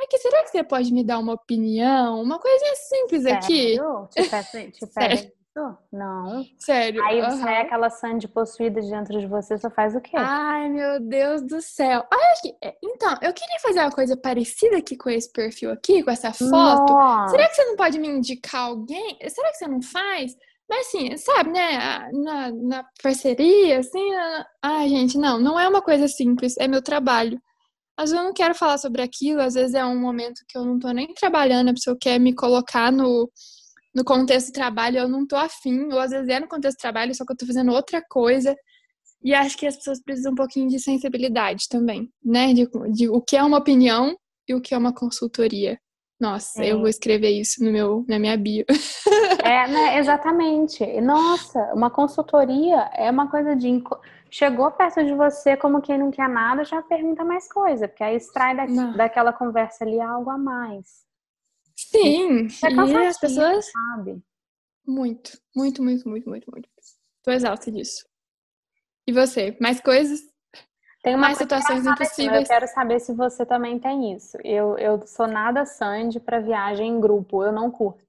aqui, 0.00 0.18
será 0.18 0.42
que 0.42 0.50
você 0.50 0.64
pode 0.64 0.92
me 0.92 1.04
dar 1.04 1.18
uma 1.18 1.34
opinião? 1.34 2.22
Uma 2.22 2.38
coisinha 2.38 2.74
simples 2.74 3.22
Sério? 3.22 3.38
aqui. 3.38 3.78
Te 4.10 4.30
peço, 4.30 4.70
te 4.70 4.86
peço 4.94 5.43
não. 5.92 6.44
Sério. 6.58 7.04
Aí 7.04 7.20
uhum. 7.22 7.38
sai 7.38 7.62
aquela 7.62 7.88
Sandy 7.88 8.26
possuída 8.26 8.80
dentro 8.80 9.20
de 9.20 9.26
você, 9.26 9.56
você 9.56 9.70
faz 9.70 9.94
o 9.94 10.00
quê? 10.00 10.16
Ai, 10.16 10.68
meu 10.68 11.00
Deus 11.00 11.42
do 11.42 11.62
céu. 11.62 12.04
Olha 12.12 12.32
aqui. 12.38 12.56
É, 12.62 12.74
então, 12.82 13.12
eu 13.22 13.32
queria 13.32 13.60
fazer 13.62 13.80
uma 13.80 13.92
coisa 13.92 14.16
parecida 14.16 14.78
aqui 14.78 14.96
com 14.96 15.08
esse 15.08 15.30
perfil 15.32 15.70
aqui, 15.70 16.02
com 16.02 16.10
essa 16.10 16.32
foto. 16.32 16.92
Nossa. 16.92 17.30
Será 17.30 17.48
que 17.48 17.54
você 17.54 17.64
não 17.66 17.76
pode 17.76 17.98
me 17.98 18.08
indicar 18.08 18.62
alguém? 18.62 19.16
Será 19.28 19.50
que 19.50 19.58
você 19.58 19.68
não 19.68 19.80
faz? 19.80 20.36
Mas 20.68 20.86
assim, 20.88 21.16
sabe, 21.16 21.50
né? 21.50 22.10
Na, 22.12 22.50
na 22.50 22.84
parceria, 23.02 23.78
assim. 23.78 24.10
Ai, 24.62 24.88
gente, 24.88 25.16
não, 25.16 25.38
não 25.38 25.60
é 25.60 25.68
uma 25.68 25.82
coisa 25.82 26.08
simples, 26.08 26.56
é 26.58 26.66
meu 26.66 26.82
trabalho. 26.82 27.40
Às 27.96 28.10
vezes 28.10 28.18
eu 28.18 28.26
não 28.26 28.34
quero 28.34 28.56
falar 28.56 28.78
sobre 28.78 29.02
aquilo, 29.02 29.40
às 29.40 29.54
vezes 29.54 29.74
é 29.74 29.84
um 29.84 30.00
momento 30.00 30.42
que 30.48 30.58
eu 30.58 30.64
não 30.64 30.80
tô 30.80 30.90
nem 30.90 31.14
trabalhando, 31.14 31.68
a 31.68 31.74
pessoa 31.74 31.96
quer 32.00 32.18
me 32.18 32.34
colocar 32.34 32.90
no 32.90 33.30
no 33.94 34.04
contexto 34.04 34.48
do 34.48 34.52
trabalho 34.52 34.98
eu 34.98 35.08
não 35.08 35.26
tô 35.26 35.36
afim, 35.36 35.84
ou 35.92 36.00
às 36.00 36.10
vezes 36.10 36.28
é 36.28 36.40
no 36.40 36.48
contexto 36.48 36.78
do 36.78 36.80
trabalho, 36.82 37.14
só 37.14 37.24
que 37.24 37.32
eu 37.32 37.36
tô 37.36 37.46
fazendo 37.46 37.72
outra 37.72 38.02
coisa. 38.02 38.54
E 39.22 39.32
acho 39.32 39.56
que 39.56 39.66
as 39.66 39.76
pessoas 39.76 40.02
precisam 40.02 40.32
um 40.32 40.36
pouquinho 40.36 40.68
de 40.68 40.78
sensibilidade 40.78 41.68
também, 41.68 42.10
né? 42.22 42.52
De, 42.52 42.68
de 42.92 43.08
o 43.08 43.20
que 43.22 43.36
é 43.36 43.42
uma 43.42 43.58
opinião 43.58 44.16
e 44.46 44.54
o 44.54 44.60
que 44.60 44.74
é 44.74 44.78
uma 44.78 44.92
consultoria. 44.92 45.78
Nossa, 46.20 46.62
é. 46.62 46.72
eu 46.72 46.78
vou 46.78 46.88
escrever 46.88 47.30
isso 47.30 47.64
no 47.64 47.72
meu, 47.72 48.04
na 48.08 48.18
minha 48.18 48.36
bio. 48.36 48.64
É, 49.42 49.68
né, 49.68 49.98
exatamente. 49.98 50.84
Nossa, 51.00 51.58
uma 51.74 51.90
consultoria 51.90 52.90
é 52.94 53.10
uma 53.10 53.30
coisa 53.30 53.54
de. 53.54 53.82
Chegou 54.30 54.70
perto 54.70 55.04
de 55.04 55.14
você 55.14 55.54
como 55.54 55.82
quem 55.82 55.98
não 55.98 56.10
quer 56.10 56.28
nada, 56.28 56.64
já 56.64 56.80
pergunta 56.82 57.24
mais 57.24 57.50
coisa, 57.52 57.86
porque 57.86 58.02
aí 58.02 58.16
extrai 58.16 58.56
da, 58.56 58.64
daquela 58.96 59.32
conversa 59.32 59.84
ali 59.84 60.00
algo 60.00 60.30
a 60.30 60.38
mais. 60.38 61.04
Sim, 61.96 62.48
é 62.64 62.70
e 62.72 63.06
as 63.06 63.18
pessoas. 63.18 63.70
Sabe? 63.70 64.22
Muito, 64.86 65.38
muito, 65.54 65.82
muito, 65.82 66.08
muito, 66.08 66.28
muito, 66.28 66.50
muito. 66.50 66.68
Tô 67.22 67.30
exausta 67.30 67.70
disso. 67.70 68.04
E 69.06 69.12
você? 69.12 69.56
Mais 69.60 69.80
coisas? 69.80 70.20
Tem 71.02 71.16
mais 71.16 71.36
situações 71.36 71.86
impossíveis. 71.86 72.48
Eu 72.48 72.54
quero 72.54 72.66
saber 72.68 72.98
se 72.98 73.12
você 73.12 73.44
também 73.44 73.78
tem 73.78 74.14
isso. 74.14 74.38
Eu, 74.42 74.78
eu 74.78 75.06
sou 75.06 75.26
nada 75.26 75.66
Sandy 75.66 76.18
para 76.18 76.40
viagem 76.40 76.88
em 76.88 77.00
grupo. 77.00 77.42
Eu 77.44 77.52
não 77.52 77.70
curto. 77.70 78.04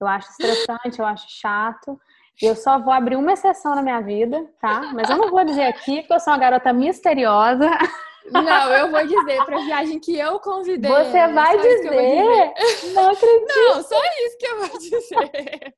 Eu 0.00 0.06
acho 0.06 0.30
estressante, 0.30 0.98
eu 0.98 1.04
acho 1.04 1.26
chato. 1.28 2.00
Eu 2.40 2.56
só 2.56 2.78
vou 2.78 2.92
abrir 2.92 3.16
uma 3.16 3.32
exceção 3.32 3.74
na 3.74 3.82
minha 3.82 4.00
vida, 4.00 4.48
tá? 4.60 4.90
Mas 4.92 5.10
eu 5.10 5.16
não 5.16 5.30
vou 5.30 5.44
dizer 5.44 5.64
aqui, 5.64 6.00
porque 6.00 6.14
eu 6.14 6.20
sou 6.20 6.32
uma 6.32 6.38
garota 6.38 6.72
misteriosa. 6.72 7.68
Não, 8.30 8.72
eu 8.72 8.90
vou 8.90 9.06
dizer 9.06 9.44
pra 9.44 9.58
viagem 9.58 9.98
que 9.98 10.18
eu 10.18 10.38
convidei. 10.38 10.90
Você 10.90 11.28
vai 11.28 11.56
dizer? 11.56 11.82
dizer? 11.82 12.92
Não 12.94 13.10
acredito. 13.10 13.54
Não, 13.56 13.82
só 13.82 14.00
isso 14.26 14.38
que 14.38 14.46
eu 14.46 14.58
vou 14.58 14.78
dizer. 14.78 15.74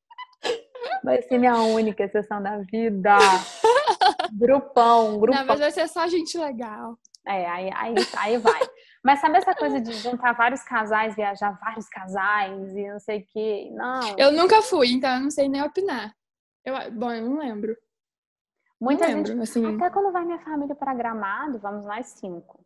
Vai 1.02 1.22
ser 1.22 1.38
minha 1.38 1.56
única 1.56 2.06
sessão 2.08 2.42
da 2.42 2.58
vida. 2.58 3.16
Grupão, 4.32 5.18
grupão. 5.18 5.40
Não, 5.40 5.46
mas 5.46 5.60
vai 5.60 5.70
ser 5.70 5.88
só 5.88 6.06
gente 6.06 6.36
legal. 6.36 6.98
É, 7.26 7.48
aí, 7.48 7.70
aí, 7.74 7.94
aí 8.18 8.38
vai. 8.38 8.60
Mas 9.02 9.20
sabe 9.20 9.38
essa 9.38 9.54
coisa 9.54 9.80
de 9.80 9.92
juntar 9.94 10.32
vários 10.32 10.62
casais, 10.62 11.14
viajar 11.14 11.58
vários 11.60 11.88
casais 11.88 12.74
e 12.74 12.88
não 12.88 12.98
sei 12.98 13.20
o 13.20 13.26
quê? 13.32 13.70
Não. 13.72 14.14
Eu 14.18 14.32
nunca 14.32 14.60
fui, 14.62 14.92
então 14.92 15.14
eu 15.14 15.20
não 15.20 15.30
sei 15.30 15.48
nem 15.48 15.62
opinar. 15.62 16.14
Eu, 16.64 16.74
bom, 16.92 17.12
eu 17.12 17.22
não 17.22 17.38
lembro. 17.38 17.76
Muita 18.84 19.06
lembro, 19.06 19.26
gente, 19.26 19.42
assim... 19.42 19.76
até 19.76 19.88
quando 19.88 20.12
vai 20.12 20.26
minha 20.26 20.38
família 20.40 20.74
para 20.74 20.92
Gramado, 20.94 21.58
vamos 21.58 21.86
nós 21.86 22.08
cinco. 22.08 22.62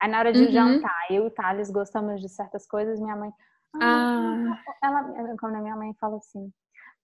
Aí 0.00 0.10
na 0.10 0.18
hora 0.18 0.32
de 0.32 0.42
uhum. 0.42 0.50
jantar, 0.50 1.06
eu 1.10 1.22
e 1.24 1.26
o 1.28 1.30
Thales 1.30 1.70
gostamos 1.70 2.20
de 2.20 2.28
certas 2.28 2.66
coisas, 2.66 2.98
minha 2.98 3.14
mãe. 3.14 3.30
Ah, 3.80 3.80
ah. 3.80 4.60
Ela, 4.82 5.04
quando 5.38 5.54
a 5.54 5.60
minha 5.60 5.76
mãe 5.76 5.94
fala 6.00 6.16
assim, 6.16 6.52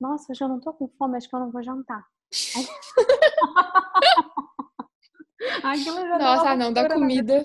nossa, 0.00 0.32
hoje 0.32 0.42
eu 0.42 0.48
não 0.48 0.58
tô 0.58 0.72
com 0.72 0.88
fome, 0.88 1.16
acho 1.16 1.28
que 1.28 1.36
eu 1.36 1.40
não 1.40 1.52
vou 1.52 1.62
jantar. 1.62 2.04
nossa, 6.18 6.56
não, 6.56 6.72
da 6.72 6.88
comida. 6.88 7.44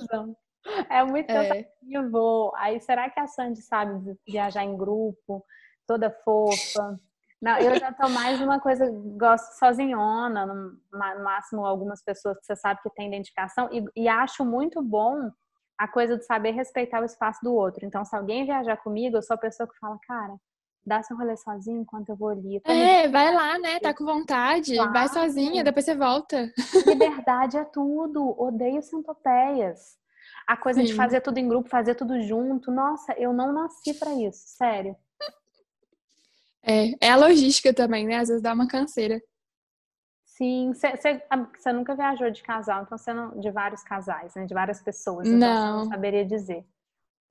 É 0.90 1.04
muito 1.04 1.30
é. 1.30 1.34
cansativo. 1.34 2.52
Aí 2.56 2.80
será 2.80 3.08
que 3.10 3.20
a 3.20 3.28
Sandy 3.28 3.62
sabe 3.62 4.18
viajar 4.28 4.64
em 4.64 4.76
grupo, 4.76 5.46
toda 5.88 6.10
fofa? 6.10 7.00
Não, 7.44 7.58
eu 7.58 7.78
já 7.78 7.92
tô 7.92 8.08
mais 8.08 8.40
uma 8.40 8.58
coisa, 8.58 8.90
gosto 9.18 9.60
sozinhona, 9.60 10.46
no, 10.46 10.80
máximo 11.22 11.66
algumas 11.66 12.02
pessoas 12.02 12.40
que 12.40 12.46
você 12.46 12.56
sabe 12.56 12.80
que 12.82 12.90
tem 12.92 13.10
identificação, 13.10 13.68
e, 13.70 13.84
e 13.98 14.08
acho 14.08 14.46
muito 14.46 14.82
bom 14.82 15.30
a 15.78 15.86
coisa 15.86 16.18
de 16.18 16.24
saber 16.24 16.52
respeitar 16.52 17.02
o 17.02 17.06
espaço 17.06 17.42
do 17.44 17.54
outro. 17.54 17.86
Então, 17.86 18.06
se 18.06 18.16
alguém 18.16 18.46
viajar 18.46 18.78
comigo, 18.78 19.18
eu 19.18 19.22
sou 19.22 19.34
a 19.34 19.38
pessoa 19.38 19.68
que 19.68 19.78
fala, 19.78 20.00
cara, 20.08 20.38
dá 20.86 21.04
seu 21.04 21.18
rolê 21.18 21.36
sozinho 21.36 21.82
enquanto 21.82 22.08
eu 22.08 22.16
vou 22.16 22.30
ali. 22.30 22.62
Tá 22.62 22.72
é, 22.72 23.10
vai 23.10 23.34
lá, 23.34 23.60
né? 23.60 23.78
Tá 23.82 23.94
com 23.94 24.06
vontade, 24.06 24.76
claro. 24.76 24.94
vai 24.94 25.10
sozinha, 25.10 25.66
depois 25.66 25.84
você 25.84 25.96
volta. 25.96 26.50
Liberdade 26.88 27.58
é 27.58 27.66
tudo. 27.66 28.40
Odeio 28.42 28.82
centopeias. 28.82 29.98
A 30.48 30.56
coisa 30.56 30.80
Sim. 30.80 30.88
de 30.88 30.94
fazer 30.94 31.20
tudo 31.20 31.40
em 31.40 31.48
grupo, 31.50 31.68
fazer 31.68 31.96
tudo 31.96 32.22
junto. 32.22 32.72
Nossa, 32.72 33.14
eu 33.18 33.34
não 33.34 33.52
nasci 33.52 33.94
para 33.96 34.14
isso, 34.14 34.44
sério. 34.58 34.96
É, 36.66 37.08
é 37.08 37.12
a 37.12 37.18
logística 37.18 37.74
também, 37.74 38.06
né? 38.06 38.18
Às 38.18 38.30
vezes 38.30 38.42
dá 38.42 38.54
uma 38.54 38.68
canseira. 38.68 39.22
Sim, 40.26 40.72
você 40.74 41.72
nunca 41.72 41.96
viajou 41.96 42.32
de 42.32 42.42
casal, 42.42 42.84
então 42.84 42.98
você 42.98 43.14
não, 43.14 43.40
de 43.40 43.52
vários 43.52 43.84
casais, 43.84 44.34
né? 44.36 44.46
De 44.46 44.54
várias 44.54 44.82
pessoas, 44.82 45.28
então 45.28 45.38
não. 45.38 45.80
não 45.80 45.90
saberia 45.90 46.26
dizer. 46.26 46.66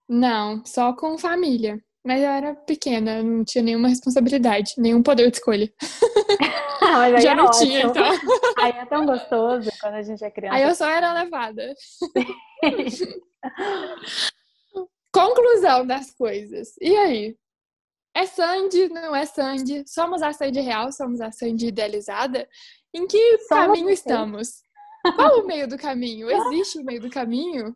Não, 0.08 0.64
só 0.64 0.92
com 0.92 1.18
família. 1.18 1.82
Mas 2.04 2.20
eu 2.20 2.28
era 2.28 2.54
pequena, 2.54 3.22
não 3.22 3.44
tinha 3.44 3.62
nenhuma 3.62 3.88
responsabilidade, 3.88 4.74
nenhum 4.76 5.02
poder 5.02 5.30
de 5.30 5.36
escolha. 5.36 5.72
Mas 6.80 7.22
Já 7.22 7.30
é 7.30 7.34
não 7.34 7.44
ótimo. 7.44 7.64
tinha, 7.64 7.82
então. 7.82 8.04
Aí 8.58 8.72
é 8.72 8.84
tão 8.86 9.06
gostoso 9.06 9.70
quando 9.80 9.94
a 9.94 10.02
gente 10.02 10.24
é 10.24 10.30
criança. 10.30 10.56
Aí 10.56 10.62
eu 10.64 10.74
só 10.74 10.88
era 10.88 11.12
levada. 11.12 11.74
Conclusão 15.12 15.86
das 15.86 16.10
coisas. 16.10 16.74
E 16.80 16.96
aí? 16.96 17.36
É 18.14 18.26
Sandy, 18.26 18.88
não 18.88 19.14
é 19.14 19.24
Sandy? 19.24 19.84
Somos 19.86 20.22
a 20.22 20.32
Sandy 20.32 20.60
real, 20.60 20.92
somos 20.92 21.20
a 21.20 21.32
Sandy 21.32 21.68
idealizada? 21.68 22.46
Em 22.94 23.06
que 23.06 23.38
Somos 23.38 23.48
caminho 23.48 23.90
estamos? 23.90 24.62
Qual 25.16 25.40
o 25.40 25.46
meio 25.46 25.66
do 25.66 25.78
caminho? 25.78 26.30
Existe 26.30 26.78
o 26.78 26.84
meio 26.84 27.00
do 27.00 27.10
caminho? 27.10 27.74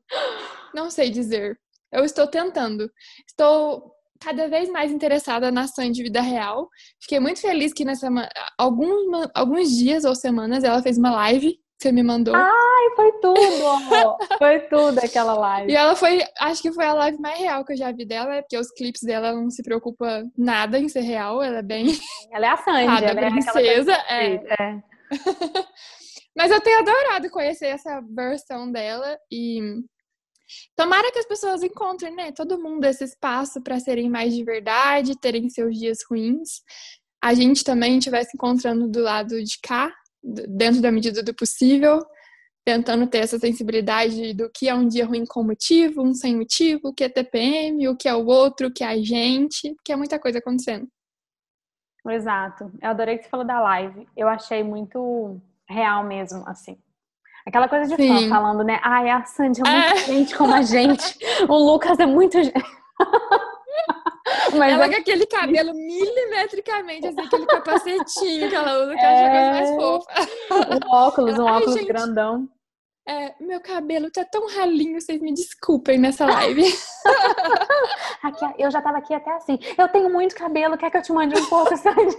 Não 0.75 0.91
sei 0.91 1.11
dizer. 1.11 1.59
Eu 1.91 2.05
estou 2.05 2.27
tentando. 2.27 2.91
Estou 3.27 3.93
cada 4.21 4.49
vez 4.49 4.69
mais 4.69 4.93
interessada 4.93 5.51
na 5.51 5.67
Sandy 5.67 6.03
vida 6.03 6.21
real. 6.21 6.69
Fiquei 7.01 7.19
muito 7.19 7.41
feliz 7.41 7.73
que 7.73 7.85
nessa 7.85 8.09
alguns, 8.59 9.29
alguns 9.35 9.71
dias 9.71 10.05
ou 10.05 10.15
semanas 10.15 10.65
ela 10.65 10.83
fez 10.83 10.99
uma 10.99 11.11
live 11.11 11.59
você 11.79 11.93
me 11.93 12.03
mandou. 12.03 12.35
Ai, 12.35 12.91
foi 12.97 13.13
tudo, 13.21 13.67
amor. 13.67 14.17
Foi 14.39 14.61
tudo 14.61 14.99
aquela 14.99 15.35
live. 15.35 15.71
E 15.73 15.77
ela 15.77 15.95
foi, 15.95 16.23
acho 16.41 16.63
que 16.63 16.73
foi 16.73 16.85
a 16.85 16.95
live 16.95 17.19
mais 17.19 17.39
real 17.39 17.65
que 17.65 17.73
eu 17.73 17.77
já 17.77 17.93
vi 17.93 18.07
dela, 18.07 18.41
porque 18.43 18.57
os 18.57 18.71
clipes 18.71 19.03
dela 19.03 19.29
ela 19.29 19.41
não 19.41 19.51
se 19.51 19.63
preocupa 19.63 20.25
nada 20.37 20.79
em 20.79 20.89
ser 20.89 21.01
real, 21.01 21.43
ela 21.43 21.59
é 21.59 21.63
bem 21.63 21.87
Ela 22.33 22.47
é 22.47 22.51
a 22.51 22.57
Sandy, 22.57 23.05
ela 23.05 23.21
é 23.21 23.31
princesa. 23.31 23.53
coisa 23.53 23.93
é. 23.93 24.35
é. 24.35 24.83
Mas 26.37 26.51
eu 26.51 26.61
tenho 26.61 26.81
adorado 26.81 27.31
conhecer 27.31 27.67
essa 27.67 28.01
versão 28.15 28.71
dela 28.71 29.19
e 29.31 29.59
tomara 30.77 31.11
que 31.11 31.19
as 31.19 31.27
pessoas 31.27 31.63
encontrem, 31.63 32.15
né, 32.15 32.33
todo 32.33 32.63
mundo 32.63 32.85
esse 32.85 33.05
espaço 33.05 33.63
para 33.63 33.81
serem 33.81 34.11
mais 34.11 34.35
de 34.35 34.45
verdade, 34.45 35.19
terem 35.19 35.49
seus 35.49 35.77
dias 35.79 35.99
ruins. 36.09 36.61
A 37.23 37.33
gente 37.33 37.65
também 37.65 37.99
estivesse 37.99 38.33
encontrando 38.35 38.87
do 38.89 39.01
lado 39.01 39.43
de 39.43 39.59
cá, 39.63 39.91
dentro 40.49 40.81
da 40.81 40.91
medida 40.91 41.23
do 41.23 41.35
possível, 41.35 42.05
tentando 42.65 43.07
ter 43.07 43.19
essa 43.19 43.39
sensibilidade 43.39 44.35
do 44.35 44.51
que 44.53 44.69
é 44.69 44.75
um 44.75 44.89
dia 44.89 45.07
ruim 45.07 45.25
com 45.25 45.43
motivo, 45.45 46.03
um 46.03 46.13
sem 46.13 46.37
motivo, 46.37 46.89
o 46.89 46.93
que 46.95 47.05
é 47.05 47.09
TPM, 47.09 47.89
o 47.89 47.97
que 47.97 48.09
é 48.09 48.15
o 48.15 48.27
outro, 48.27 48.67
o 48.67 48.73
que 48.73 48.83
é 48.83 48.89
a 48.89 48.99
gente, 49.01 49.73
porque 49.75 49.93
é 49.93 49.97
muita 49.97 50.19
coisa 50.19 50.39
acontecendo. 50.39 50.89
Exato. 52.09 52.71
Eu 52.81 52.91
adorei 52.91 53.19
que 53.19 53.25
você 53.25 53.31
falou 53.31 53.47
da 53.47 53.61
live. 53.61 54.09
Eu 54.17 54.29
achei 54.29 54.63
muito 54.63 55.41
real 55.69 56.05
mesmo, 56.05 56.45
assim. 56.47 56.77
Aquela 57.47 57.69
coisa 57.69 57.87
de 57.87 57.97
fã 57.97 58.29
falando, 58.29 58.65
né? 58.65 58.81
Ai, 58.83 59.09
a 59.09 59.25
Sandy 59.25 59.61
é 59.65 59.71
muita 59.71 59.95
É. 59.95 59.97
gente 59.99 60.37
como 60.37 60.55
a 60.55 60.63
gente. 60.63 61.19
O 61.49 61.55
Lucas 61.57 61.99
é 61.99 62.07
muito 62.07 62.43
gente. 62.43 62.55
Mas 64.59 64.73
ela 64.73 64.87
eu- 64.87 64.91
com 64.93 64.97
aquele 65.01 65.27
cabelo 65.27 65.73
milimetricamente, 65.75 67.07
assim, 67.07 67.21
aquele 67.21 67.47
capacetinho 67.47 68.49
que 68.49 68.55
ela 68.55 68.79
usa, 68.83 68.95
que 68.97 69.05
eu 69.05 69.09
acho 69.09 69.31
coisa 69.31 69.51
mais 69.51 69.71
É. 69.71 69.77
fofa. 69.77 70.09
um 70.87 70.91
óculos, 70.95 71.39
um 71.39 71.47
Ai, 71.49 71.55
óculos 71.57 71.75
gente. 71.75 71.87
grandão. 71.89 72.49
É, 73.09 73.35
meu 73.41 73.61
cabelo 73.61 74.11
tá 74.11 74.25
tão 74.25 74.49
ralinho, 74.49 75.01
vocês 75.01 75.21
me 75.21 75.33
desculpem 75.33 75.97
nessa 75.97 76.27
live. 76.27 76.65
Aqui, 78.21 78.45
eu 78.59 78.69
já 78.69 78.83
tava 78.83 78.99
aqui 78.99 79.15
até 79.15 79.31
assim. 79.35 79.59
Eu 79.79 79.89
tenho 79.89 80.11
muito 80.13 80.35
cabelo, 80.35 80.77
quer 80.77 80.91
que 80.91 80.97
eu 80.97 81.03
te 81.03 81.13
mande 81.13 81.41
um 81.41 81.47
pouco, 81.49 81.71
Sandy? 81.79 82.17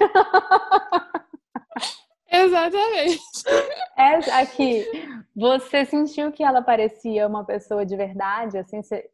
Exatamente. 2.31 3.19
É, 3.97 4.15
aqui, 4.39 4.85
você 5.35 5.85
sentiu 5.85 6.31
que 6.31 6.43
ela 6.43 6.61
parecia 6.61 7.27
uma 7.27 7.43
pessoa 7.45 7.85
de 7.85 7.95
verdade? 7.95 8.57
Assim, 8.57 8.81
você- 8.81 9.09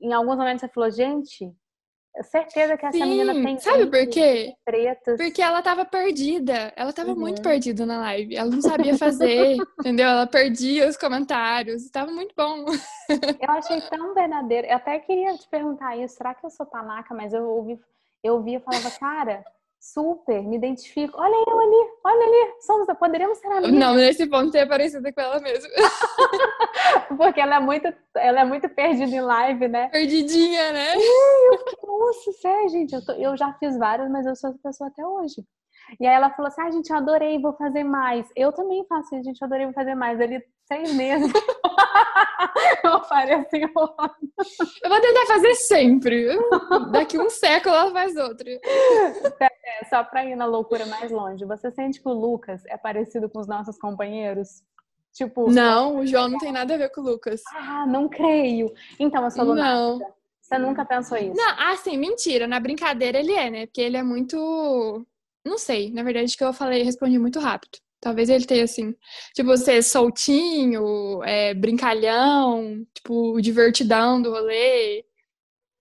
em 0.00 0.12
alguns 0.12 0.36
momentos 0.36 0.60
você 0.60 0.68
falou, 0.68 0.90
gente, 0.90 1.44
é 1.44 1.50
certeza 2.22 2.76
que 2.76 2.84
essa 2.86 2.98
menina 2.98 3.32
Sim, 3.32 3.42
tem 3.42 3.58
sabe 3.58 3.86
por 3.86 4.06
quê? 4.08 4.54
pretos. 4.64 5.16
Porque 5.16 5.40
ela 5.40 5.62
tava 5.62 5.84
perdida. 5.84 6.72
Ela 6.76 6.92
tava 6.92 7.10
Uhum. 7.10 7.20
muito 7.20 7.40
perdida 7.42 7.86
na 7.86 7.98
live. 8.00 8.36
Ela 8.36 8.50
não 8.50 8.60
sabia 8.60 8.96
fazer, 8.98 9.56
entendeu? 9.80 10.06
Ela 10.08 10.26
perdia 10.26 10.88
os 10.88 10.96
comentários. 10.96 11.88
Tava 11.90 12.10
muito 12.12 12.34
bom. 12.36 12.66
Eu 13.40 13.50
achei 13.50 13.80
tão 13.82 14.14
verdadeiro. 14.14 14.66
Eu 14.66 14.76
até 14.76 14.98
queria 14.98 15.36
te 15.36 15.48
perguntar 15.48 15.96
isso. 15.96 16.16
Será 16.16 16.34
que 16.34 16.44
eu 16.44 16.50
sou 16.50 16.66
panaca? 16.66 17.14
Mas 17.14 17.32
eu 17.32 17.48
ouvi, 17.48 17.80
eu 18.22 18.34
ouvia 18.34 18.58
e 18.58 18.60
falava, 18.60 18.90
cara, 18.90 19.44
super, 19.82 20.40
me 20.44 20.56
identifico. 20.56 21.18
Olha 21.20 21.34
eu 21.48 21.58
ali, 21.60 21.90
olha 22.04 22.24
ali. 22.26 22.54
Somos, 22.60 22.86
poderíamos 22.98 23.38
ser 23.38 23.48
amigas. 23.48 23.72
Não, 23.72 23.94
nesse 23.96 24.26
ponto 24.28 24.56
é 24.56 24.64
parecida 24.64 25.12
com 25.12 25.20
ela 25.20 25.40
mesma. 25.40 25.68
Porque 27.18 27.40
ela 27.40 27.56
é 27.56 27.60
muito, 27.60 27.92
ela 28.16 28.40
é 28.40 28.44
muito 28.44 28.68
perdida 28.68 29.10
em 29.14 29.20
live, 29.20 29.66
né? 29.68 29.88
Perdidinha, 29.88 30.72
né? 30.72 30.94
Nossa, 31.84 32.32
sério, 32.40 32.68
gente, 32.68 32.94
eu, 32.94 33.04
tô- 33.04 33.12
eu 33.12 33.36
já 33.36 33.52
fiz 33.54 33.76
várias, 33.76 34.08
mas 34.10 34.24
eu 34.24 34.36
sou 34.36 34.50
essa 34.50 34.58
pessoa 34.62 34.88
até 34.88 35.04
hoje. 35.04 35.42
E 36.00 36.06
aí 36.06 36.14
ela 36.14 36.30
falou 36.30 36.48
assim: 36.48 36.62
ah, 36.62 36.70
gente, 36.70 36.88
eu 36.90 36.96
adorei, 36.96 37.40
vou 37.40 37.52
fazer 37.54 37.82
mais. 37.84 38.26
Eu 38.36 38.52
também 38.52 38.84
faço 38.88 39.10
gente, 39.22 39.40
eu 39.42 39.46
adorei, 39.46 39.66
vou 39.66 39.74
fazer 39.74 39.94
mais. 39.94 40.20
Ali, 40.20 40.40
seis 40.66 40.92
meses. 40.94 41.30
eu 42.84 43.02
falei 43.04 43.34
assim: 43.34 43.60
"Ó, 43.74 43.88
Eu 44.82 44.90
vou 44.90 45.00
tentar 45.00 45.26
fazer 45.26 45.54
sempre. 45.54 46.28
Daqui 46.90 47.18
um 47.18 47.30
século 47.30 47.74
ela 47.74 47.90
faz 47.92 48.16
outra. 48.16 48.50
é 48.50 49.84
só 49.88 50.02
pra 50.04 50.24
ir 50.24 50.36
na 50.36 50.46
loucura 50.46 50.86
mais 50.86 51.10
longe. 51.10 51.44
Você 51.44 51.70
sente 51.70 52.00
que 52.00 52.08
o 52.08 52.12
Lucas 52.12 52.62
é 52.66 52.76
parecido 52.76 53.28
com 53.28 53.38
os 53.38 53.46
nossos 53.46 53.78
companheiros? 53.78 54.62
Tipo, 55.12 55.50
Não, 55.50 55.98
o 55.98 56.06
João 56.06 56.28
não 56.28 56.38
tem 56.38 56.50
nada 56.52 56.74
a 56.74 56.78
ver 56.78 56.90
com 56.90 57.02
o 57.02 57.04
Lucas. 57.04 57.42
ah, 57.54 57.84
não 57.86 58.08
creio. 58.08 58.72
Então, 58.98 59.22
eu 59.24 59.30
sou 59.30 59.44
Não. 59.44 59.52
lunática. 59.52 60.14
Você 60.40 60.58
nunca 60.58 60.84
pensou 60.84 61.16
isso? 61.18 61.34
Não, 61.36 61.54
assim, 61.70 61.96
mentira. 61.96 62.46
Na 62.46 62.58
brincadeira 62.58 63.18
ele 63.18 63.32
é, 63.32 63.50
né? 63.50 63.66
Porque 63.66 63.80
ele 63.80 63.96
é 63.96 64.02
muito. 64.02 65.06
Não 65.44 65.58
sei. 65.58 65.90
Na 65.90 66.02
verdade, 66.02 66.36
que 66.36 66.42
eu 66.44 66.52
falei, 66.52 66.82
respondi 66.82 67.18
muito 67.18 67.38
rápido. 67.40 67.78
Talvez 68.02 68.28
ele 68.28 68.44
tenha, 68.44 68.64
assim, 68.64 68.94
tipo, 69.32 69.56
ser 69.56 69.80
soltinho, 69.80 71.22
é, 71.22 71.54
brincalhão, 71.54 72.84
tipo, 72.92 73.40
divertidão 73.40 74.20
do 74.20 74.32
rolê. 74.32 75.04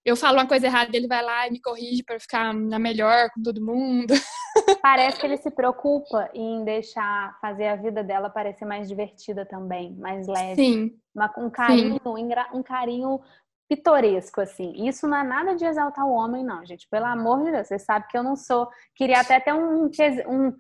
Eu 0.06 0.16
falo 0.16 0.38
uma 0.38 0.48
coisa 0.48 0.68
errada, 0.68 0.96
ele 0.96 1.08
vai 1.08 1.24
lá 1.24 1.48
e 1.48 1.52
me 1.52 1.60
corrige 1.60 2.04
pra 2.04 2.20
ficar 2.20 2.54
na 2.54 2.78
melhor 2.78 3.30
com 3.34 3.42
todo 3.42 3.60
mundo. 3.66 4.14
Parece 4.84 5.20
que 5.20 5.26
ele 5.26 5.38
se 5.38 5.50
preocupa 5.50 6.30
em 6.34 6.64
deixar 6.64 7.38
fazer 7.42 7.68
a 7.68 7.76
vida 7.76 8.04
dela 8.04 8.30
parecer 8.30 8.66
mais 8.66 8.88
divertida 8.88 9.44
também, 9.46 9.96
mais 9.96 10.28
leve. 10.28 10.56
Sim, 10.64 10.92
Uma- 11.16 11.34
um 11.38 11.50
carinho, 11.50 12.00
engra- 12.18 12.50
um 12.54 12.62
carinho 12.64 13.20
pitoresco, 13.68 14.42
assim. 14.42 14.74
Isso 14.88 15.08
não 15.08 15.18
é 15.18 15.24
nada 15.24 15.56
de 15.56 15.66
exaltar 15.66 16.06
o 16.06 16.12
homem, 16.12 16.44
não, 16.44 16.64
gente. 16.66 16.88
Pelo 16.90 17.06
amor 17.06 17.44
de 17.46 17.52
Deus, 17.52 17.68
você 17.68 17.80
sabe 17.80 18.08
que 18.10 18.18
eu 18.18 18.24
não 18.24 18.36
sou. 18.36 18.68
Queria 18.96 19.20
até 19.22 19.40
ter 19.40 19.54
um, 19.54 19.86
um- 19.86 20.56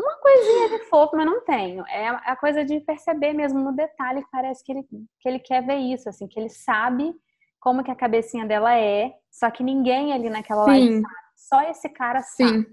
uma 0.00 0.16
coisinha 0.16 0.68
de 0.78 0.84
fofo, 0.84 1.16
mas 1.16 1.26
não 1.26 1.40
tenho. 1.44 1.86
É 1.86 2.08
a 2.08 2.36
coisa 2.36 2.64
de 2.64 2.80
perceber 2.80 3.32
mesmo 3.32 3.60
no 3.60 3.72
detalhe 3.72 4.22
que 4.22 4.30
parece 4.30 4.64
que 4.64 4.72
ele, 4.72 4.82
que 5.20 5.28
ele 5.28 5.38
quer 5.38 5.64
ver 5.64 5.76
isso, 5.76 6.08
assim, 6.08 6.26
que 6.26 6.38
ele 6.38 6.48
sabe 6.48 7.14
como 7.60 7.84
que 7.84 7.90
a 7.90 7.94
cabecinha 7.96 8.46
dela 8.46 8.74
é, 8.76 9.12
só 9.30 9.50
que 9.50 9.62
ninguém 9.62 10.12
ali 10.12 10.30
naquela 10.30 10.64
live 10.64 11.00
sabe. 11.02 11.14
Só 11.36 11.62
esse 11.70 11.88
cara 11.88 12.22
sabe. 12.22 12.50
sim. 12.50 12.66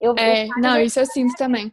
Eu, 0.00 0.14
É, 0.16 0.46
eu- 0.46 0.50
não, 0.58 0.78
isso 0.80 0.98
eu 0.98 1.06
sinto 1.06 1.34
também. 1.36 1.72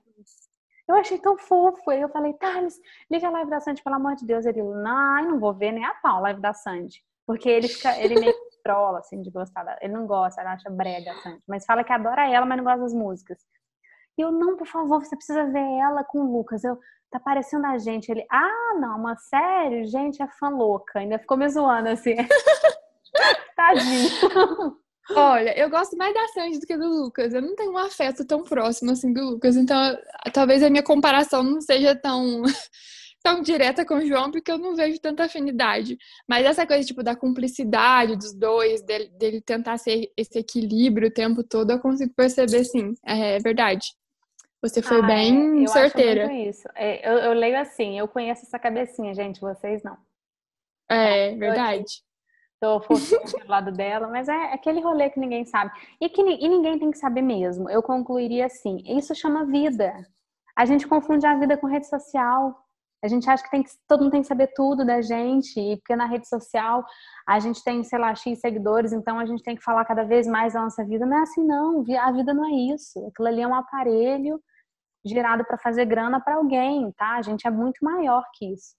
eu 0.87 0.95
achei 0.95 1.17
tão 1.19 1.37
fofo. 1.37 1.89
Aí 1.89 2.01
eu 2.01 2.09
falei, 2.09 2.33
Thales, 2.33 2.79
liga 3.09 3.27
a 3.27 3.31
live 3.31 3.49
da 3.49 3.59
Sandy, 3.59 3.81
pelo 3.83 3.95
amor 3.95 4.15
de 4.15 4.25
Deus. 4.25 4.45
Ele, 4.45 4.61
não, 4.61 5.23
não 5.23 5.39
vou 5.39 5.53
ver 5.53 5.71
nem 5.71 5.83
a 5.85 5.93
pau 5.95 6.17
a 6.17 6.21
live 6.21 6.39
da 6.41 6.53
Sandy. 6.53 7.03
Porque 7.25 7.47
ele 7.49 7.67
fica, 7.67 7.99
ele 7.99 8.19
meio 8.19 8.33
trola, 8.63 8.99
assim, 8.99 9.21
de 9.21 9.29
gostar. 9.31 9.77
Ele 9.81 9.93
não 9.93 10.05
gosta, 10.05 10.41
ele 10.41 10.49
acha 10.49 10.69
brega 10.69 11.11
a 11.11 11.15
Sandy. 11.15 11.41
Mas 11.47 11.65
fala 11.65 11.83
que 11.83 11.91
adora 11.93 12.27
ela, 12.29 12.45
mas 12.45 12.57
não 12.57 12.63
gosta 12.63 12.79
das 12.81 12.93
músicas. 12.93 13.39
E 14.17 14.21
eu, 14.21 14.31
não, 14.31 14.57
por 14.57 14.67
favor, 14.67 15.03
você 15.03 15.15
precisa 15.15 15.45
ver 15.45 15.79
ela 15.79 16.03
com 16.03 16.19
o 16.19 16.37
Lucas. 16.37 16.63
Eu, 16.63 16.77
tá 17.09 17.19
parecendo 17.19 17.65
a 17.67 17.77
gente. 17.77 18.09
Ele, 18.09 18.25
ah, 18.31 18.77
não, 18.79 18.99
mas 18.99 19.23
sério, 19.27 19.85
gente, 19.85 20.21
é 20.21 20.27
fã 20.27 20.49
louca. 20.49 20.99
Ainda 20.99 21.19
ficou 21.19 21.37
me 21.37 21.47
zoando, 21.49 21.89
assim. 21.89 22.15
Tadinho. 23.55 24.09
Olha, 25.11 25.57
eu 25.57 25.69
gosto 25.69 25.97
mais 25.97 26.13
da 26.13 26.27
Sandy 26.27 26.59
do 26.59 26.67
que 26.67 26.77
do 26.77 26.87
Lucas. 26.87 27.33
Eu 27.33 27.41
não 27.41 27.55
tenho 27.55 27.71
um 27.71 27.77
afeto 27.77 28.25
tão 28.25 28.43
próximo 28.43 28.91
assim 28.91 29.11
do 29.11 29.31
Lucas, 29.31 29.55
então 29.57 29.97
talvez 30.31 30.61
a 30.61 30.69
minha 30.69 30.83
comparação 30.83 31.41
não 31.41 31.59
seja 31.61 31.95
tão 31.95 32.43
tão 33.23 33.41
direta 33.41 33.83
com 33.85 33.95
o 33.95 34.05
João, 34.05 34.31
porque 34.31 34.51
eu 34.51 34.57
não 34.57 34.75
vejo 34.75 34.99
tanta 34.99 35.25
afinidade. 35.25 35.97
Mas 36.27 36.45
essa 36.45 36.65
coisa 36.65 36.85
tipo 36.85 37.03
da 37.03 37.15
cumplicidade 37.15 38.15
dos 38.15 38.33
dois, 38.33 38.81
dele, 38.83 39.09
dele 39.17 39.41
tentar 39.41 39.77
ser 39.77 40.11
esse 40.15 40.37
equilíbrio 40.37 41.09
o 41.09 41.13
tempo 41.13 41.43
todo, 41.43 41.71
eu 41.71 41.79
consigo 41.79 42.13
perceber 42.15 42.63
sim. 42.63 42.93
É, 43.05 43.39
verdade. 43.39 43.87
Você 44.61 44.81
foi 44.81 44.99
Ah, 44.99 45.03
bem 45.03 45.59
é, 45.59 45.63
eu 45.63 45.67
certeira. 45.67 46.23
Acho 46.25 46.33
muito 46.33 46.49
isso. 46.49 46.67
É, 46.75 47.09
eu, 47.09 47.17
eu 47.17 47.33
leio 47.33 47.57
assim, 47.59 47.97
eu 47.97 48.07
conheço 48.07 48.45
essa 48.45 48.59
cabecinha, 48.59 49.13
gente, 49.13 49.39
vocês 49.39 49.81
não. 49.83 49.97
É, 50.89 51.35
verdade. 51.35 52.03
Tô 52.59 52.81
fofinha 52.81 53.21
do 53.21 53.47
lado 53.47 53.71
dela, 53.71 54.07
mas 54.07 54.27
é 54.27 54.53
aquele 54.53 54.81
rolê 54.81 55.09
que 55.09 55.19
ninguém 55.19 55.45
sabe. 55.45 55.71
E 56.01 56.09
que 56.09 56.21
e 56.21 56.49
ninguém 56.49 56.77
tem 56.77 56.91
que 56.91 56.97
saber 56.97 57.21
mesmo. 57.21 57.69
Eu 57.69 57.81
concluiria 57.81 58.47
assim: 58.47 58.83
isso 58.85 59.15
chama 59.15 59.45
vida. 59.45 59.93
A 60.57 60.65
gente 60.65 60.85
confunde 60.85 61.25
a 61.25 61.35
vida 61.35 61.55
com 61.55 61.67
rede 61.67 61.87
social. 61.87 62.53
A 63.01 63.07
gente 63.07 63.29
acha 63.29 63.41
que, 63.41 63.49
tem 63.49 63.63
que 63.63 63.69
todo 63.87 64.01
mundo 64.01 64.11
tem 64.11 64.21
que 64.21 64.27
saber 64.27 64.47
tudo 64.53 64.85
da 64.85 65.01
gente, 65.01 65.57
e 65.57 65.77
porque 65.77 65.95
na 65.95 66.05
rede 66.05 66.27
social 66.27 66.85
a 67.25 67.39
gente 67.39 67.63
tem, 67.63 67.81
sei 67.81 67.97
lá, 67.97 68.13
X 68.13 68.41
seguidores, 68.41 68.91
então 68.91 69.17
a 69.17 69.25
gente 69.25 69.41
tem 69.41 69.55
que 69.55 69.63
falar 69.63 69.85
cada 69.85 70.03
vez 70.03 70.27
mais 70.27 70.51
da 70.51 70.61
nossa 70.61 70.83
vida. 70.83 71.05
Não 71.05 71.17
é 71.17 71.21
assim, 71.21 71.45
não. 71.45 71.85
A 71.97 72.11
vida 72.11 72.33
não 72.33 72.45
é 72.45 72.73
isso. 72.73 72.99
Aquilo 73.07 73.29
ali 73.29 73.41
é 73.41 73.47
um 73.47 73.55
aparelho 73.55 74.41
girado 75.05 75.45
para 75.45 75.57
fazer 75.57 75.85
grana 75.85 76.19
para 76.19 76.35
alguém, 76.35 76.91
tá? 76.93 77.15
A 77.15 77.21
gente 77.21 77.47
é 77.47 77.51
muito 77.51 77.83
maior 77.83 78.23
que 78.33 78.53
isso. 78.53 78.75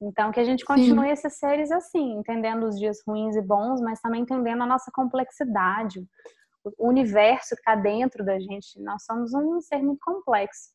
Então, 0.00 0.30
que 0.30 0.38
a 0.38 0.44
gente 0.44 0.64
continue 0.64 1.06
Sim. 1.06 1.12
esses 1.12 1.38
seres 1.38 1.72
assim, 1.72 2.12
entendendo 2.18 2.66
os 2.66 2.78
dias 2.78 2.98
ruins 3.06 3.34
e 3.34 3.42
bons, 3.42 3.80
mas 3.80 4.00
também 4.00 4.22
entendendo 4.22 4.62
a 4.62 4.66
nossa 4.66 4.90
complexidade, 4.92 6.00
o 6.64 6.88
universo 6.88 7.54
que 7.56 7.60
está 7.60 7.74
dentro 7.74 8.24
da 8.24 8.38
gente. 8.38 8.80
Nós 8.80 9.04
somos 9.04 9.34
um 9.34 9.60
ser 9.60 9.82
muito 9.82 10.00
complexo. 10.00 10.70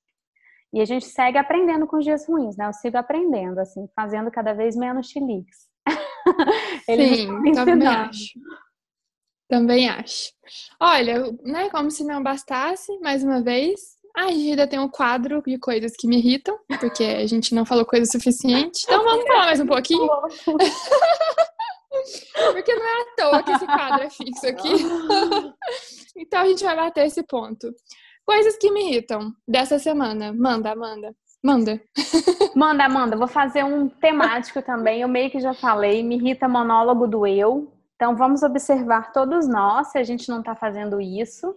E 0.74 0.82
a 0.82 0.86
gente 0.86 1.06
segue 1.06 1.38
aprendendo 1.38 1.86
com 1.88 1.98
os 1.98 2.04
dias 2.04 2.28
ruins, 2.28 2.58
né? 2.58 2.68
Eu 2.68 2.74
sigo 2.74 2.98
aprendendo, 2.98 3.60
assim, 3.60 3.88
fazendo 3.96 4.32
cada 4.32 4.54
vez 4.54 4.76
menos 4.76 5.08
chiliques. 5.08 5.70
Sim, 6.86 7.54
também 7.54 7.88
acho. 7.88 8.40
Também 9.48 9.88
acho. 9.88 10.34
Olha, 10.80 11.32
né, 11.44 11.70
como 11.70 11.92
se 11.92 12.04
não 12.04 12.24
bastasse, 12.24 12.98
mais 13.00 13.24
uma 13.24 13.42
vez, 13.42 13.80
a 14.16 14.32
Gida 14.32 14.68
tem 14.68 14.80
um 14.80 14.88
quadro 14.88 15.42
de 15.46 15.58
coisas 15.58 15.94
que 15.98 16.08
me 16.08 16.18
irritam, 16.18 16.58
porque 16.80 17.04
a 17.04 17.26
gente 17.26 17.56
não 17.56 17.66
falou 17.66 17.86
coisa 17.86 18.06
suficiente. 18.10 18.84
Então 18.84 19.04
vamos 19.04 19.26
falar 19.26 19.46
mais 19.46 19.60
um 19.60 19.66
pouquinho? 19.66 20.08
porque 22.54 22.76
não 22.76 22.86
é 22.86 23.02
à 23.02 23.06
toa 23.18 23.44
que 23.44 23.52
esse 23.52 23.66
quadro 23.66 24.04
é 24.04 24.10
fixo 24.10 24.48
aqui. 24.48 24.70
então 26.18 26.42
a 26.42 26.48
gente 26.48 26.64
vai 26.64 26.76
bater 26.76 27.08
esse 27.08 27.24
ponto. 27.24 27.74
Coisas 28.26 28.56
que 28.58 28.72
me 28.72 28.90
irritam 28.90 29.34
dessa 29.48 29.80
semana. 29.80 30.32
Manda, 30.32 30.72
Amanda. 30.72 31.16
Manda. 31.44 31.82
Manda, 32.56 32.86
Amanda. 32.86 33.18
Vou 33.18 33.28
fazer 33.28 33.64
um 33.64 33.90
temático 33.90 34.62
também. 34.62 35.02
Eu 35.02 35.08
meio 35.08 35.30
que 35.30 35.40
já 35.40 35.54
falei. 35.54 36.04
Me 36.04 36.16
irrita 36.16 36.48
monólogo 36.48 37.08
do 37.08 37.28
eu. 37.28 37.72
Então 37.96 38.16
vamos 38.16 38.44
observar 38.44 39.12
todos 39.12 39.48
nós 39.48 39.88
se 39.88 39.98
a 39.98 40.04
gente 40.04 40.30
não 40.30 40.40
está 40.40 40.56
fazendo 40.56 41.02
isso. 41.02 41.56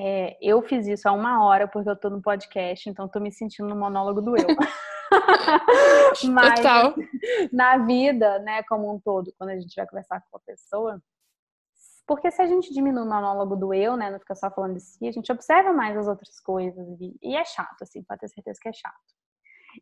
É, 0.00 0.38
eu 0.40 0.62
fiz 0.62 0.86
isso 0.86 1.08
há 1.08 1.12
uma 1.12 1.44
hora 1.44 1.66
porque 1.66 1.90
eu 1.90 1.96
tô 1.96 2.08
no 2.08 2.22
podcast, 2.22 2.88
então 2.88 3.08
tô 3.08 3.18
me 3.18 3.32
sentindo 3.32 3.68
no 3.68 3.74
monólogo 3.74 4.22
do 4.22 4.36
eu. 4.36 4.46
Mas 6.32 6.60
Total. 6.60 6.94
na 7.52 7.78
vida, 7.78 8.38
né, 8.38 8.62
como 8.62 8.94
um 8.94 9.00
todo, 9.00 9.34
quando 9.36 9.50
a 9.50 9.58
gente 9.58 9.74
vai 9.74 9.84
conversar 9.88 10.22
com 10.30 10.36
a 10.36 10.40
pessoa, 10.40 11.02
porque 12.06 12.30
se 12.30 12.40
a 12.40 12.46
gente 12.46 12.72
diminui 12.72 13.02
o 13.02 13.06
monólogo 13.06 13.56
do 13.56 13.74
eu, 13.74 13.96
né, 13.96 14.08
não 14.08 14.20
fica 14.20 14.36
só 14.36 14.48
falando 14.52 14.74
de 14.74 14.80
si, 14.82 15.08
a 15.08 15.10
gente 15.10 15.32
observa 15.32 15.72
mais 15.72 15.96
as 15.96 16.06
outras 16.06 16.38
coisas 16.38 17.00
e, 17.00 17.18
e 17.20 17.34
é 17.34 17.44
chato, 17.44 17.82
assim, 17.82 18.00
pode 18.04 18.20
ter 18.20 18.28
certeza 18.28 18.60
que 18.62 18.68
é 18.68 18.72
chato. 18.72 18.94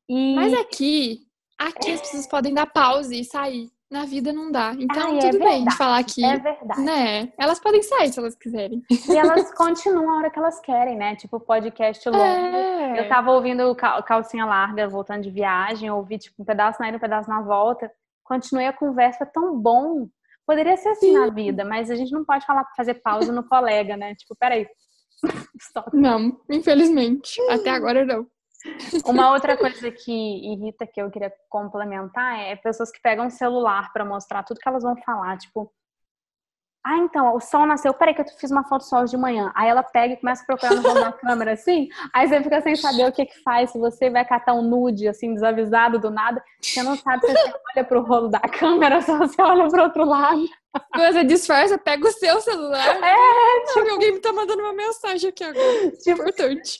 E... 0.09 0.35
Mas 0.35 0.55
aqui, 0.55 1.29
aqui 1.59 1.93
as 1.93 2.01
pessoas 2.01 2.27
podem 2.27 2.55
dar 2.55 2.67
pause 2.67 3.21
e 3.21 3.23
sair. 3.23 3.71
Na 3.91 4.05
vida 4.05 4.32
não 4.32 4.51
dá. 4.51 4.74
Então, 4.78 5.11
Ai, 5.12 5.18
é 5.18 5.30
tudo 5.30 5.43
é 5.43 5.49
bem 5.49 5.64
de 5.64 5.76
falar 5.76 5.99
aqui. 5.99 6.24
É 6.24 6.39
verdade. 6.39 6.80
Né? 6.80 7.32
Elas 7.39 7.61
podem 7.61 7.82
sair 7.82 8.12
se 8.12 8.18
elas 8.18 8.34
quiserem. 8.34 8.82
E 8.91 9.16
elas 9.16 9.55
continuam 9.55 10.11
a 10.11 10.16
hora 10.16 10.30
que 10.30 10.39
elas 10.39 10.59
querem, 10.61 10.97
né? 10.97 11.14
Tipo, 11.14 11.39
podcast 11.39 12.09
longo. 12.09 12.24
É. 12.24 13.01
Eu 13.01 13.09
tava 13.09 13.30
ouvindo 13.30 13.74
calcinha 14.05 14.45
larga, 14.45 14.89
voltando 14.89 15.22
de 15.22 15.30
viagem, 15.30 15.91
ouvi, 15.91 16.18
tipo, 16.18 16.43
um 16.43 16.45
pedaço 16.45 16.80
na 16.80 16.89
ida, 16.89 16.97
um 16.97 17.01
pedaço 17.01 17.30
na 17.30 17.43
volta. 17.43 17.91
Continuei 18.24 18.66
a 18.66 18.72
conversa, 18.72 19.24
tão 19.24 19.57
bom 19.57 20.09
Poderia 20.47 20.76
ser 20.76 20.91
assim 20.91 21.09
Sim. 21.09 21.18
na 21.18 21.28
vida, 21.28 21.64
mas 21.64 21.91
a 21.91 21.97
gente 21.97 22.12
não 22.12 22.24
pode 22.24 22.47
falar 22.47 22.64
fazer 22.76 22.95
pausa 22.95 23.32
no 23.32 23.43
colega, 23.43 23.97
né? 23.97 24.14
Tipo, 24.14 24.37
peraí. 24.37 24.66
Stop. 25.61 25.91
Não, 25.93 26.41
infelizmente. 26.49 27.41
Até 27.51 27.70
agora 27.70 28.05
não. 28.05 28.26
Uma 29.05 29.31
outra 29.33 29.57
coisa 29.57 29.91
que 29.91 30.12
irrita 30.12 30.87
que 30.87 31.01
eu 31.01 31.11
queria 31.11 31.33
complementar 31.49 32.41
é 32.41 32.57
pessoas 32.57 32.91
que 32.91 33.01
pegam 33.01 33.27
o 33.27 33.31
celular 33.31 33.93
para 33.93 34.05
mostrar 34.05 34.43
tudo 34.43 34.61
que 34.61 34.69
elas 34.69 34.83
vão 34.83 34.97
falar, 34.97 35.37
tipo, 35.39 35.73
ah, 36.89 36.99
então, 36.99 37.34
o 37.34 37.41
sol 37.41 37.66
nasceu. 37.66 37.93
Peraí, 37.93 38.14
que 38.14 38.20
eu 38.20 38.26
fiz 38.39 38.49
uma 38.49 38.62
foto 38.62 38.84
hoje 38.95 39.11
de 39.11 39.16
manhã. 39.16 39.51
Aí 39.57 39.68
ela 39.68 39.82
pega 39.82 40.14
e 40.14 40.16
começa 40.16 40.45
a 40.45 40.47
procurar 40.47 40.72
no 40.76 40.82
rolo 40.82 41.01
da 41.01 41.11
câmera, 41.18 41.53
assim. 41.55 41.89
Aí 42.14 42.28
você 42.28 42.41
fica 42.41 42.61
sem 42.61 42.76
saber 42.76 43.09
o 43.09 43.12
que 43.12 43.26
que 43.26 43.43
faz. 43.43 43.70
Se 43.70 43.78
você 43.78 44.09
vai 44.09 44.24
catar 44.24 44.55
um 44.55 44.62
nude, 44.62 45.09
assim, 45.09 45.34
desavisado 45.34 45.99
do 45.99 46.11
nada, 46.11 46.41
você 46.62 46.84
não 46.84 46.95
sabe 46.97 47.26
se 47.26 47.32
você 47.32 47.53
olha 47.74 47.84
pro 47.84 48.03
rolo 48.03 48.28
da 48.28 48.39
câmera 48.39 48.97
ou 48.99 49.03
se 49.03 49.18
você 49.18 49.43
olha 49.43 49.68
pro 49.68 49.82
outro 49.82 50.05
lado. 50.05 50.45
Você 50.95 51.24
disfarça, 51.24 51.76
pega 51.76 52.07
o 52.07 52.12
seu 52.12 52.41
celular. 52.41 53.03
É, 53.03 53.64
tipo... 53.72 53.91
alguém 53.91 54.12
me 54.12 54.20
tá 54.20 54.32
mandando 54.32 54.62
uma 54.62 54.72
mensagem 54.72 55.30
aqui 55.30 55.43
agora. 55.43 55.91
Tipo... 55.91 56.22
Importante. 56.22 56.78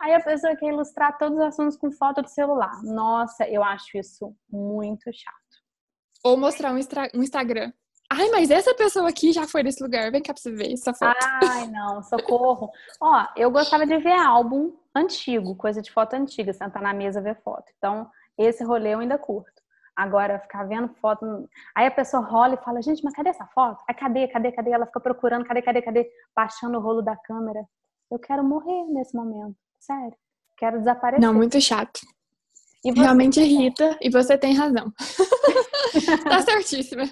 Aí 0.00 0.14
a 0.14 0.20
pessoa 0.20 0.56
quer 0.56 0.66
ilustrar 0.66 1.16
todos 1.16 1.38
os 1.38 1.44
assuntos 1.44 1.76
com 1.76 1.92
foto 1.92 2.22
do 2.22 2.28
celular. 2.28 2.82
Nossa, 2.82 3.48
eu 3.48 3.62
acho 3.62 3.98
isso 3.98 4.34
muito 4.50 5.12
chato. 5.12 5.34
Ou 6.24 6.36
mostrar 6.36 6.72
um, 6.72 6.80
um 7.14 7.22
Instagram. 7.22 7.70
Ai, 8.10 8.28
mas 8.30 8.50
essa 8.50 8.74
pessoa 8.74 9.08
aqui 9.08 9.32
já 9.32 9.46
foi 9.46 9.62
nesse 9.62 9.82
lugar. 9.82 10.10
Vem 10.10 10.22
cá 10.22 10.32
pra 10.32 10.40
você 10.40 10.52
ver 10.52 10.72
essa 10.72 10.92
foto. 10.92 11.16
Ai, 11.50 11.66
não, 11.68 12.02
socorro. 12.02 12.70
Ó, 13.00 13.26
eu 13.36 13.50
gostava 13.50 13.86
de 13.86 13.96
ver 13.98 14.12
álbum 14.12 14.72
antigo, 14.94 15.56
coisa 15.56 15.82
de 15.82 15.90
foto 15.90 16.14
antiga, 16.14 16.52
sentar 16.52 16.82
na 16.82 16.92
mesa 16.92 17.20
ver 17.20 17.40
foto. 17.42 17.64
Então, 17.78 18.08
esse 18.38 18.62
rolê 18.62 18.94
eu 18.94 19.00
ainda 19.00 19.18
curto. 19.18 19.62
Agora, 19.96 20.40
ficar 20.40 20.64
vendo 20.64 20.88
foto. 21.00 21.48
Aí 21.74 21.86
a 21.86 21.90
pessoa 21.90 22.22
rola 22.22 22.54
e 22.54 22.64
fala, 22.64 22.82
gente, 22.82 23.02
mas 23.04 23.14
cadê 23.14 23.30
essa 23.30 23.46
foto? 23.46 23.82
Aí 23.88 23.94
cadê, 23.94 24.28
cadê, 24.28 24.52
cadê? 24.52 24.70
Ela 24.70 24.86
fica 24.86 25.00
procurando, 25.00 25.44
cadê, 25.44 25.62
cadê, 25.62 25.82
cadê? 25.82 26.10
Baixando 26.34 26.78
o 26.78 26.80
rolo 26.80 27.00
da 27.00 27.16
câmera. 27.16 27.64
Eu 28.10 28.18
quero 28.18 28.42
morrer 28.44 28.84
nesse 28.86 29.16
momento. 29.16 29.56
Sério. 29.78 30.16
Quero 30.56 30.78
desaparecer. 30.78 31.24
Não, 31.24 31.34
muito 31.34 31.60
chato. 31.60 32.00
Você... 32.92 33.00
Realmente 33.00 33.40
irrita, 33.40 33.98
e 34.00 34.10
você 34.10 34.36
tem 34.36 34.54
razão. 34.54 34.92
tá 36.24 36.42
certíssima. 36.42 37.04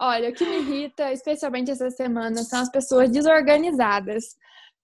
Olha, 0.00 0.30
o 0.30 0.32
que 0.32 0.44
me 0.44 0.58
irrita, 0.58 1.12
especialmente 1.12 1.70
essa 1.70 1.90
semana, 1.90 2.42
são 2.44 2.60
as 2.60 2.70
pessoas 2.70 3.10
desorganizadas. 3.10 4.24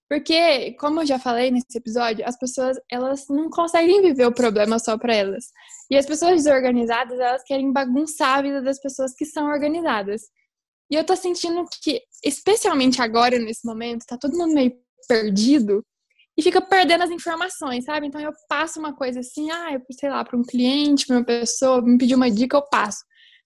Porque, 0.07 0.73
como 0.73 1.01
eu 1.01 1.05
já 1.05 1.17
falei 1.17 1.49
nesse 1.49 1.77
episódio, 1.77 2.27
as 2.27 2.37
pessoas, 2.37 2.77
elas 2.91 3.25
não 3.29 3.49
conseguem 3.49 4.01
viver 4.01 4.25
o 4.25 4.33
problema 4.33 4.77
só 4.77 4.97
para 4.97 5.15
elas. 5.15 5.45
E 5.89 5.97
as 5.97 6.05
pessoas 6.05 6.43
desorganizadas, 6.43 7.19
elas 7.19 7.43
querem 7.43 7.71
bagunçar 7.71 8.37
a 8.37 8.41
vida 8.41 8.61
das 8.61 8.79
pessoas 8.79 9.15
que 9.15 9.25
são 9.25 9.47
organizadas. 9.47 10.23
E 10.91 10.95
eu 10.95 11.05
tô 11.05 11.15
sentindo 11.15 11.65
que, 11.81 12.01
especialmente 12.23 13.01
agora, 13.01 13.39
nesse 13.39 13.65
momento, 13.65 14.05
tá 14.05 14.17
todo 14.17 14.37
mundo 14.37 14.53
meio 14.53 14.73
perdido 15.07 15.83
e 16.37 16.41
fica 16.41 16.61
perdendo 16.61 17.03
as 17.03 17.09
informações, 17.09 17.85
sabe? 17.85 18.07
Então 18.07 18.21
eu 18.21 18.31
passo 18.47 18.79
uma 18.79 18.95
coisa 18.95 19.19
assim, 19.19 19.51
ah, 19.51 19.73
eu, 19.73 19.81
sei 19.91 20.09
lá, 20.09 20.23
para 20.23 20.37
um 20.37 20.43
cliente, 20.43 21.05
para 21.05 21.17
uma 21.17 21.25
pessoa, 21.25 21.81
me 21.81 21.97
pediu 21.97 22.17
uma 22.17 22.31
dica, 22.31 22.57
eu 22.57 22.67
passo. 22.69 22.99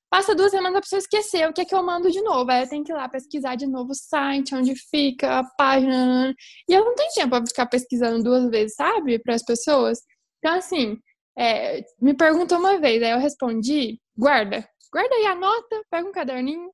Passa 0.10 0.36
duas 0.36 0.52
semanas 0.52 0.78
a 0.78 0.82
pessoa 0.82 1.00
esquecer 1.00 1.50
o 1.50 1.54
que 1.54 1.62
é 1.62 1.66
que 1.66 1.76
eu 1.76 1.84
mando 1.84 2.12
de 2.12 2.22
novo. 2.22 2.50
Aí 2.50 2.64
eu 2.64 2.70
tenho 2.70 2.84
que 2.84 2.92
ir 2.92 2.96
lá 2.96 3.10
pesquisar 3.10 3.56
de 3.56 3.66
novo 3.66 3.92
o 3.92 3.96
site, 3.96 4.56
onde 4.56 4.76
fica, 4.90 5.40
a 5.40 5.44
página. 5.58 6.34
E 6.70 6.74
eu 6.74 6.86
não 6.86 6.96
tenho 6.96 7.12
tempo 7.12 7.30
para 7.30 7.46
ficar 7.46 7.66
pesquisando 7.66 8.24
duas 8.24 8.50
vezes, 8.50 8.76
sabe? 8.76 9.20
Para 9.20 9.36
as 9.36 9.44
pessoas. 9.44 10.00
Então, 10.40 10.58
assim, 10.58 10.98
é, 11.38 11.84
me 12.00 12.14
perguntou 12.14 12.60
uma 12.60 12.80
vez, 12.80 13.02
aí 13.04 13.12
eu 13.12 13.20
respondi, 13.20 14.00
guarda. 14.18 14.68
Guarda 14.92 15.16
aí, 15.16 15.26
anota, 15.26 15.84
pega 15.90 16.08
um 16.08 16.12
caderninho. 16.12 16.70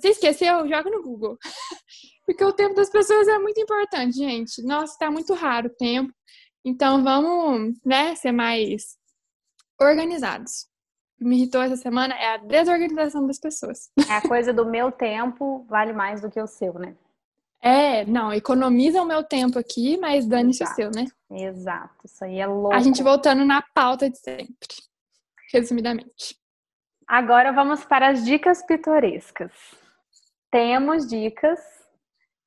Se 0.00 0.08
esqueceu, 0.08 0.68
joga 0.68 0.90
no 0.90 1.02
Google. 1.02 1.38
Porque 2.26 2.44
o 2.44 2.52
tempo 2.52 2.74
das 2.74 2.90
pessoas 2.90 3.28
é 3.28 3.38
muito 3.38 3.60
importante, 3.60 4.16
gente. 4.16 4.60
Nossa, 4.62 4.98
tá 4.98 5.10
muito 5.10 5.32
raro 5.32 5.68
o 5.68 5.76
tempo. 5.76 6.12
Então 6.64 7.04
vamos, 7.04 7.78
né, 7.84 8.16
ser 8.16 8.32
mais 8.32 8.98
organizados. 9.80 10.66
O 11.14 11.18
que 11.18 11.24
me 11.24 11.36
irritou 11.36 11.62
essa 11.62 11.76
semana 11.76 12.14
é 12.14 12.34
a 12.34 12.36
desorganização 12.38 13.26
das 13.26 13.38
pessoas. 13.38 13.90
É 14.10 14.14
a 14.14 14.20
coisa 14.20 14.52
do 14.52 14.66
meu 14.66 14.90
tempo 14.90 15.64
vale 15.68 15.92
mais 15.92 16.20
do 16.20 16.30
que 16.30 16.40
o 16.40 16.46
seu, 16.46 16.74
né? 16.74 16.96
É, 17.62 18.04
não, 18.04 18.32
economiza 18.32 19.00
o 19.00 19.06
meu 19.06 19.24
tempo 19.24 19.58
aqui, 19.58 19.96
mas 19.96 20.26
dane-se 20.26 20.62
o 20.62 20.66
seu, 20.66 20.90
né? 20.90 21.06
Exato, 21.30 21.94
isso 22.04 22.24
aí 22.24 22.38
é 22.38 22.46
louco. 22.46 22.74
A 22.74 22.80
gente 22.80 23.02
voltando 23.02 23.44
na 23.44 23.62
pauta 23.62 24.10
de 24.10 24.18
sempre, 24.18 24.68
resumidamente. 25.52 26.36
Agora 27.06 27.52
vamos 27.52 27.84
para 27.84 28.08
as 28.08 28.24
dicas 28.24 28.62
pitorescas. 28.64 29.52
Temos 30.50 31.06
dicas 31.06 31.75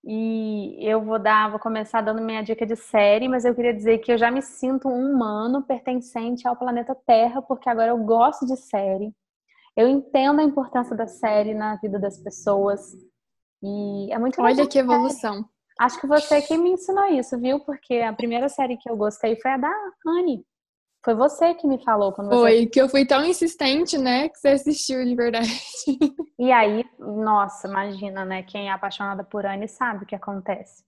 e 0.04 0.78
eu 0.80 1.04
vou 1.04 1.20
dar, 1.20 1.50
vou 1.50 1.60
começar 1.60 2.02
dando 2.02 2.22
minha 2.22 2.42
dica 2.42 2.66
de 2.66 2.76
série, 2.76 3.28
mas 3.28 3.44
eu 3.44 3.54
queria 3.54 3.74
dizer 3.74 3.98
que 4.00 4.12
eu 4.12 4.18
já 4.18 4.32
me 4.32 4.42
sinto 4.42 4.88
um 4.88 5.12
humano 5.12 5.62
pertencente 5.64 6.48
ao 6.48 6.56
planeta 6.56 6.96
Terra, 7.06 7.42
porque 7.42 7.70
agora 7.70 7.92
eu 7.92 7.98
gosto 7.98 8.46
de 8.46 8.56
série. 8.56 9.14
Eu 9.76 9.88
entendo 9.88 10.40
a 10.40 10.44
importância 10.44 10.96
da 10.96 11.08
série 11.08 11.54
na 11.54 11.76
vida 11.76 12.00
das 12.00 12.18
pessoas. 12.18 12.94
E 13.62 14.12
é 14.12 14.18
muito 14.18 14.42
Olha 14.42 14.68
que 14.68 14.80
evolução. 14.80 15.46
Acho 15.80 16.00
que 16.02 16.08
você 16.08 16.42
que 16.42 16.58
me 16.58 16.72
ensinou 16.72 17.06
isso, 17.06 17.40
viu? 17.40 17.60
Porque 17.62 17.96
a 17.96 18.12
primeira 18.12 18.50
série 18.50 18.78
que 18.78 18.90
eu 18.90 18.98
gostei 18.98 19.40
foi 19.40 19.52
a 19.52 19.58
da 19.58 19.72
Anne. 20.06 20.46
Foi 21.10 21.16
você 21.16 21.56
que 21.56 21.66
me 21.66 21.84
falou 21.84 22.12
quando 22.12 22.30
Foi, 22.30 22.60
você... 22.60 22.66
que 22.68 22.80
eu 22.80 22.88
fui 22.88 23.04
tão 23.04 23.26
insistente, 23.26 23.98
né, 23.98 24.30
que 24.30 24.38
você 24.38 24.50
assistiu 24.50 25.04
de 25.04 25.16
verdade. 25.16 25.50
E 26.38 26.52
aí, 26.52 26.86
nossa, 27.00 27.68
imagina, 27.68 28.24
né? 28.24 28.44
Quem 28.44 28.70
é 28.70 28.72
apaixonada 28.72 29.24
por 29.26 29.46
Anne 29.46 29.68
sabe 29.68 30.04
o 30.04 30.08
que 30.08 30.16
acontece. 30.16 30.86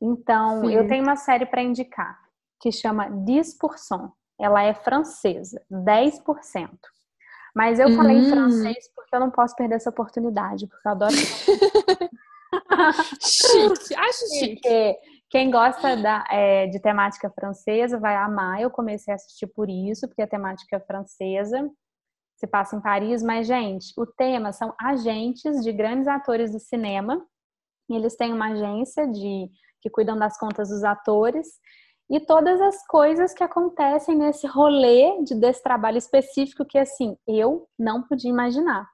Então, 0.00 0.62
Sim. 0.62 0.74
eu 0.74 0.88
tenho 0.88 1.04
uma 1.04 1.14
série 1.14 1.46
para 1.46 1.62
indicar 1.62 2.18
que 2.60 2.72
chama 2.72 3.08
Diz 3.24 3.56
por 3.56 3.78
Som. 3.78 4.10
ela 4.40 4.60
é 4.62 4.74
francesa, 4.74 5.62
10%. 5.70 6.68
Mas 7.54 7.78
eu 7.78 7.94
falei 7.94 8.16
em 8.16 8.26
hum. 8.26 8.30
francês 8.30 8.90
porque 8.96 9.14
eu 9.14 9.20
não 9.20 9.30
posso 9.30 9.54
perder 9.54 9.76
essa 9.76 9.90
oportunidade, 9.90 10.66
porque 10.66 10.88
eu 10.88 10.92
adoro. 10.92 11.14
chique, 13.20 13.94
acho 13.94 14.38
chique. 14.38 14.96
Quem 15.32 15.50
gosta 15.50 15.96
da, 15.96 16.24
é, 16.30 16.66
de 16.66 16.78
temática 16.78 17.30
francesa 17.30 17.98
vai 17.98 18.14
amar. 18.14 18.60
Eu 18.60 18.70
comecei 18.70 19.12
a 19.12 19.14
assistir 19.14 19.46
por 19.46 19.68
isso, 19.70 20.06
porque 20.06 20.20
a 20.20 20.28
temática 20.28 20.76
é 20.76 20.80
francesa 20.80 21.68
se 22.36 22.46
passa 22.46 22.76
em 22.76 22.82
Paris. 22.82 23.22
Mas, 23.22 23.46
gente, 23.46 23.94
o 23.96 24.04
tema 24.04 24.52
são 24.52 24.74
agentes 24.78 25.62
de 25.62 25.72
grandes 25.72 26.06
atores 26.06 26.52
do 26.52 26.58
cinema. 26.58 27.24
E 27.88 27.94
eles 27.94 28.14
têm 28.14 28.30
uma 28.30 28.48
agência 28.48 29.08
de 29.08 29.48
que 29.80 29.88
cuidam 29.88 30.18
das 30.18 30.38
contas 30.38 30.68
dos 30.68 30.84
atores 30.84 31.48
e 32.10 32.20
todas 32.20 32.60
as 32.60 32.86
coisas 32.86 33.32
que 33.32 33.42
acontecem 33.42 34.14
nesse 34.14 34.46
rolê 34.46 35.22
de, 35.24 35.34
desse 35.34 35.62
trabalho 35.62 35.96
específico 35.96 36.64
que, 36.64 36.76
assim, 36.76 37.16
eu 37.26 37.66
não 37.78 38.02
podia 38.02 38.30
imaginar. 38.30 38.86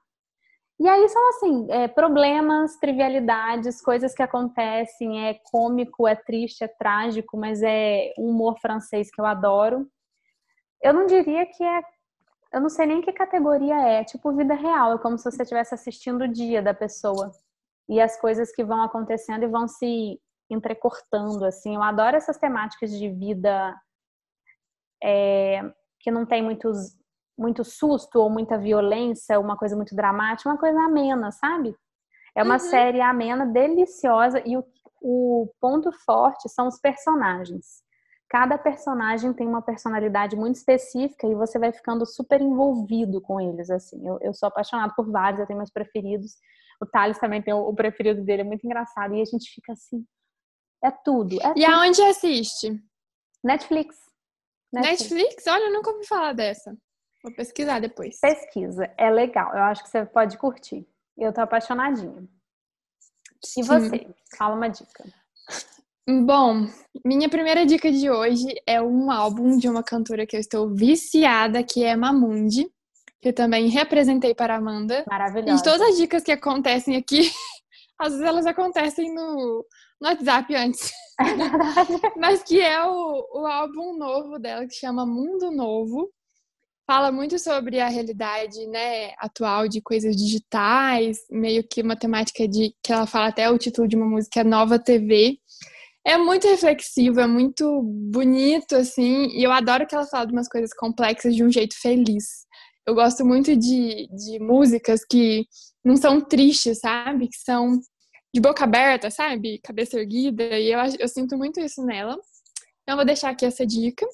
E 0.79 0.87
aí 0.87 1.09
são, 1.09 1.29
assim, 1.29 1.67
é, 1.69 1.87
problemas, 1.87 2.77
trivialidades, 2.77 3.81
coisas 3.81 4.13
que 4.15 4.23
acontecem, 4.23 5.27
é 5.27 5.33
cômico, 5.43 6.07
é 6.07 6.15
triste, 6.15 6.63
é 6.63 6.67
trágico, 6.67 7.37
mas 7.37 7.61
é 7.61 8.13
um 8.17 8.29
humor 8.29 8.57
francês 8.61 9.11
que 9.11 9.19
eu 9.19 9.25
adoro. 9.25 9.85
Eu 10.81 10.93
não 10.93 11.05
diria 11.05 11.45
que 11.45 11.63
é 11.63 11.81
eu 12.51 12.61
não 12.61 12.69
sei 12.69 12.87
nem 12.87 13.01
que 13.01 13.13
categoria 13.13 13.75
é, 13.75 14.03
tipo 14.03 14.35
vida 14.35 14.55
real, 14.55 14.93
é 14.93 14.97
como 14.97 15.17
se 15.17 15.23
você 15.23 15.43
estivesse 15.43 15.73
assistindo 15.73 16.23
o 16.23 16.27
dia 16.27 16.61
da 16.61 16.73
pessoa 16.73 17.31
e 17.87 18.01
as 18.01 18.19
coisas 18.19 18.51
que 18.51 18.63
vão 18.63 18.81
acontecendo 18.81 19.43
e 19.43 19.47
vão 19.47 19.67
se 19.67 20.19
entrecortando, 20.49 21.45
assim. 21.45 21.75
Eu 21.75 21.83
adoro 21.83 22.15
essas 22.15 22.37
temáticas 22.37 22.91
de 22.91 23.09
vida 23.09 23.75
é, 25.03 25.61
que 25.99 26.09
não 26.09 26.25
tem 26.25 26.41
muitos, 26.41 26.97
muito 27.39 27.63
susto 27.63 28.19
ou 28.19 28.29
muita 28.29 28.57
violência, 28.57 29.39
uma 29.39 29.57
coisa 29.57 29.75
muito 29.75 29.95
dramática, 29.95 30.49
uma 30.49 30.57
coisa 30.57 30.79
amena, 30.81 31.31
sabe? 31.31 31.73
É 32.35 32.43
uma 32.43 32.55
uhum. 32.55 32.59
série 32.59 33.01
amena, 33.01 33.45
deliciosa 33.45 34.43
e 34.45 34.57
o, 34.57 34.63
o 35.01 35.49
ponto 35.59 35.91
forte 35.91 36.49
são 36.49 36.67
os 36.67 36.79
personagens. 36.79 37.81
Cada 38.29 38.57
personagem 38.57 39.33
tem 39.33 39.47
uma 39.47 39.61
personalidade 39.61 40.35
muito 40.35 40.55
específica 40.55 41.25
e 41.25 41.33
você 41.33 41.57
vai 41.57 41.71
ficando 41.71 42.05
super 42.05 42.39
envolvido 42.41 43.19
com 43.21 43.41
eles, 43.41 43.71
assim. 43.71 44.05
Eu, 44.07 44.19
eu 44.21 44.33
sou 44.33 44.47
apaixonada 44.47 44.93
por 44.93 45.09
vários, 45.09 45.39
eu 45.39 45.47
tenho 45.47 45.57
meus 45.57 45.71
preferidos. 45.71 46.33
O 46.79 46.85
Thales 46.85 47.17
também 47.17 47.41
tem 47.41 47.53
o, 47.53 47.67
o 47.67 47.73
preferido 47.73 48.23
dele, 48.23 48.41
é 48.41 48.45
muito 48.45 48.65
engraçado. 48.65 49.15
E 49.15 49.21
a 49.21 49.25
gente 49.25 49.49
fica 49.51 49.73
assim, 49.73 50.05
é 50.83 50.91
tudo. 50.91 51.41
É 51.41 51.51
e 51.51 51.53
tudo. 51.53 51.65
aonde 51.65 52.01
assiste? 52.03 52.79
Netflix. 53.43 53.97
Netflix. 54.71 55.11
Netflix? 55.11 55.47
Olha, 55.47 55.63
eu 55.63 55.73
nunca 55.73 55.89
ouvi 55.89 56.05
falar 56.05 56.33
dessa. 56.33 56.77
Vou 57.23 57.33
pesquisar 57.33 57.79
depois. 57.79 58.19
Pesquisa, 58.19 58.89
é 58.97 59.09
legal. 59.09 59.53
Eu 59.53 59.63
acho 59.63 59.83
que 59.83 59.89
você 59.89 60.05
pode 60.05 60.37
curtir. 60.37 60.87
Eu 61.17 61.33
tô 61.33 61.41
apaixonadinha. 61.41 62.27
E 63.57 63.63
você? 63.63 64.07
Fala 64.37 64.55
uma 64.55 64.69
dica. 64.69 65.03
Bom, 66.07 66.67
minha 67.05 67.29
primeira 67.29 67.65
dica 67.65 67.91
de 67.91 68.09
hoje 68.09 68.47
é 68.65 68.81
um 68.81 69.11
álbum 69.11 69.57
de 69.57 69.69
uma 69.69 69.83
cantora 69.83 70.25
que 70.25 70.35
eu 70.35 70.39
estou 70.39 70.73
viciada, 70.73 71.63
que 71.63 71.83
é 71.83 71.95
Mamundi, 71.95 72.67
que 73.21 73.29
eu 73.29 73.33
também 73.33 73.67
representei 73.67 74.33
para 74.33 74.55
a 74.55 74.57
Amanda. 74.57 75.05
Maravilhosa. 75.07 75.59
E 75.59 75.63
todas 75.63 75.81
as 75.81 75.97
dicas 75.97 76.23
que 76.23 76.31
acontecem 76.31 76.95
aqui, 76.95 77.19
às 77.99 78.13
vezes 78.13 78.25
elas 78.25 78.45
acontecem 78.47 79.13
no, 79.13 79.65
no 80.01 80.07
WhatsApp 80.07 80.55
antes. 80.55 80.91
É 81.19 81.35
verdade. 81.35 82.01
Mas 82.17 82.41
que 82.41 82.59
é 82.59 82.83
o, 82.83 83.41
o 83.41 83.45
álbum 83.45 83.95
novo 83.97 84.39
dela, 84.39 84.65
que 84.65 84.73
chama 84.73 85.05
Mundo 85.05 85.51
Novo. 85.51 86.09
Fala 86.89 87.11
muito 87.11 87.37
sobre 87.37 87.79
a 87.79 87.87
realidade 87.87 88.65
né, 88.65 89.11
atual 89.19 89.67
de 89.67 89.79
coisas 89.79 90.15
digitais, 90.15 91.19
meio 91.29 91.63
que 91.63 91.83
uma 91.83 91.95
temática 91.95 92.47
de 92.47 92.73
que 92.83 92.91
ela 92.91 93.05
fala 93.05 93.27
até 93.27 93.47
o 93.47 93.59
título 93.59 93.87
de 93.87 93.95
uma 93.95 94.07
música 94.07 94.43
Nova 94.43 94.79
TV. 94.79 95.37
É 96.03 96.17
muito 96.17 96.47
reflexivo, 96.47 97.19
é 97.19 97.27
muito 97.27 97.83
bonito, 97.83 98.75
assim, 98.75 99.27
e 99.27 99.43
eu 99.43 99.51
adoro 99.51 99.85
que 99.85 99.93
ela 99.93 100.07
fala 100.07 100.25
de 100.25 100.33
umas 100.33 100.49
coisas 100.49 100.73
complexas 100.73 101.35
de 101.35 101.43
um 101.43 101.51
jeito 101.51 101.79
feliz. 101.79 102.25
Eu 102.87 102.95
gosto 102.95 103.23
muito 103.23 103.55
de, 103.55 104.07
de 104.07 104.39
músicas 104.39 105.05
que 105.05 105.45
não 105.85 105.95
são 105.95 106.19
tristes, 106.19 106.79
sabe? 106.79 107.27
Que 107.27 107.37
são 107.37 107.79
de 108.33 108.41
boca 108.41 108.63
aberta, 108.63 109.11
sabe? 109.11 109.59
Cabeça 109.63 109.99
erguida. 109.99 110.57
E 110.57 110.71
eu, 110.71 110.79
eu 110.97 111.07
sinto 111.07 111.37
muito 111.37 111.59
isso 111.59 111.85
nela. 111.85 112.17
Então, 112.81 112.93
eu 112.93 112.95
vou 112.95 113.05
deixar 113.05 113.29
aqui 113.29 113.45
essa 113.45 113.63
dica. 113.63 114.07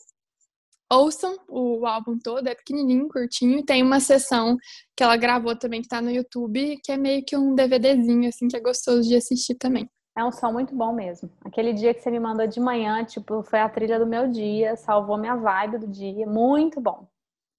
Ouçam 0.91 1.36
o 1.49 1.86
álbum 1.86 2.17
todo, 2.17 2.47
é 2.47 2.53
pequenininho, 2.53 3.07
curtinho. 3.09 3.65
Tem 3.65 3.81
uma 3.81 3.99
sessão 3.99 4.55
que 4.95 5.03
ela 5.03 5.17
gravou 5.17 5.57
também, 5.57 5.81
que 5.81 5.88
tá 5.88 5.99
no 5.99 6.11
YouTube, 6.11 6.79
que 6.83 6.91
é 6.91 6.97
meio 6.97 7.23
que 7.25 7.36
um 7.36 7.55
DVDzinho, 7.55 8.29
assim, 8.29 8.47
que 8.47 8.55
é 8.55 8.59
gostoso 8.59 9.07
de 9.07 9.15
assistir 9.15 9.55
também. 9.55 9.89
É 10.17 10.23
um 10.23 10.31
som 10.31 10.51
muito 10.51 10.73
bom 10.73 10.93
mesmo. 10.93 11.29
Aquele 11.43 11.73
dia 11.73 11.93
que 11.93 12.01
você 12.01 12.09
me 12.09 12.19
mandou 12.19 12.47
de 12.47 12.59
manhã, 12.59 13.03
tipo, 13.03 13.43
foi 13.43 13.59
a 13.59 13.67
trilha 13.67 13.99
do 13.99 14.05
meu 14.05 14.29
dia, 14.29 14.75
salvou 14.77 15.17
minha 15.17 15.36
vibe 15.36 15.79
do 15.79 15.88
dia. 15.88 16.25
Muito 16.25 16.79
bom. 16.79 17.07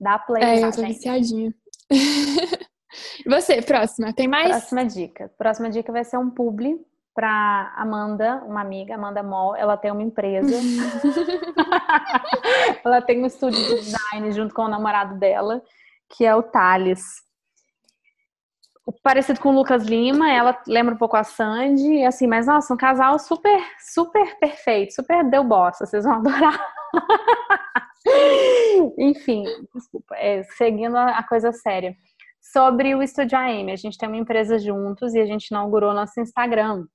Dá 0.00 0.18
play. 0.18 0.42
É, 0.42 0.64
eu 0.64 0.70
tô 0.70 0.80
gente. 0.80 0.94
viciadinha. 0.94 1.54
Você, 3.26 3.60
próxima, 3.60 4.12
tem 4.14 4.26
mais? 4.26 4.48
Próxima 4.48 4.86
dica. 4.86 5.30
Próxima 5.36 5.68
dica 5.68 5.92
vai 5.92 6.04
ser 6.04 6.16
um 6.16 6.30
publi 6.30 6.80
para 7.16 7.72
Amanda, 7.74 8.42
uma 8.44 8.60
amiga, 8.60 8.94
Amanda 8.94 9.22
Moll. 9.22 9.56
Ela 9.56 9.78
tem 9.78 9.90
uma 9.90 10.02
empresa. 10.02 10.54
ela 12.84 13.00
tem 13.00 13.22
um 13.22 13.26
estúdio 13.26 13.58
de 13.58 13.80
design 13.80 14.30
junto 14.32 14.54
com 14.54 14.64
o 14.64 14.68
namorado 14.68 15.18
dela, 15.18 15.62
que 16.10 16.26
é 16.26 16.36
o 16.36 16.42
Thales. 16.42 17.24
Parecido 19.02 19.40
com 19.40 19.48
o 19.48 19.56
Lucas 19.56 19.84
Lima, 19.84 20.30
ela 20.30 20.56
lembra 20.68 20.94
um 20.94 20.98
pouco 20.98 21.16
a 21.16 21.24
Sandy, 21.24 22.04
assim, 22.04 22.26
mas 22.26 22.46
nossa, 22.46 22.72
um 22.72 22.76
casal 22.76 23.18
super, 23.18 23.60
super 23.80 24.38
perfeito, 24.38 24.94
super 24.94 25.28
deu 25.28 25.42
bosta, 25.42 25.86
vocês 25.86 26.04
vão 26.04 26.16
adorar. 26.16 26.60
Enfim, 28.96 29.42
desculpa, 29.74 30.14
é, 30.16 30.44
seguindo 30.44 30.96
a 30.96 31.20
coisa 31.24 31.50
séria 31.50 31.96
sobre 32.52 32.94
o 32.94 33.02
Estúdio 33.02 33.36
AM. 33.36 33.72
A 33.72 33.76
gente 33.76 33.98
tem 33.98 34.08
uma 34.08 34.18
empresa 34.18 34.58
juntos 34.58 35.14
e 35.14 35.20
a 35.20 35.26
gente 35.26 35.48
inaugurou 35.48 35.92
nosso 35.92 36.20
Instagram. 36.20 36.86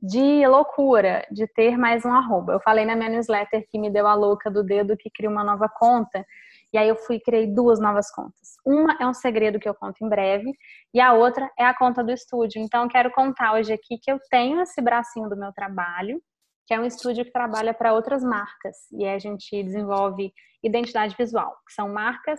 De 0.00 0.46
loucura, 0.46 1.26
de 1.28 1.46
ter 1.48 1.76
mais 1.76 2.04
um 2.04 2.12
arroba. 2.12 2.52
Eu 2.52 2.60
falei 2.60 2.84
na 2.84 2.94
minha 2.94 3.08
newsletter 3.08 3.66
que 3.68 3.76
me 3.76 3.90
deu 3.90 4.06
a 4.06 4.14
louca 4.14 4.48
do 4.48 4.62
dedo 4.62 4.96
que 4.96 5.10
cria 5.10 5.28
uma 5.28 5.42
nova 5.42 5.68
conta. 5.68 6.24
E 6.72 6.78
aí 6.78 6.88
eu 6.88 6.94
fui 6.94 7.18
criei 7.18 7.48
duas 7.48 7.80
novas 7.80 8.08
contas. 8.08 8.56
Uma 8.64 8.96
é 9.00 9.06
um 9.06 9.12
segredo 9.12 9.58
que 9.58 9.68
eu 9.68 9.74
conto 9.74 10.04
em 10.04 10.08
breve 10.08 10.52
e 10.94 11.00
a 11.00 11.14
outra 11.14 11.50
é 11.58 11.64
a 11.64 11.76
conta 11.76 12.04
do 12.04 12.12
estúdio. 12.12 12.62
Então 12.62 12.84
eu 12.84 12.88
quero 12.88 13.10
contar 13.10 13.54
hoje 13.54 13.72
aqui 13.72 13.98
que 14.00 14.12
eu 14.12 14.20
tenho 14.30 14.60
esse 14.60 14.80
bracinho 14.80 15.28
do 15.28 15.36
meu 15.36 15.52
trabalho, 15.52 16.22
que 16.64 16.74
é 16.74 16.78
um 16.78 16.84
estúdio 16.84 17.24
que 17.24 17.32
trabalha 17.32 17.74
para 17.74 17.92
outras 17.92 18.22
marcas 18.22 18.76
e 18.92 19.04
a 19.04 19.18
gente 19.18 19.62
desenvolve 19.64 20.32
identidade 20.62 21.16
visual, 21.18 21.56
que 21.66 21.72
são 21.72 21.88
marcas 21.88 22.38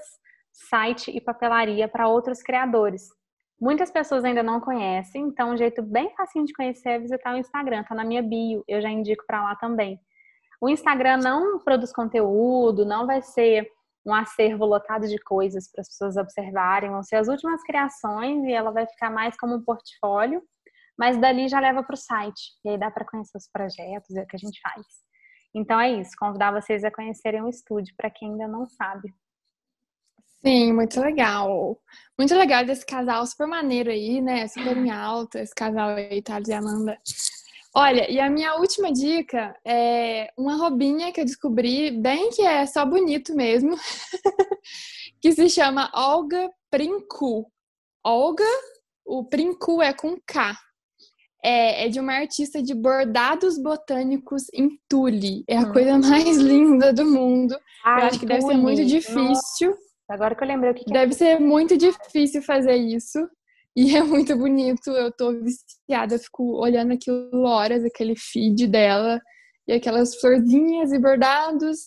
site 0.53 1.11
e 1.11 1.19
papelaria 1.19 1.87
para 1.87 2.07
outros 2.07 2.41
criadores. 2.41 3.09
Muitas 3.59 3.91
pessoas 3.91 4.23
ainda 4.23 4.41
não 4.41 4.61
conhecem, 4.61 5.23
então 5.23 5.51
um 5.51 5.57
jeito 5.57 5.81
bem 5.81 6.09
fácil 6.15 6.45
de 6.45 6.53
conhecer 6.53 6.89
é 6.89 6.99
visitar 6.99 7.35
o 7.35 7.37
Instagram, 7.37 7.83
tá 7.83 7.93
na 7.93 8.05
minha 8.05 8.23
bio, 8.23 8.63
eu 8.67 8.81
já 8.81 8.89
indico 8.89 9.25
para 9.27 9.43
lá 9.43 9.55
também. 9.55 9.99
O 10.61 10.69
Instagram 10.69 11.17
não 11.17 11.59
produz 11.59 11.91
conteúdo, 11.91 12.85
não 12.85 13.05
vai 13.05 13.21
ser 13.21 13.69
um 14.05 14.13
acervo 14.13 14.65
lotado 14.65 15.07
de 15.07 15.17
coisas 15.19 15.69
para 15.69 15.81
as 15.81 15.89
pessoas 15.89 16.15
observarem, 16.15 16.89
vão 16.89 17.03
ser 17.03 17.17
as 17.17 17.27
últimas 17.27 17.61
criações 17.63 18.45
e 18.45 18.51
ela 18.53 18.71
vai 18.71 18.87
ficar 18.87 19.09
mais 19.09 19.35
como 19.37 19.55
um 19.55 19.63
portfólio, 19.63 20.41
mas 20.97 21.17
dali 21.17 21.49
já 21.49 21.59
leva 21.59 21.83
para 21.83 21.93
o 21.93 21.97
site, 21.97 22.53
e 22.63 22.69
aí 22.69 22.77
dá 22.77 22.89
para 22.89 23.05
conhecer 23.05 23.37
os 23.37 23.49
projetos 23.51 24.09
e 24.09 24.21
o 24.21 24.25
que 24.25 24.35
a 24.37 24.39
gente 24.39 24.59
faz. 24.61 24.85
Então 25.53 25.79
é 25.79 25.91
isso, 25.91 26.11
convidar 26.17 26.51
vocês 26.51 26.83
a 26.85 26.91
conhecerem 26.91 27.41
o 27.41 27.49
estúdio 27.49 27.93
para 27.97 28.09
quem 28.09 28.31
ainda 28.31 28.47
não 28.47 28.65
sabe. 28.65 29.13
Sim, 30.41 30.73
muito 30.73 30.99
legal. 31.01 31.77
Muito 32.17 32.35
legal 32.35 32.65
desse 32.65 32.85
casal 32.85 33.25
super 33.25 33.47
maneiro 33.47 33.89
aí, 33.89 34.21
né? 34.21 34.47
Super 34.47 34.77
em 34.77 34.89
alta, 34.89 35.39
esse 35.39 35.53
casal 35.53 35.89
aí, 35.89 36.21
Thales 36.21 36.47
e 36.47 36.53
Amanda. 36.53 36.97
Olha, 37.73 38.09
e 38.09 38.19
a 38.19 38.29
minha 38.29 38.55
última 38.55 38.91
dica 38.91 39.55
é 39.63 40.31
uma 40.37 40.55
robinha 40.55 41.11
que 41.11 41.21
eu 41.21 41.25
descobri, 41.25 41.91
bem 41.91 42.29
que 42.31 42.41
é 42.41 42.65
só 42.65 42.83
bonito 42.83 43.35
mesmo, 43.35 43.77
que 45.21 45.31
se 45.33 45.49
chama 45.49 45.91
Olga 45.93 46.49
Princu. 46.71 47.45
Olga, 48.03 48.43
o 49.05 49.23
Princu 49.25 49.81
é 49.81 49.93
com 49.93 50.17
K. 50.25 50.57
É, 51.41 51.85
é, 51.85 51.89
de 51.89 52.01
uma 52.01 52.15
artista 52.15 52.61
de 52.61 52.73
bordados 52.73 53.57
botânicos 53.57 54.43
em 54.53 54.77
tule. 54.89 55.45
É 55.47 55.57
a 55.57 55.61
hum. 55.61 55.71
coisa 55.71 55.97
mais 55.97 56.35
linda 56.37 56.91
do 56.91 57.05
mundo. 57.05 57.57
Ai, 57.85 58.01
eu 58.01 58.07
acho 58.07 58.19
que 58.19 58.25
deve 58.25 58.41
ser 58.41 58.57
muito 58.57 58.83
difícil. 58.85 59.73
Agora 60.09 60.35
que 60.35 60.43
eu 60.43 60.47
lembrei 60.47 60.71
o 60.71 60.73
que, 60.73 60.85
que 60.85 60.91
Deve 60.91 61.13
é. 61.13 61.15
ser 61.15 61.39
muito 61.39 61.77
difícil 61.77 62.41
fazer 62.41 62.75
isso. 62.75 63.19
E 63.75 63.95
é 63.95 64.03
muito 64.03 64.35
bonito. 64.35 64.89
Eu 64.89 65.11
tô 65.11 65.31
viciada, 65.33 66.15
eu 66.15 66.19
fico 66.19 66.57
olhando 66.59 66.93
aquilo 66.93 67.43
horas, 67.43 67.83
aquele 67.85 68.15
feed 68.15 68.67
dela, 68.67 69.21
e 69.67 69.73
aquelas 69.73 70.15
florzinhas 70.19 70.91
e 70.91 70.99
bordados. 70.99 71.77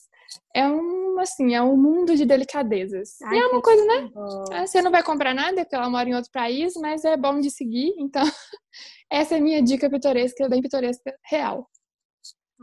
É 0.55 0.67
um 0.67 1.19
assim, 1.19 1.55
é 1.55 1.63
um 1.63 1.77
mundo 1.77 2.17
de 2.17 2.25
delicadezas. 2.25 3.21
Ai, 3.23 3.37
e 3.37 3.41
é 3.41 3.47
uma 3.47 3.61
coisa, 3.61 3.85
né? 3.85 4.11
É, 4.53 4.67
você 4.67 4.81
não 4.81 4.91
vai 4.91 5.03
comprar 5.03 5.35
nada, 5.35 5.63
porque 5.63 5.75
ela 5.75 5.91
mora 5.91 6.09
em 6.09 6.15
outro 6.15 6.31
país, 6.33 6.73
mas 6.81 7.05
é 7.05 7.17
bom 7.17 7.41
de 7.41 7.51
seguir. 7.51 7.93
Então, 7.99 8.23
essa 9.11 9.35
é 9.35 9.39
a 9.39 9.41
minha 9.41 9.63
dica 9.63 9.91
pitoresca, 9.91 10.49
bem 10.49 10.63
pitoresca, 10.63 11.15
real. 11.27 11.69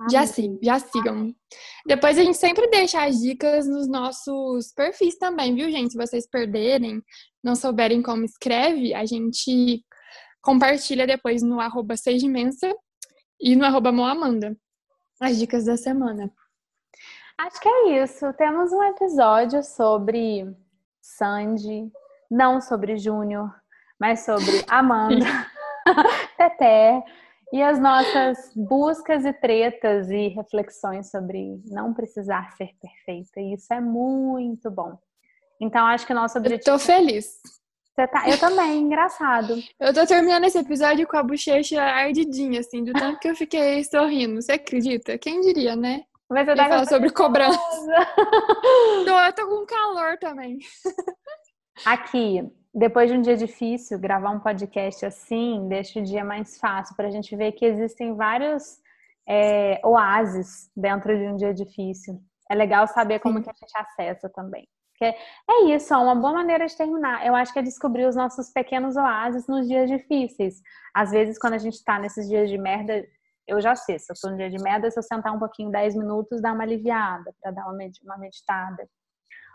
Já 0.10 0.26
sim, 0.26 0.58
já 0.62 0.80
sigam. 0.80 1.34
Depois 1.86 2.18
a 2.18 2.24
gente 2.24 2.38
sempre 2.38 2.68
deixa 2.68 3.04
as 3.04 3.20
dicas 3.20 3.68
nos 3.68 3.88
nossos 3.88 4.72
perfis 4.74 5.18
também, 5.18 5.56
viu, 5.56 5.70
gente? 5.70 5.91
Se 5.91 5.97
vocês 5.97 6.28
perderem, 6.28 7.02
não 7.43 7.56
souberem 7.56 8.02
como 8.02 8.24
escreve, 8.24 8.93
a 8.93 9.06
gente 9.06 9.84
compartilha 10.41 11.06
depois 11.06 11.41
no 11.41 11.60
arroba 11.60 11.95
Imensa 12.08 12.74
e 13.41 13.56
no 13.56 13.66
arroba 13.66 13.91
Moamanda 13.91 14.56
as 15.20 15.38
dicas 15.38 15.66
da 15.66 15.76
semana. 15.76 16.32
Acho 17.38 17.60
que 17.60 17.70
é 17.70 18.04
isso. 18.04 18.32
Temos 18.34 18.72
um 18.72 18.84
episódio 18.84 19.64
sobre 19.64 20.45
Sandy, 21.02 21.91
não 22.30 22.62
sobre 22.62 22.97
Júnior, 22.97 23.54
mas 24.00 24.22
sobre 24.22 24.64
Amanda, 24.68 25.26
Teté 26.38 27.04
e 27.52 27.62
as 27.62 27.80
nossas 27.80 28.52
buscas 28.56 29.26
e 29.26 29.34
tretas 29.34 30.10
e 30.10 30.28
reflexões 30.28 31.10
sobre 31.10 31.60
não 31.66 31.93
precisar 31.93 32.52
ser 32.52 32.70
perfeita. 32.82 33.39
E 33.39 33.54
isso 33.54 33.74
é 33.74 33.82
muito 33.82 34.70
bom. 34.70 34.97
Então, 35.60 35.86
acho 35.86 36.06
que 36.06 36.14
o 36.14 36.16
nosso 36.16 36.38
objetivo. 36.38 36.76
Eu 36.76 36.80
tô 36.80 36.80
feliz. 36.80 37.39
Você 37.95 38.08
tá... 38.08 38.30
Eu 38.30 38.39
também, 38.39 38.80
engraçado. 38.82 39.56
Eu 39.80 39.93
tô 39.93 40.06
terminando 40.06 40.45
esse 40.45 40.58
episódio 40.58 41.08
com 41.08 41.18
a 41.18 41.24
bochecha 41.24 41.82
ardidinha, 41.82 42.62
assim, 42.62 42.84
do 42.84 42.93
tanto 42.93 43.20
que 43.20 43.28
eu 43.28 43.36
fiquei 43.36 43.84
sorrindo. 43.84 44.41
Você 44.41 44.54
acredita? 44.54 45.18
Quem 45.18 45.41
diria, 45.41 45.76
né? 45.76 46.04
Mas 46.30 46.45
você 46.45 46.56
tá 46.56 46.86
sobre 46.86 47.10
cobrança. 47.10 47.60
tô, 49.06 49.20
eu 49.20 49.34
tô 49.34 49.47
com 49.47 49.66
calor 49.66 50.18
também. 50.18 50.60
Aqui, 51.86 52.41
depois 52.74 53.09
de 53.09 53.17
um 53.17 53.22
dia 53.22 53.36
difícil, 53.36 53.99
gravar 53.99 54.32
um 54.32 54.39
podcast 54.39 55.05
assim 55.05 55.67
deixa 55.67 55.99
o 55.99 56.03
dia 56.03 56.24
mais 56.24 56.57
fácil 56.57 56.95
para 56.95 57.07
a 57.07 57.11
gente 57.11 57.36
ver 57.36 57.53
que 57.53 57.65
existem 57.65 58.15
vários 58.15 58.80
é, 59.28 59.80
oásis 59.84 60.72
dentro 60.76 61.17
de 61.17 61.28
um 61.28 61.36
dia 61.36 61.53
difícil. 61.53 62.22
É 62.49 62.55
legal 62.55 62.88
saber 62.88 63.20
como 63.20 63.41
que 63.41 63.49
a 63.49 63.53
gente 63.53 63.72
acessa 63.76 64.30
também. 64.30 64.67
Porque 64.91 65.15
é 65.49 65.76
isso, 65.76 65.93
é 65.93 65.97
uma 65.97 66.15
boa 66.15 66.34
maneira 66.34 66.65
de 66.65 66.76
terminar. 66.76 67.26
Eu 67.26 67.34
acho 67.34 67.53
que 67.53 67.59
é 67.59 67.61
descobrir 67.61 68.05
os 68.05 68.15
nossos 68.15 68.51
pequenos 68.51 68.97
oásis 68.97 69.47
nos 69.47 69.67
dias 69.67 69.89
difíceis. 69.89 70.61
Às 70.93 71.11
vezes, 71.11 71.39
quando 71.39 71.53
a 71.53 71.57
gente 71.57 71.82
tá 71.86 71.97
nesses 71.97 72.28
dias 72.28 72.49
de 72.49 72.57
merda, 72.57 73.05
eu 73.47 73.61
já 73.61 73.76
sei, 73.76 73.97
se 73.97 74.11
eu 74.11 74.15
tô 74.22 74.30
no 74.30 74.38
dia 74.38 74.49
de 74.49 74.61
merda, 74.61 74.91
se 74.91 74.99
eu 74.99 75.03
sentar 75.03 75.34
um 75.34 75.39
pouquinho, 75.39 75.72
10 75.72 75.95
minutos, 75.95 76.41
dá 76.41 76.51
uma 76.51 76.63
aliviada, 76.63 77.34
para 77.41 77.51
dar 77.51 77.67
uma 77.67 78.17
meditada. 78.17 78.89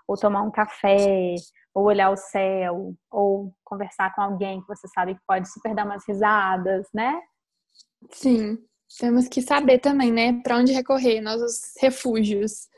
Ou 0.07 0.17
tomar 0.17 0.43
um 0.43 0.51
café, 0.51 1.35
ou 1.75 1.85
olhar 1.85 2.11
o 2.11 2.17
céu, 2.17 2.95
ou 3.11 3.53
conversar 3.65 4.15
com 4.15 4.21
alguém 4.23 4.61
que 4.61 4.69
você 4.69 4.87
sabe 4.89 5.15
que 5.15 5.21
pode 5.27 5.51
super 5.51 5.75
dar 5.75 5.85
umas 5.85 6.07
risadas, 6.07 6.87
né? 6.95 7.19
Sim, 8.11 8.59
temos 8.99 9.29
que 9.29 9.43
saber 9.43 9.79
também, 9.79 10.13
né, 10.13 10.41
para 10.43 10.59
onde 10.59 10.73
recorrer, 10.73 11.21
nossos 11.21 11.73
refúgios. 11.81 12.69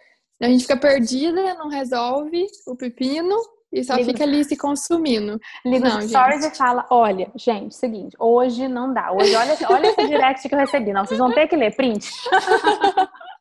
A 0.41 0.47
gente 0.47 0.63
fica 0.63 0.77
perdida, 0.77 1.55
não 1.55 1.69
resolve 1.69 2.47
o 2.67 2.77
pepino 2.77 3.37
e 3.73 3.83
só 3.83 3.95
Liga. 3.97 4.13
fica 4.13 4.25
ali 4.25 4.45
se 4.45 4.57
consumindo. 4.57 5.39
Liga 5.65 5.89
não, 5.89 6.03
stories 6.03 6.45
e 6.45 6.55
fala: 6.55 6.87
olha, 6.91 7.31
gente, 7.35 7.75
seguinte, 7.75 8.17
hoje 8.19 8.69
não 8.69 8.93
dá. 8.93 9.13
Hoje, 9.13 9.35
olha, 9.35 9.57
olha 9.71 9.87
esse 9.89 10.07
direct 10.07 10.49
que 10.49 10.55
eu 10.55 10.59
recebi. 10.59 10.93
Não, 10.93 11.05
vocês 11.05 11.19
vão 11.19 11.33
ter 11.33 11.49
que 11.49 11.57
ler, 11.57 11.75
print. 11.75 12.09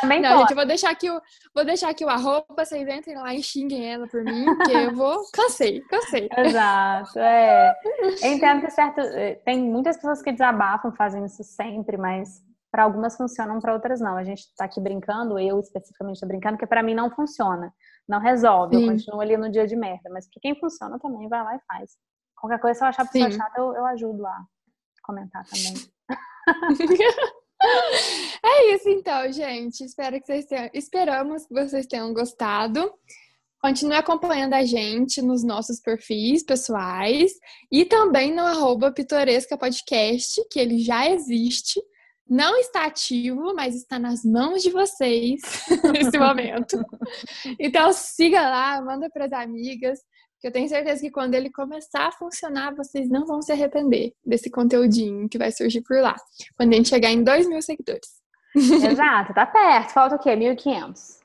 Também 0.00 0.20
não, 0.20 0.30
pode. 0.30 0.40
gente, 0.40 0.50
eu 0.50 0.56
vou 0.56 0.66
deixar 0.66 0.90
aqui 0.90 1.10
o, 1.10 1.20
vou 1.54 1.64
deixar 1.64 1.90
aqui 1.90 2.04
o 2.04 2.08
arroba, 2.08 2.46
vocês 2.56 2.88
entrem 2.88 3.16
lá 3.16 3.34
e 3.34 3.42
xinguem 3.42 3.92
ela 3.92 4.06
por 4.06 4.22
mim, 4.24 4.44
porque 4.44 4.72
eu 4.72 4.94
vou. 4.94 5.22
Cansei, 5.32 5.80
cansei. 5.82 6.28
Exato, 6.36 7.18
é. 7.18 7.74
Eu 8.22 8.32
entendo 8.32 8.60
que 8.62 8.70
certo. 8.70 9.00
Eh, 9.00 9.34
tem 9.44 9.62
muitas 9.62 9.96
pessoas 9.96 10.22
que 10.22 10.32
desabafam, 10.32 10.92
fazem 10.92 11.24
isso 11.24 11.42
sempre, 11.44 11.96
mas 11.96 12.42
para 12.70 12.84
algumas 12.84 13.16
funcionam, 13.16 13.60
para 13.60 13.74
outras 13.74 14.00
não. 14.00 14.16
A 14.16 14.24
gente 14.24 14.40
está 14.40 14.64
aqui 14.64 14.80
brincando, 14.80 15.38
eu 15.38 15.58
especificamente 15.58 16.16
estou 16.16 16.28
brincando, 16.28 16.58
que 16.58 16.66
para 16.66 16.82
mim 16.82 16.94
não 16.94 17.10
funciona. 17.10 17.72
Não 18.08 18.20
resolve, 18.20 18.76
Sim. 18.76 18.82
eu 18.82 18.90
continuo 18.90 19.20
ali 19.20 19.36
no 19.36 19.50
dia 19.50 19.66
de 19.66 19.76
merda. 19.76 20.08
Mas 20.10 20.28
para 20.28 20.40
quem 20.40 20.58
funciona 20.58 20.98
também, 20.98 21.28
vai 21.28 21.42
lá 21.42 21.56
e 21.56 21.60
faz. 21.66 21.96
Qualquer 22.36 22.58
coisa, 22.58 22.78
se 22.78 22.84
eu 22.84 22.88
achar 22.88 23.02
a 23.02 23.06
pessoa 23.06 23.30
Sim. 23.30 23.36
chata, 23.36 23.60
eu, 23.60 23.74
eu 23.74 23.86
ajudo 23.86 24.26
a 24.26 24.36
comentar 25.02 25.44
também. 25.44 25.74
é 28.44 28.74
isso 28.74 28.88
então, 28.88 29.30
gente. 29.32 29.84
Espero 29.84 30.20
que 30.20 30.26
vocês 30.26 30.46
tenham, 30.46 30.70
esperamos 30.72 31.46
que 31.46 31.54
vocês 31.54 31.86
tenham 31.86 32.12
gostado. 32.12 32.92
Continue 33.60 33.96
acompanhando 33.96 34.54
a 34.54 34.64
gente 34.64 35.20
nos 35.20 35.44
nossos 35.44 35.80
perfis 35.80 36.42
pessoais 36.42 37.32
e 37.70 37.84
também 37.84 38.34
no 38.34 38.40
arroba 38.40 38.90
Pitoresca 38.90 39.58
Podcast, 39.58 40.42
que 40.50 40.58
ele 40.58 40.78
já 40.78 41.10
existe 41.10 41.80
não 42.30 42.56
está 42.58 42.86
ativo, 42.86 43.52
mas 43.56 43.74
está 43.74 43.98
nas 43.98 44.24
mãos 44.24 44.62
de 44.62 44.70
vocês 44.70 45.40
nesse 45.92 46.16
momento. 46.16 46.80
Então 47.58 47.92
siga 47.92 48.40
lá, 48.40 48.80
manda 48.80 49.10
para 49.10 49.24
as 49.24 49.32
amigas, 49.32 49.98
que 50.40 50.46
eu 50.46 50.52
tenho 50.52 50.68
certeza 50.68 51.00
que 51.00 51.10
quando 51.10 51.34
ele 51.34 51.50
começar 51.50 52.06
a 52.06 52.12
funcionar, 52.12 52.74
vocês 52.74 53.08
não 53.08 53.26
vão 53.26 53.42
se 53.42 53.52
arrepender 53.52 54.14
desse 54.24 54.50
conteúdinho 54.50 55.28
que 55.28 55.38
vai 55.38 55.52
surgir 55.52 55.82
por 55.82 56.00
lá. 56.00 56.16
Quando 56.56 56.72
a 56.72 56.76
gente 56.76 56.88
chegar 56.88 57.10
em 57.10 57.22
2 57.22 57.48
mil 57.48 57.60
seguidores. 57.60 58.20
Exato, 58.56 59.34
tá 59.34 59.46
perto. 59.46 59.92
Falta 59.92 60.16
o 60.16 60.18
quê? 60.18 60.30
1.500. 60.30 61.20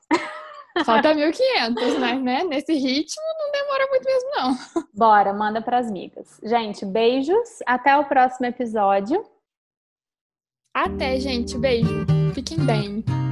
Falta 0.84 1.14
1.500, 1.14 1.98
mas 1.98 2.22
né? 2.22 2.44
Nesse 2.44 2.74
ritmo 2.74 3.22
não 3.38 3.52
demora 3.52 3.86
muito 3.88 4.04
mesmo, 4.04 4.30
não. 4.34 4.84
Bora, 4.94 5.32
manda 5.32 5.62
para 5.62 5.78
as 5.78 5.88
amigas. 5.88 6.38
Gente, 6.42 6.84
beijos. 6.84 7.60
Até 7.66 7.96
o 7.96 8.04
próximo 8.04 8.46
episódio. 8.46 9.24
Até, 10.74 11.18
gente. 11.18 11.56
Beijo. 11.56 12.06
Fiquem 12.34 12.58
bem. 12.66 13.25